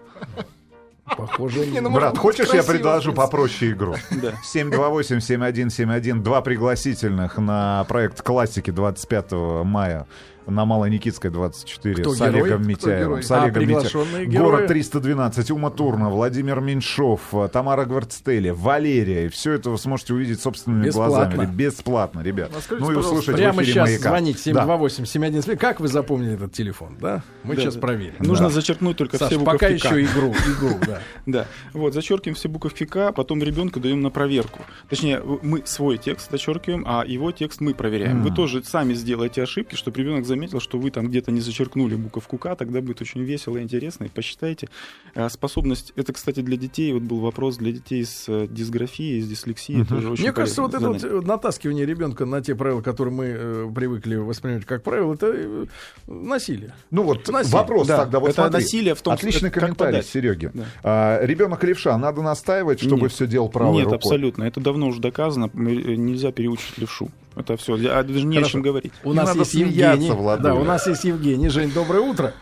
Похоже, 1.15 1.65
Не, 1.67 1.79
ну, 1.81 1.89
Брат, 1.89 2.17
хочешь, 2.17 2.47
я 2.47 2.61
красиво, 2.61 2.73
предложу 2.73 3.11
в 3.11 3.15
принципе. 3.15 3.21
попроще 3.21 3.71
игру? 3.71 3.95
Да. 4.21 4.33
728-7171, 4.53 6.19
два 6.21 6.41
пригласительных 6.41 7.37
на 7.37 7.85
проект 7.87 8.21
классики 8.21 8.71
25 8.71 9.31
мая 9.63 10.05
на 10.47 10.65
Малоникитской 10.65 11.29
24 11.29 11.95
Кто 11.95 12.13
с 12.13 12.17
герой? 12.17 12.29
Олегом 12.29 12.60
Кто 12.60 12.67
Митяевым. 12.69 13.21
С 13.23 13.31
А, 13.31 13.43
Олегом 13.43 13.53
приглашенные 13.63 14.25
Митяевым. 14.25 14.49
Город 14.51 14.67
312, 14.67 15.51
Ума 15.51 15.69
Турна, 15.69 16.10
Владимир 16.10 16.62
Меньшов, 16.62 17.21
Тамара 17.51 17.86
Гвардстели, 17.86 18.49
Валерия. 18.49 19.25
И 19.25 19.29
все 19.29 19.53
это 19.53 19.69
вы 19.69 19.77
сможете 19.77 20.13
увидеть 20.13 20.41
собственными 20.41 20.86
Бесплатно. 20.86 21.36
глазами. 21.36 21.55
Бесплатно, 21.55 22.21
ребят. 22.21 22.51
А 22.57 22.62
скажите, 22.62 22.86
Ну 22.88 22.91
и 22.91 22.95
услышать 22.95 23.36
Прямо 23.36 23.53
в 23.60 23.63
эфире 23.63 23.73
сейчас 23.73 23.88
«Маяка». 23.89 24.10
звонить 24.10 24.41
Да. 24.45 24.65
728-71. 24.65 25.57
Как 25.57 25.79
вы 25.79 25.88
запомнили 25.88 26.33
этот 26.33 26.53
телефон, 26.53 26.97
да? 26.99 27.23
Мы 27.43 27.55
Да, 27.55 27.62
сейчас 27.62 27.75
да. 27.75 27.81
проверим. 27.81 28.15
Нужно 28.19 28.47
Да. 28.47 28.53
зачеркнуть 28.53 28.97
только 28.97 29.17
Саш, 29.17 29.27
все 29.29 29.39
буковки 29.39 29.57
пока 29.57 29.67
К. 29.67 29.73
еще 29.73 30.03
игру, 30.03 30.33
игру, 30.57 30.77
да. 30.86 30.99
Да. 31.25 31.45
Вот, 31.73 31.93
зачеркиваем 31.93 32.36
все 32.36 32.47
буковки 32.49 32.86
К, 32.86 33.12
потом 33.12 33.43
ребенку 33.43 33.79
даем 33.79 34.01
на 34.01 34.10
проверку. 34.10 34.60
Точнее, 34.89 35.21
мы 35.41 35.62
свой 35.65 35.97
текст 35.97 36.31
зачеркиваем, 36.31 36.83
а 36.88 37.03
его 37.05 37.31
текст 37.31 37.60
мы 37.62 37.73
проверяем. 37.73 38.23
Вы 38.23 38.31
тоже 38.33 38.63
сами 38.63 38.93
сделаете 38.93 39.43
ошибки, 39.43 39.75
чтобы 39.75 39.99
ребенок 39.99 40.25
заметил, 40.25 40.37
что 40.60 40.78
вы 40.78 40.91
там 40.91 41.08
где-то 41.08 41.32
не 41.32 41.41
зачеркнули 41.41 41.95
буковку 41.95 42.38
К, 42.38 42.56
тогда 42.56 42.82
будет 42.82 43.02
очень 43.02 43.21
весело 43.23 43.58
и 43.58 43.62
интересно, 43.62 44.06
и 44.06 44.10
посчитайте. 44.10 44.69
Э, 45.15 45.30
Способность, 45.30 45.93
это, 45.95 46.13
кстати, 46.13 46.41
для 46.41 46.58
детей, 46.58 46.93
вот 46.93 47.04
был 47.04 47.19
вопрос 47.19 47.58
для 47.58 47.71
детей 47.71 48.06
с 48.06 48.26
э, 48.28 48.47
дисграфией, 48.50 49.21
с 49.21 49.28
дислексией, 49.28 49.86
тоже 49.86 50.10
очень 50.12 50.23
Мне 50.23 50.34
кажется, 50.34 50.62
вот 50.62 50.71
полезное 50.71 50.97
это 50.97 51.15
вот 51.15 51.26
натаскивание 51.26 51.86
ребенка 51.86 52.26
на 52.26 52.41
те 52.41 52.56
правила, 52.56 52.82
которые 52.82 53.13
мы 53.13 53.26
э, 53.26 53.71
привыкли 53.73 54.15
воспринимать 54.15 54.65
как 54.65 54.84
правило, 54.84 55.13
это 55.13 55.28
э, 55.34 55.65
насилие. 56.08 56.73
Ну 56.91 57.04
вот 57.04 57.28
Насилие. 57.28 57.54
вопрос 57.58 57.88
Да, 57.88 57.97
тогда. 57.97 58.19
Вот 58.19 58.30
это 58.30 58.41
смотри. 58.43 58.63
насилие 58.63 58.95
в 58.95 59.02
том, 59.02 59.13
Отличный 59.13 59.50
как 59.50 59.63
комментарий. 59.63 60.04
Сереги. 60.04 60.52
Да. 60.54 60.65
А, 60.84 61.26
ребенок 61.26 61.63
левша, 61.63 61.97
надо 61.97 62.21
настаивать, 62.21 62.80
чтобы 62.82 63.04
Нет. 63.04 63.12
все 63.12 63.28
делал 63.28 63.50
правой 63.50 63.73
Нет, 63.76 63.84
рукой. 63.86 63.97
абсолютно. 63.97 64.43
Это 64.43 64.60
давно 64.60 64.88
уже 64.88 65.02
доказано. 65.02 65.45
Э, 65.54 65.58
Нельзя 65.58 66.32
переучить 66.32 66.78
левшу. 66.78 67.10
Это 67.38 67.56
все. 67.58 67.76
А 67.91 68.04
даже 68.04 68.26
не 68.26 68.38
о 68.38 68.43
чем 68.43 68.62
говорить. 68.62 68.91
У 69.04 69.12
Не 69.12 69.17
нас 69.17 69.36
есть 69.36 69.52
смеяться, 69.52 70.04
Евгений. 70.06 70.41
Да, 70.41 70.56
у 70.56 70.63
нас 70.63 70.88
есть 70.88 71.04
Евгений. 71.04 71.50
Жень, 71.50 71.71
доброе 71.71 72.02
утро. 72.02 72.34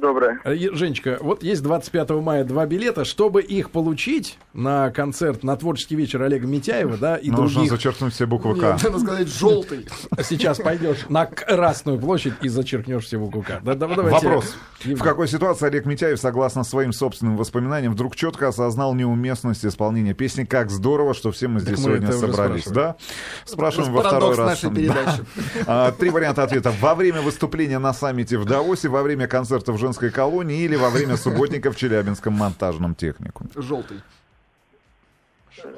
Доброе. 0.00 0.40
Э, 0.44 0.54
Женечка, 0.72 1.18
вот 1.20 1.42
есть 1.42 1.62
25 1.62 2.10
мая 2.10 2.44
два 2.44 2.66
билета. 2.66 3.04
Чтобы 3.04 3.42
их 3.42 3.70
получить 3.70 4.38
на 4.52 4.90
концерт, 4.90 5.42
на 5.42 5.56
творческий 5.56 5.96
вечер 5.96 6.22
Олега 6.22 6.46
Митяева, 6.46 6.96
да, 6.96 7.16
и 7.16 7.30
Нужно 7.30 7.60
других, 7.60 7.70
зачеркнуть 7.70 8.14
все 8.14 8.26
буквы 8.26 8.54
К. 8.54 8.62
Нет, 8.62 8.82
надо 8.84 8.98
сказать 8.98 9.28
желтый. 9.28 9.86
сейчас 10.22 10.58
пойдешь 10.58 11.06
на 11.08 11.26
Красную 11.26 11.98
площадь 11.98 12.34
и 12.42 12.48
зачеркнешь 12.48 13.04
все 13.04 13.18
букву 13.18 13.42
К. 13.42 13.60
Да, 13.62 13.74
да, 13.74 13.88
давайте. 13.88 14.26
Вопрос. 14.26 14.54
Евгений. 14.80 15.00
В 15.00 15.02
какой 15.02 15.28
ситуации 15.28 15.66
Олег 15.66 15.86
Митяев, 15.86 16.18
согласно 16.18 16.64
своим 16.64 16.92
собственным 16.92 17.36
воспоминаниям, 17.36 17.92
вдруг 17.92 18.14
четко 18.16 18.48
осознал 18.48 18.94
неуместность 18.94 19.64
исполнения 19.64 20.14
песни 20.14 20.44
«Как 20.44 20.70
здорово, 20.70 21.14
что 21.14 21.32
все 21.32 21.48
мы 21.48 21.60
здесь 21.60 21.78
мы 21.78 21.84
сегодня 21.84 22.08
уже 22.08 22.18
собрались». 22.18 22.66
Да? 22.66 22.96
Спрашиваем 23.44 23.92
во 23.92 24.02
второй 24.02 24.34
раз. 24.34 24.62
нашей 24.62 24.74
передачи. 24.74 25.24
А, 25.66 25.92
Три 25.92 26.10
варианта 26.10 26.42
ответа. 26.42 26.72
Во 26.80 26.94
время 26.94 27.22
выступления 27.22 27.78
на 27.78 27.92
саммите 27.92 28.38
в 28.38 28.44
Давосе, 28.44 28.88
во 28.88 29.02
время 29.02 29.26
концерта 29.26 29.72
в 29.72 29.78
женской 29.86 30.10
колонии 30.10 30.62
или 30.62 30.74
во 30.74 30.90
время 30.90 31.16
субботника 31.16 31.70
в 31.70 31.76
Челябинском 31.76 32.32
монтажном 32.34 32.94
техникуме. 32.94 33.50
Желтый. 33.54 34.00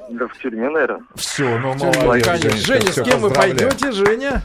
Да 0.09 0.27
в 0.27 0.37
тюрьме, 0.37 0.69
наверное. 0.69 1.03
Все, 1.15 1.57
ну 1.59 1.71
Конечно. 1.77 2.01
молодец. 2.01 2.41
Женя, 2.41 2.57
Женечка, 2.57 3.03
с 3.03 3.07
кем 3.07 3.19
вы 3.19 3.29
пойдете, 3.31 3.91
Женя? 3.91 4.41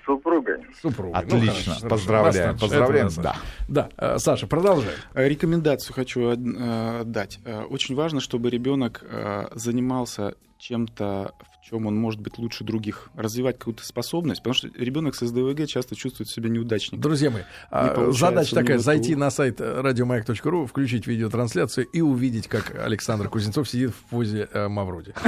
С 0.00 0.04
супругой. 0.06 0.56
Супруга. 0.80 1.18
Отлично. 1.18 1.74
хорошо, 1.74 1.88
Поздравляем. 1.88 2.52
достаточно. 2.52 2.66
Поздравляем. 2.66 3.06
Это 3.06 3.22
Да. 3.22 3.36
Да, 3.68 3.88
э, 3.96 4.18
Саша, 4.18 4.46
продолжай. 4.48 4.94
Э, 5.14 5.28
Рекомендацию 5.28 5.94
хочу 5.94 6.20
э, 6.32 7.02
дать. 7.04 7.38
Очень 7.70 7.94
важно, 7.94 8.20
чтобы 8.20 8.50
ребенок 8.50 9.04
э, 9.08 9.48
занимался 9.54 10.34
чем-то, 10.58 11.32
в 11.38 11.51
чем 11.72 11.86
он 11.86 11.96
может 11.96 12.20
быть 12.20 12.36
лучше 12.36 12.64
других, 12.64 13.08
развивать 13.16 13.58
какую-то 13.58 13.82
способность, 13.84 14.42
потому 14.42 14.52
что 14.52 14.68
ребенок 14.78 15.14
с 15.14 15.26
СДВГ 15.26 15.66
часто 15.66 15.96
чувствует 15.96 16.28
себя 16.28 16.50
неудачником. 16.50 17.00
Друзья 17.00 17.30
мои, 17.30 17.44
а, 17.70 18.10
задача 18.12 18.54
такая, 18.54 18.74
него 18.74 18.82
зайти 18.82 19.14
на 19.14 19.30
сайт 19.30 19.58
радиомаяк.ру, 19.58 20.66
включить 20.66 21.06
видеотрансляцию 21.06 21.86
и 21.86 22.02
увидеть, 22.02 22.46
как 22.46 22.78
Александр 22.78 23.30
Кузнецов 23.30 23.70
сидит 23.70 23.92
в 23.92 24.10
позе 24.10 24.50
э, 24.52 24.68
Мавроди. 24.68 25.14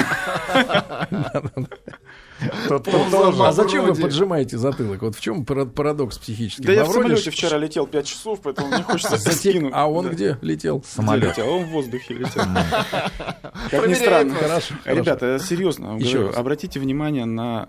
Тоже. 2.68 3.42
А 3.42 3.52
зачем 3.52 3.84
вы 3.86 3.94
поджимаете 3.94 4.58
затылок? 4.58 5.02
Вот 5.02 5.16
в 5.16 5.20
чем 5.20 5.44
пара- 5.44 5.64
парадокс 5.66 6.18
психический? 6.18 6.62
Да 6.64 6.72
я 6.72 6.84
в 6.84 6.88
самолете 6.92 7.30
вчера 7.30 7.58
летел 7.58 7.86
5 7.86 8.06
часов, 8.06 8.40
поэтому 8.42 8.68
мне 8.68 8.82
хочется 8.82 9.16
спину. 9.18 9.70
А 9.72 9.86
он 9.86 10.08
где 10.10 10.38
летел? 10.42 10.82
Самолет. 10.86 11.38
А 11.38 11.44
он 11.44 11.64
в 11.64 11.68
воздухе 11.68 12.14
летел. 12.14 12.42
Как 13.70 13.88
ни 13.88 13.94
странно. 13.94 14.34
Ребята, 14.84 15.38
серьезно, 15.38 15.98
обратите 16.34 16.80
внимание 16.80 17.24
на 17.24 17.62
а, 17.64 17.66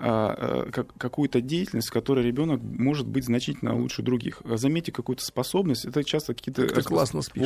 а, 0.67 0.69
как- 0.71 0.93
какую-то 0.97 1.41
деятельность, 1.41 1.89
в 1.89 1.93
которой 1.93 2.23
ребенок 2.25 2.61
может 2.61 3.07
быть 3.07 3.25
значительно 3.25 3.75
лучше 3.75 4.01
других. 4.01 4.41
Заметьте 4.45 4.91
какую-то 4.91 5.23
способность. 5.23 5.85
Это 5.85 6.03
часто 6.03 6.33
какие-то 6.33 6.63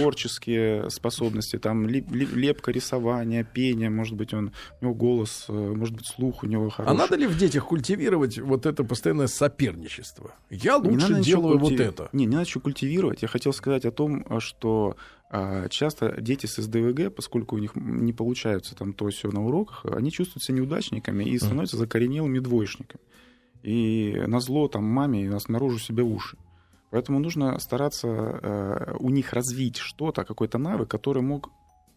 творческие 0.01 0.89
способности, 0.89 1.57
там 1.57 1.87
леп- 1.87 2.09
леп- 2.11 2.35
лепка, 2.35 2.71
рисование, 2.71 3.43
пение, 3.43 3.89
может 3.89 4.15
быть, 4.15 4.33
он, 4.33 4.51
у 4.81 4.85
него 4.85 4.93
голос, 4.93 5.45
э, 5.47 5.53
может 5.53 5.95
быть, 5.95 6.07
слух 6.07 6.43
у 6.43 6.47
него 6.47 6.69
хороший. 6.69 6.91
А 6.91 6.93
надо 6.93 7.15
ли 7.15 7.27
в 7.27 7.37
детях 7.49 7.67
культивировать 7.67 8.37
вот 8.39 8.65
это 8.65 8.83
постоянное 8.83 9.27
соперничество? 9.27 10.33
Я 10.49 10.79
Не 10.79 10.89
лучше 10.89 11.07
ничего 11.13 11.23
делаю 11.23 11.59
вот 11.59 11.71
культиви- 11.71 11.83
это. 11.83 12.09
Не, 12.13 12.25
не 12.25 12.31
надо 12.35 12.41
ничего 12.41 12.61
культивировать. 12.61 13.21
Я 13.21 13.27
хотел 13.27 13.53
сказать 13.53 13.85
о 13.85 13.91
том, 13.91 14.25
а, 14.29 14.39
что 14.39 14.95
а, 15.29 15.67
часто 15.69 16.19
дети 16.19 16.45
с 16.45 16.55
СДВГ, 16.61 17.13
поскольку 17.13 17.55
у 17.55 17.59
них 17.59 17.75
не 17.75 18.13
получается 18.13 18.75
там 18.75 18.93
то 18.93 19.07
все 19.09 19.31
на 19.31 19.45
уроках, 19.45 19.85
они 19.85 20.11
чувствуют 20.11 20.43
себя 20.43 20.57
неудачниками 20.59 21.23
и 21.23 21.37
становятся 21.37 21.77
закоренелыми 21.77 22.39
двоечниками. 22.39 23.01
И 23.63 24.21
на 24.27 24.39
зло 24.39 24.67
там 24.67 24.83
маме 24.85 25.25
и 25.25 25.39
снаружи 25.39 25.79
себе 25.79 26.03
уши. 26.03 26.37
Поэтому 26.91 27.19
нужно 27.19 27.59
стараться 27.59 28.07
э, 28.07 28.95
у 28.99 29.09
них 29.09 29.33
развить 29.33 29.77
что-то, 29.77 30.23
какой-то 30.23 30.57
навык, 30.57 30.89
который 30.89 31.21
мог 31.21 31.51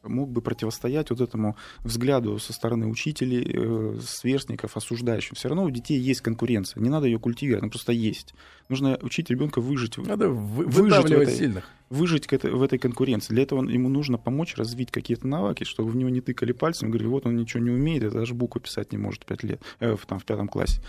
мог 0.04 0.30
бы 0.30 0.40
противостоять 0.42 1.10
вот 1.10 1.20
этому 1.20 1.56
взгляду 1.84 2.38
со 2.38 2.52
стороны 2.52 2.86
учителей, 2.86 3.48
э, 3.54 3.98
сверстников, 4.04 4.76
осуждающих. 4.76 5.36
Все 5.36 5.48
равно 5.48 5.64
у 5.64 5.70
детей 5.70 5.98
есть 5.98 6.20
конкуренция. 6.20 6.80
Не 6.82 6.88
надо 6.90 7.06
ее 7.06 7.18
культивировать, 7.18 7.62
она 7.62 7.70
просто 7.70 7.92
есть. 7.92 8.34
Нужно 8.68 8.98
учить 9.02 9.30
ребенка 9.30 9.60
выжить, 9.60 9.96
Надо 9.98 10.28
вы- 10.28 10.64
Выжить 10.66 11.04
в 11.08 11.12
этой- 11.12 11.34
сильных. 11.34 11.64
выжить 11.90 12.26
к 12.26 12.32
этой- 12.32 12.50
в 12.52 12.62
этой 12.62 12.78
конкуренции. 12.78 13.32
Для 13.34 13.42
этого 13.44 13.62
ему 13.68 13.88
нужно 13.88 14.18
помочь 14.18 14.56
развить 14.56 14.90
какие-то 14.90 15.26
навыки, 15.26 15.64
чтобы 15.64 15.90
в 15.90 15.96
него 15.96 16.10
не 16.10 16.20
тыкали 16.20 16.52
пальцем 16.52 16.88
и 16.88 16.90
говорили, 16.90 17.08
вот 17.08 17.26
он 17.26 17.36
ничего 17.36 17.62
не 17.62 17.70
умеет, 17.70 18.02
это 18.02 18.18
даже 18.18 18.34
буквы 18.34 18.60
писать 18.60 18.92
не 18.92 18.98
может 18.98 19.22
в, 19.22 19.26
пять 19.26 19.42
лет, 19.42 19.60
э, 19.80 19.96
там, 20.06 20.18
в 20.18 20.24
пятом 20.24 20.48
классе. 20.48 20.80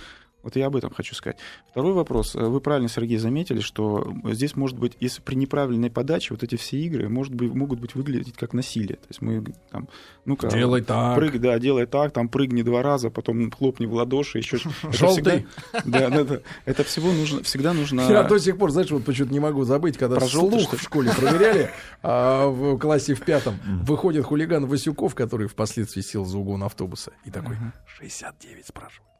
Вот 0.44 0.56
я 0.58 0.68
об 0.68 0.76
этом 0.76 0.94
хочу 0.94 1.16
сказать. 1.16 1.38
Второй 1.72 1.94
вопрос. 1.94 2.36
Вы 2.36 2.60
правильно, 2.60 2.90
Сергей, 2.90 3.18
заметили, 3.18 3.62
что 3.62 4.14
здесь 4.26 4.56
может 4.56 4.78
быть, 4.78 4.98
если 5.00 5.22
при 5.22 5.36
неправильной 5.36 5.90
подаче, 5.90 6.34
вот 6.34 6.44
эти 6.44 6.56
все 6.56 6.78
игры 6.78 7.10
может 7.10 7.34
быть, 7.34 7.54
могут 7.54 7.80
быть 7.80 7.96
выглядеть 7.96 8.36
как 8.36 8.54
насилие. 8.54 8.98
То 8.98 9.08
есть 9.10 9.22
мы 9.22 9.44
там, 9.72 9.88
ну-ка, 10.26 10.50
Делай 10.50 10.82
так. 10.82 11.16
Прыг, 11.16 11.40
да, 11.40 11.58
делай 11.60 11.86
так, 11.86 12.12
там 12.12 12.28
прыгни 12.28 12.62
два 12.62 12.84
раза, 12.84 13.10
потом 13.10 13.50
хлопни 13.52 13.86
в 13.86 13.94
ладоши, 13.94 14.40
еще. 14.40 14.58
Желтый. 14.92 15.48
Да, 15.86 16.10
да, 16.10 16.24
да. 16.24 16.40
Это 16.66 16.84
всего 16.84 17.12
нужно, 17.12 17.42
всегда 17.44 17.74
нужно. 17.74 18.02
Я 18.02 18.24
до 18.24 18.38
сих 18.38 18.58
пор, 18.58 18.72
знаешь, 18.72 18.92
вот 18.92 19.06
почему-то 19.06 19.34
не 19.34 19.40
могу 19.40 19.64
забыть, 19.64 19.98
когда 19.98 20.20
слух 20.20 20.74
в 20.74 20.82
школе 20.82 21.12
проверяли, 21.16 21.72
а 22.02 22.48
в 22.48 22.78
классе 22.78 23.16
в 23.16 23.22
пятом 23.22 23.60
выходит 23.84 24.26
хулиган 24.26 24.66
Васюков, 24.66 25.16
который 25.16 25.48
впоследствии 25.48 26.02
сел 26.02 26.26
за 26.26 26.38
угон 26.38 26.64
автобуса, 26.64 27.14
и 27.24 27.32
такой 27.32 27.56
69 27.86 28.68
спрашивает. 28.68 29.13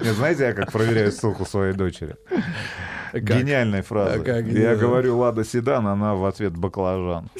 Не, 0.00 0.12
Знаете, 0.12 0.44
я 0.44 0.52
как 0.52 0.72
проверяю 0.72 1.12
ссылку 1.12 1.44
своей 1.44 1.74
дочери? 1.74 2.16
Как? 3.12 3.22
Гениальная 3.22 3.82
фраза. 3.82 4.14
А 4.14 4.18
как? 4.18 4.46
Я 4.46 4.76
говорю 4.76 5.18
«Лада 5.18 5.44
Седан», 5.44 5.86
она 5.86 6.14
в 6.14 6.24
ответ 6.24 6.56
«Баклажан». 6.56 7.30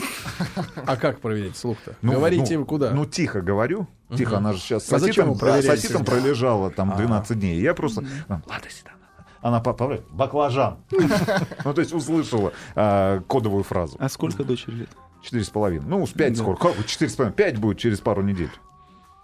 А 0.87 0.97
как 0.97 1.21
проверить 1.21 1.57
слух-то? 1.57 1.95
Ну, 2.03 2.13
Говорите 2.13 2.59
ну, 2.59 2.65
куда? 2.65 2.91
Ну, 2.93 3.07
тихо 3.07 3.41
говорю. 3.41 3.87
Тихо, 4.17 4.39
она 4.39 4.53
же 4.53 4.61
сейчас 4.61 4.87
с 4.87 4.93
А 4.93 4.99
зачем 4.99 5.31
отитом, 5.31 5.33
вы 5.33 5.39
проверяете? 5.39 5.83
с 5.83 5.85
отитом 5.85 6.05
пролежала 6.05 6.71
там 6.71 6.97
12 6.97 7.39
дней. 7.39 7.61
Я 7.61 7.75
просто... 7.75 8.05
«Лада 8.29 8.71
Седан». 8.71 8.95
Она 9.41 9.61
поправляет 9.61 10.05
«Баклажан». 10.11 10.79
Ну, 11.65 11.75
то 11.75 11.81
есть 11.81 11.93
услышала 11.93 12.53
а, 12.75 13.21
кодовую 13.21 13.65
фразу. 13.65 13.97
А 14.01 14.09
сколько 14.09 14.45
дочери 14.45 14.75
лет? 14.75 14.89
Четыре 15.23 15.45
с 15.45 15.51
половиной. 15.51 15.87
Ну, 15.87 16.07
с 16.07 16.11
пять 16.11 16.37
скоро. 16.37 16.59
Четыре 16.87 17.11
с 17.11 17.15
половиной? 17.15 17.37
Пять 17.37 17.59
будет 17.59 17.79
через 17.79 18.01
пару 18.01 18.23
недель. 18.23 18.51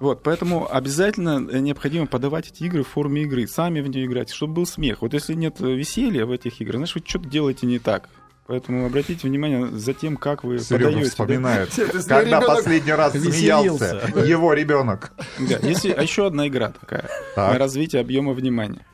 Вот, 0.02 0.24
поэтому 0.24 0.66
обязательно 0.68 1.48
э, 1.48 1.60
необходимо 1.60 2.08
подавать 2.08 2.48
эти 2.50 2.64
игры 2.64 2.82
в 2.82 2.88
форме 2.88 3.22
игры, 3.22 3.46
сами 3.46 3.80
в 3.80 3.86
нее 3.86 4.06
играть, 4.06 4.30
чтобы 4.30 4.54
был 4.54 4.66
смех. 4.66 5.00
Вот 5.00 5.14
если 5.14 5.34
нет 5.34 5.60
э, 5.60 5.72
веселья 5.72 6.26
в 6.26 6.32
этих 6.32 6.60
играх, 6.60 6.78
значит, 6.78 6.96
вы 6.96 7.02
что-то 7.06 7.28
делаете 7.28 7.66
не 7.68 7.78
так. 7.78 8.08
Поэтому 8.48 8.84
обратите 8.84 9.28
внимание 9.28 9.68
за 9.68 9.94
тем, 9.94 10.16
как 10.16 10.42
вы 10.42 10.58
Серега 10.58 10.86
подаете. 10.86 11.04
да. 11.04 11.10
вспоминает, 11.10 11.70
когда 12.08 12.40
последний 12.40 12.92
раз 12.92 13.14
веселился. 13.14 14.00
смеялся 14.00 14.28
его 14.28 14.52
ребенок. 14.54 15.12
Да, 15.38 15.58
Если, 15.62 15.92
а 15.92 16.02
еще 16.02 16.26
одна 16.26 16.48
игра 16.48 16.72
такая 16.72 17.08
Так. 17.36 17.52
на 17.52 17.58
развитие 17.60 18.00
объема 18.02 18.32
внимания. 18.32 18.84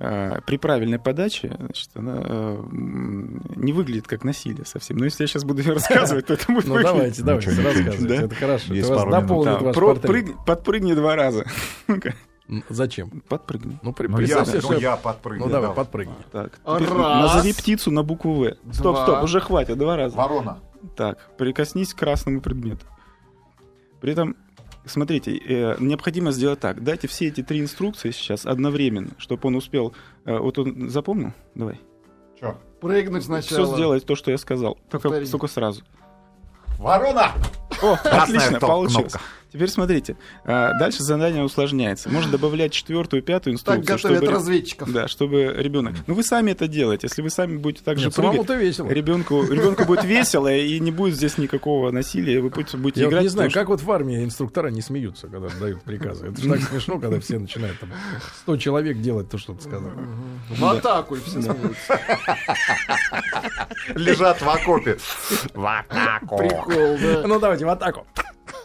А, 0.00 0.40
При 0.42 0.58
правильной 0.58 1.00
подаче, 1.00 1.56
значит, 1.58 1.90
она 1.94 2.20
э, 2.24 2.62
не 3.56 3.72
выглядит 3.72 4.06
как 4.06 4.22
насилие 4.22 4.64
совсем. 4.64 4.96
Но 4.96 5.04
если 5.04 5.24
я 5.24 5.26
сейчас 5.26 5.42
буду 5.42 5.60
ее 5.60 5.72
рассказывать, 5.72 6.26
то 6.26 6.34
это 6.34 6.52
будет 6.52 6.66
Ну 6.66 6.80
давайте, 6.80 7.22
давайте, 7.22 7.50
рассказывайте. 7.50 8.14
Это 8.14 8.34
хорошо. 8.36 8.74
Есть 8.74 8.88
пару 8.88 9.10
минут. 9.10 10.44
подпрыгни 10.46 10.94
два 10.94 11.16
раза. 11.16 11.44
Зачем? 12.68 13.22
подпрыгни. 13.28 13.78
Ну, 13.82 13.92
при- 13.92 14.06
Ну, 14.06 14.20
я, 14.20 14.44
ну, 14.62 14.78
я 14.78 14.96
подпрыгну. 14.96 15.46
Ну, 15.46 15.52
давай, 15.52 15.68
да. 15.70 15.74
подпрыгни. 15.74 16.14
Так. 16.32 16.58
Раз. 16.64 16.88
Назови 16.88 17.52
птицу 17.52 17.90
на 17.90 18.02
букву 18.02 18.34
В. 18.34 18.56
Стоп, 18.72 18.98
стоп, 18.98 19.22
уже 19.24 19.40
хватит, 19.40 19.76
два 19.76 19.96
раза. 19.96 20.16
Ворона. 20.16 20.60
Так, 20.96 21.30
прикоснись 21.36 21.92
к 21.92 21.98
красному 21.98 22.40
предмету. 22.40 22.86
При 24.00 24.12
этом, 24.12 24.36
смотрите, 24.90 25.36
э, 25.36 25.76
необходимо 25.78 26.32
сделать 26.32 26.60
так. 26.60 26.82
Дайте 26.82 27.08
все 27.08 27.28
эти 27.28 27.42
три 27.42 27.60
инструкции 27.60 28.10
сейчас 28.10 28.46
одновременно, 28.46 29.10
чтобы 29.18 29.48
он 29.48 29.56
успел... 29.56 29.94
э, 30.24 30.36
вот 30.38 30.58
он 30.58 30.88
запомнил? 30.90 31.32
Давай. 31.54 31.80
Чё? 32.40 32.56
Прыгнуть 32.80 33.24
сначала. 33.24 33.64
Все 33.64 33.74
сделать 33.74 34.06
то, 34.06 34.14
что 34.14 34.30
я 34.30 34.38
сказал. 34.38 34.78
Только, 34.90 35.10
только 35.26 35.46
сразу. 35.48 35.82
Ворона! 36.78 37.32
О, 37.82 37.96
Красная 37.96 38.22
отлично, 38.22 38.60
получилось. 38.60 39.12
кнопка. 39.12 39.20
Теперь 39.52 39.68
смотрите. 39.68 40.16
а, 40.44 40.72
Дальше 40.78 41.02
задание 41.02 41.42
усложняется. 41.42 42.08
Можно 42.10 42.32
добавлять 42.32 42.72
четвертую, 42.72 43.22
пятую 43.22 43.56
Так 43.58 43.78
инструкцию. 43.78 43.96
готовят 43.96 44.18
чтобы 44.24 44.32
разведчиков. 44.32 44.92
Да, 44.92 45.08
чтобы 45.08 45.54
ребенок. 45.56 45.94
Ну 46.06 46.14
вы 46.14 46.22
сами 46.22 46.50
это 46.50 46.68
делаете. 46.68 47.06
Если 47.08 47.22
вы 47.22 47.30
сами 47.30 47.56
будете 47.56 47.82
так 47.84 47.98
же 47.98 48.06
Нет, 48.06 48.14
прыгать, 48.14 48.32
самому-то 48.32 48.54
весело. 48.54 48.88
ребенку, 48.90 49.42
ребенку 49.44 49.84
будет 49.84 50.04
весело 50.04 50.52
и 50.54 50.78
не 50.80 50.90
будет 50.90 51.14
здесь 51.16 51.38
никакого 51.38 51.90
насилия. 51.90 52.40
Вы 52.40 52.50
будете, 52.50 52.76
будете 52.76 53.00
Я 53.00 53.06
вот 53.06 53.12
играть. 53.12 53.22
не 53.22 53.28
знаю, 53.30 53.48
потому 53.48 53.62
как 53.62 53.68
вот 53.70 53.82
в 53.82 53.90
армии 53.90 54.22
инструктора 54.24 54.68
не 54.68 54.82
смеются, 54.82 55.28
когда 55.28 55.48
дают 55.60 55.82
приказы. 55.82 56.26
Это 56.26 56.40
же 56.42 56.48
так 56.50 56.60
смешно, 56.62 56.98
когда 56.98 57.18
все 57.20 57.38
начинают 57.38 57.78
там 57.80 57.90
100 58.42 58.56
человек 58.58 59.00
делать 59.00 59.30
то, 59.30 59.38
что 59.38 59.54
ты 59.54 59.62
сказал. 59.62 59.90
В 60.50 60.64
атаку 60.66 61.16
и 61.16 61.20
все 61.20 61.40
смеются. 61.42 61.98
Лежат 63.94 64.40
в 64.42 64.48
окопе. 64.48 64.98
В 65.54 65.66
атаку. 65.66 66.36
Прикол, 66.38 66.98
да. 67.00 67.26
Ну 67.26 67.38
давайте 67.40 67.64
в 67.64 67.68
атаку. 67.68 68.06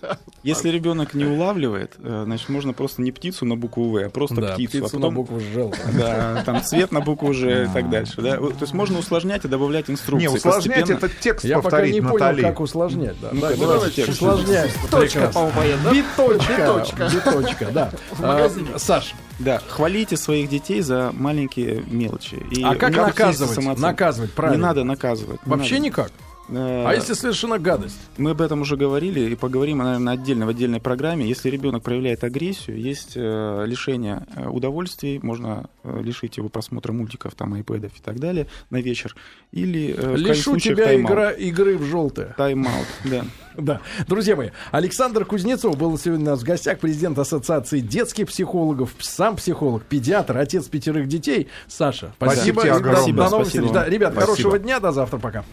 Если 0.43 0.69
ребенок 0.69 1.13
не 1.13 1.25
улавливает, 1.25 1.93
э, 1.99 2.23
значит, 2.25 2.49
можно 2.49 2.73
просто 2.73 3.01
не 3.01 3.11
птицу 3.11 3.45
на 3.45 3.55
букву 3.55 3.89
В, 3.89 3.97
а 4.05 4.09
просто 4.09 4.35
Да, 4.41 4.53
птицу. 4.55 4.69
птицу 4.69 4.85
а 4.85 4.95
на 4.95 5.01
потом 5.01 5.15
букву 5.15 5.39
«Ж». 5.39 5.71
Да, 5.97 6.43
там 6.45 6.61
цвет 6.63 6.91
на 6.91 6.99
букву 7.01 7.33
Ж 7.33 7.63
и 7.65 7.67
так 7.73 7.89
дальше. 7.89 8.21
Да? 8.21 8.37
То 8.37 8.53
есть 8.61 8.73
можно 8.73 8.99
усложнять 8.99 9.45
и 9.45 9.47
добавлять 9.47 9.89
инструкции. 9.89 10.27
Не, 10.27 10.33
усложнять 10.33 10.81
Постепенно- 10.81 10.97
этот 10.97 11.19
текст 11.19 11.45
Я 11.45 11.55
пока 11.57 11.69
повторить, 11.69 11.93
не 11.95 12.01
понял, 12.01 12.41
как 12.41 12.59
усложнять. 12.59 13.15
Да. 13.21 13.29
Ну-ка, 13.31 13.55
Да, 13.55 13.55
давайте 13.67 13.95
текст. 13.95 14.11
усложнять. 14.11 14.71
Точка, 14.91 15.27
по-моему, 15.33 15.83
да? 15.83 15.91
Биточка. 15.91 16.53
Биточка. 16.57 17.09
Биточка, 17.13 17.65
да. 17.71 17.91
А, 18.19 18.49
Саш, 18.77 19.13
Да, 19.39 19.61
хвалите 19.67 20.15
своих 20.17 20.49
детей 20.49 20.81
за 20.81 21.11
маленькие 21.13 21.83
мелочи. 21.87 22.35
И 22.51 22.61
а 22.63 22.75
как 22.75 22.95
наказывать? 22.95 23.79
Наказывать, 23.79 24.31
Не 24.31 24.35
правильно. 24.35 24.67
надо 24.67 24.83
наказывать. 24.83 25.39
не 25.45 25.49
Вообще 25.51 25.75
надо. 25.75 25.85
никак. 25.85 26.11
Э, 26.49 26.85
А 26.87 26.93
если 26.93 27.13
совершена 27.13 27.57
гадость? 27.57 27.99
Мы 28.17 28.31
об 28.31 28.41
этом 28.41 28.61
уже 28.61 28.75
говорили 28.75 29.21
и 29.31 29.35
поговорим, 29.35 29.79
наверное, 29.79 30.13
отдельно 30.13 30.45
в 30.45 30.49
отдельной 30.49 30.81
программе. 30.81 31.27
Если 31.27 31.49
ребенок 31.49 31.83
проявляет 31.83 32.23
агрессию, 32.23 32.79
есть 32.79 33.13
э, 33.15 33.63
лишение 33.65 34.25
э, 34.35 34.47
удовольствий, 34.47 35.19
можно 35.21 35.69
э, 35.83 36.01
лишить 36.01 36.37
его 36.37 36.49
просмотра 36.49 36.91
мультиков, 36.91 37.33
там, 37.35 37.53
айпэдов 37.53 37.91
и 37.97 38.01
так 38.01 38.19
далее 38.19 38.47
на 38.69 38.81
вечер. 38.81 39.15
Или 39.51 39.95
э, 39.97 40.15
Лишу 40.15 40.57
тебя 40.57 40.95
игра, 40.95 41.31
игры 41.31 41.77
в 41.77 41.83
желтое. 41.83 42.33
Тайм-аут, 42.37 42.87
да. 43.05 43.25
Да. 43.55 43.81
Друзья 44.07 44.35
мои, 44.35 44.49
Александр 44.71 45.25
Кузнецов 45.25 45.77
был 45.77 45.95
сегодня 45.99 46.25
у 46.25 46.29
нас 46.31 46.39
в 46.39 46.43
гостях, 46.43 46.79
президент 46.79 47.19
Ассоциации 47.19 47.81
детских 47.81 48.27
психологов, 48.27 48.89
сам 48.99 49.35
психолог, 49.35 49.83
педиатр, 49.83 50.37
отец 50.37 50.65
пятерых 50.65 51.07
детей. 51.07 51.47
Саша, 51.67 52.13
спасибо. 52.17 52.61
Спасибо 52.61 52.79
До-. 52.79 53.13
До, 53.13 53.29
новых 53.29 53.47
Спасибо 53.47 53.65
встреч. 53.67 53.71
Да, 53.71 53.87
ребят, 53.87 54.13
Спасибо. 54.13 54.31
хорошего 54.33 54.57
дня, 54.59 54.79
до 54.79 54.91
завтра, 54.91 55.19
пока. 55.19 55.45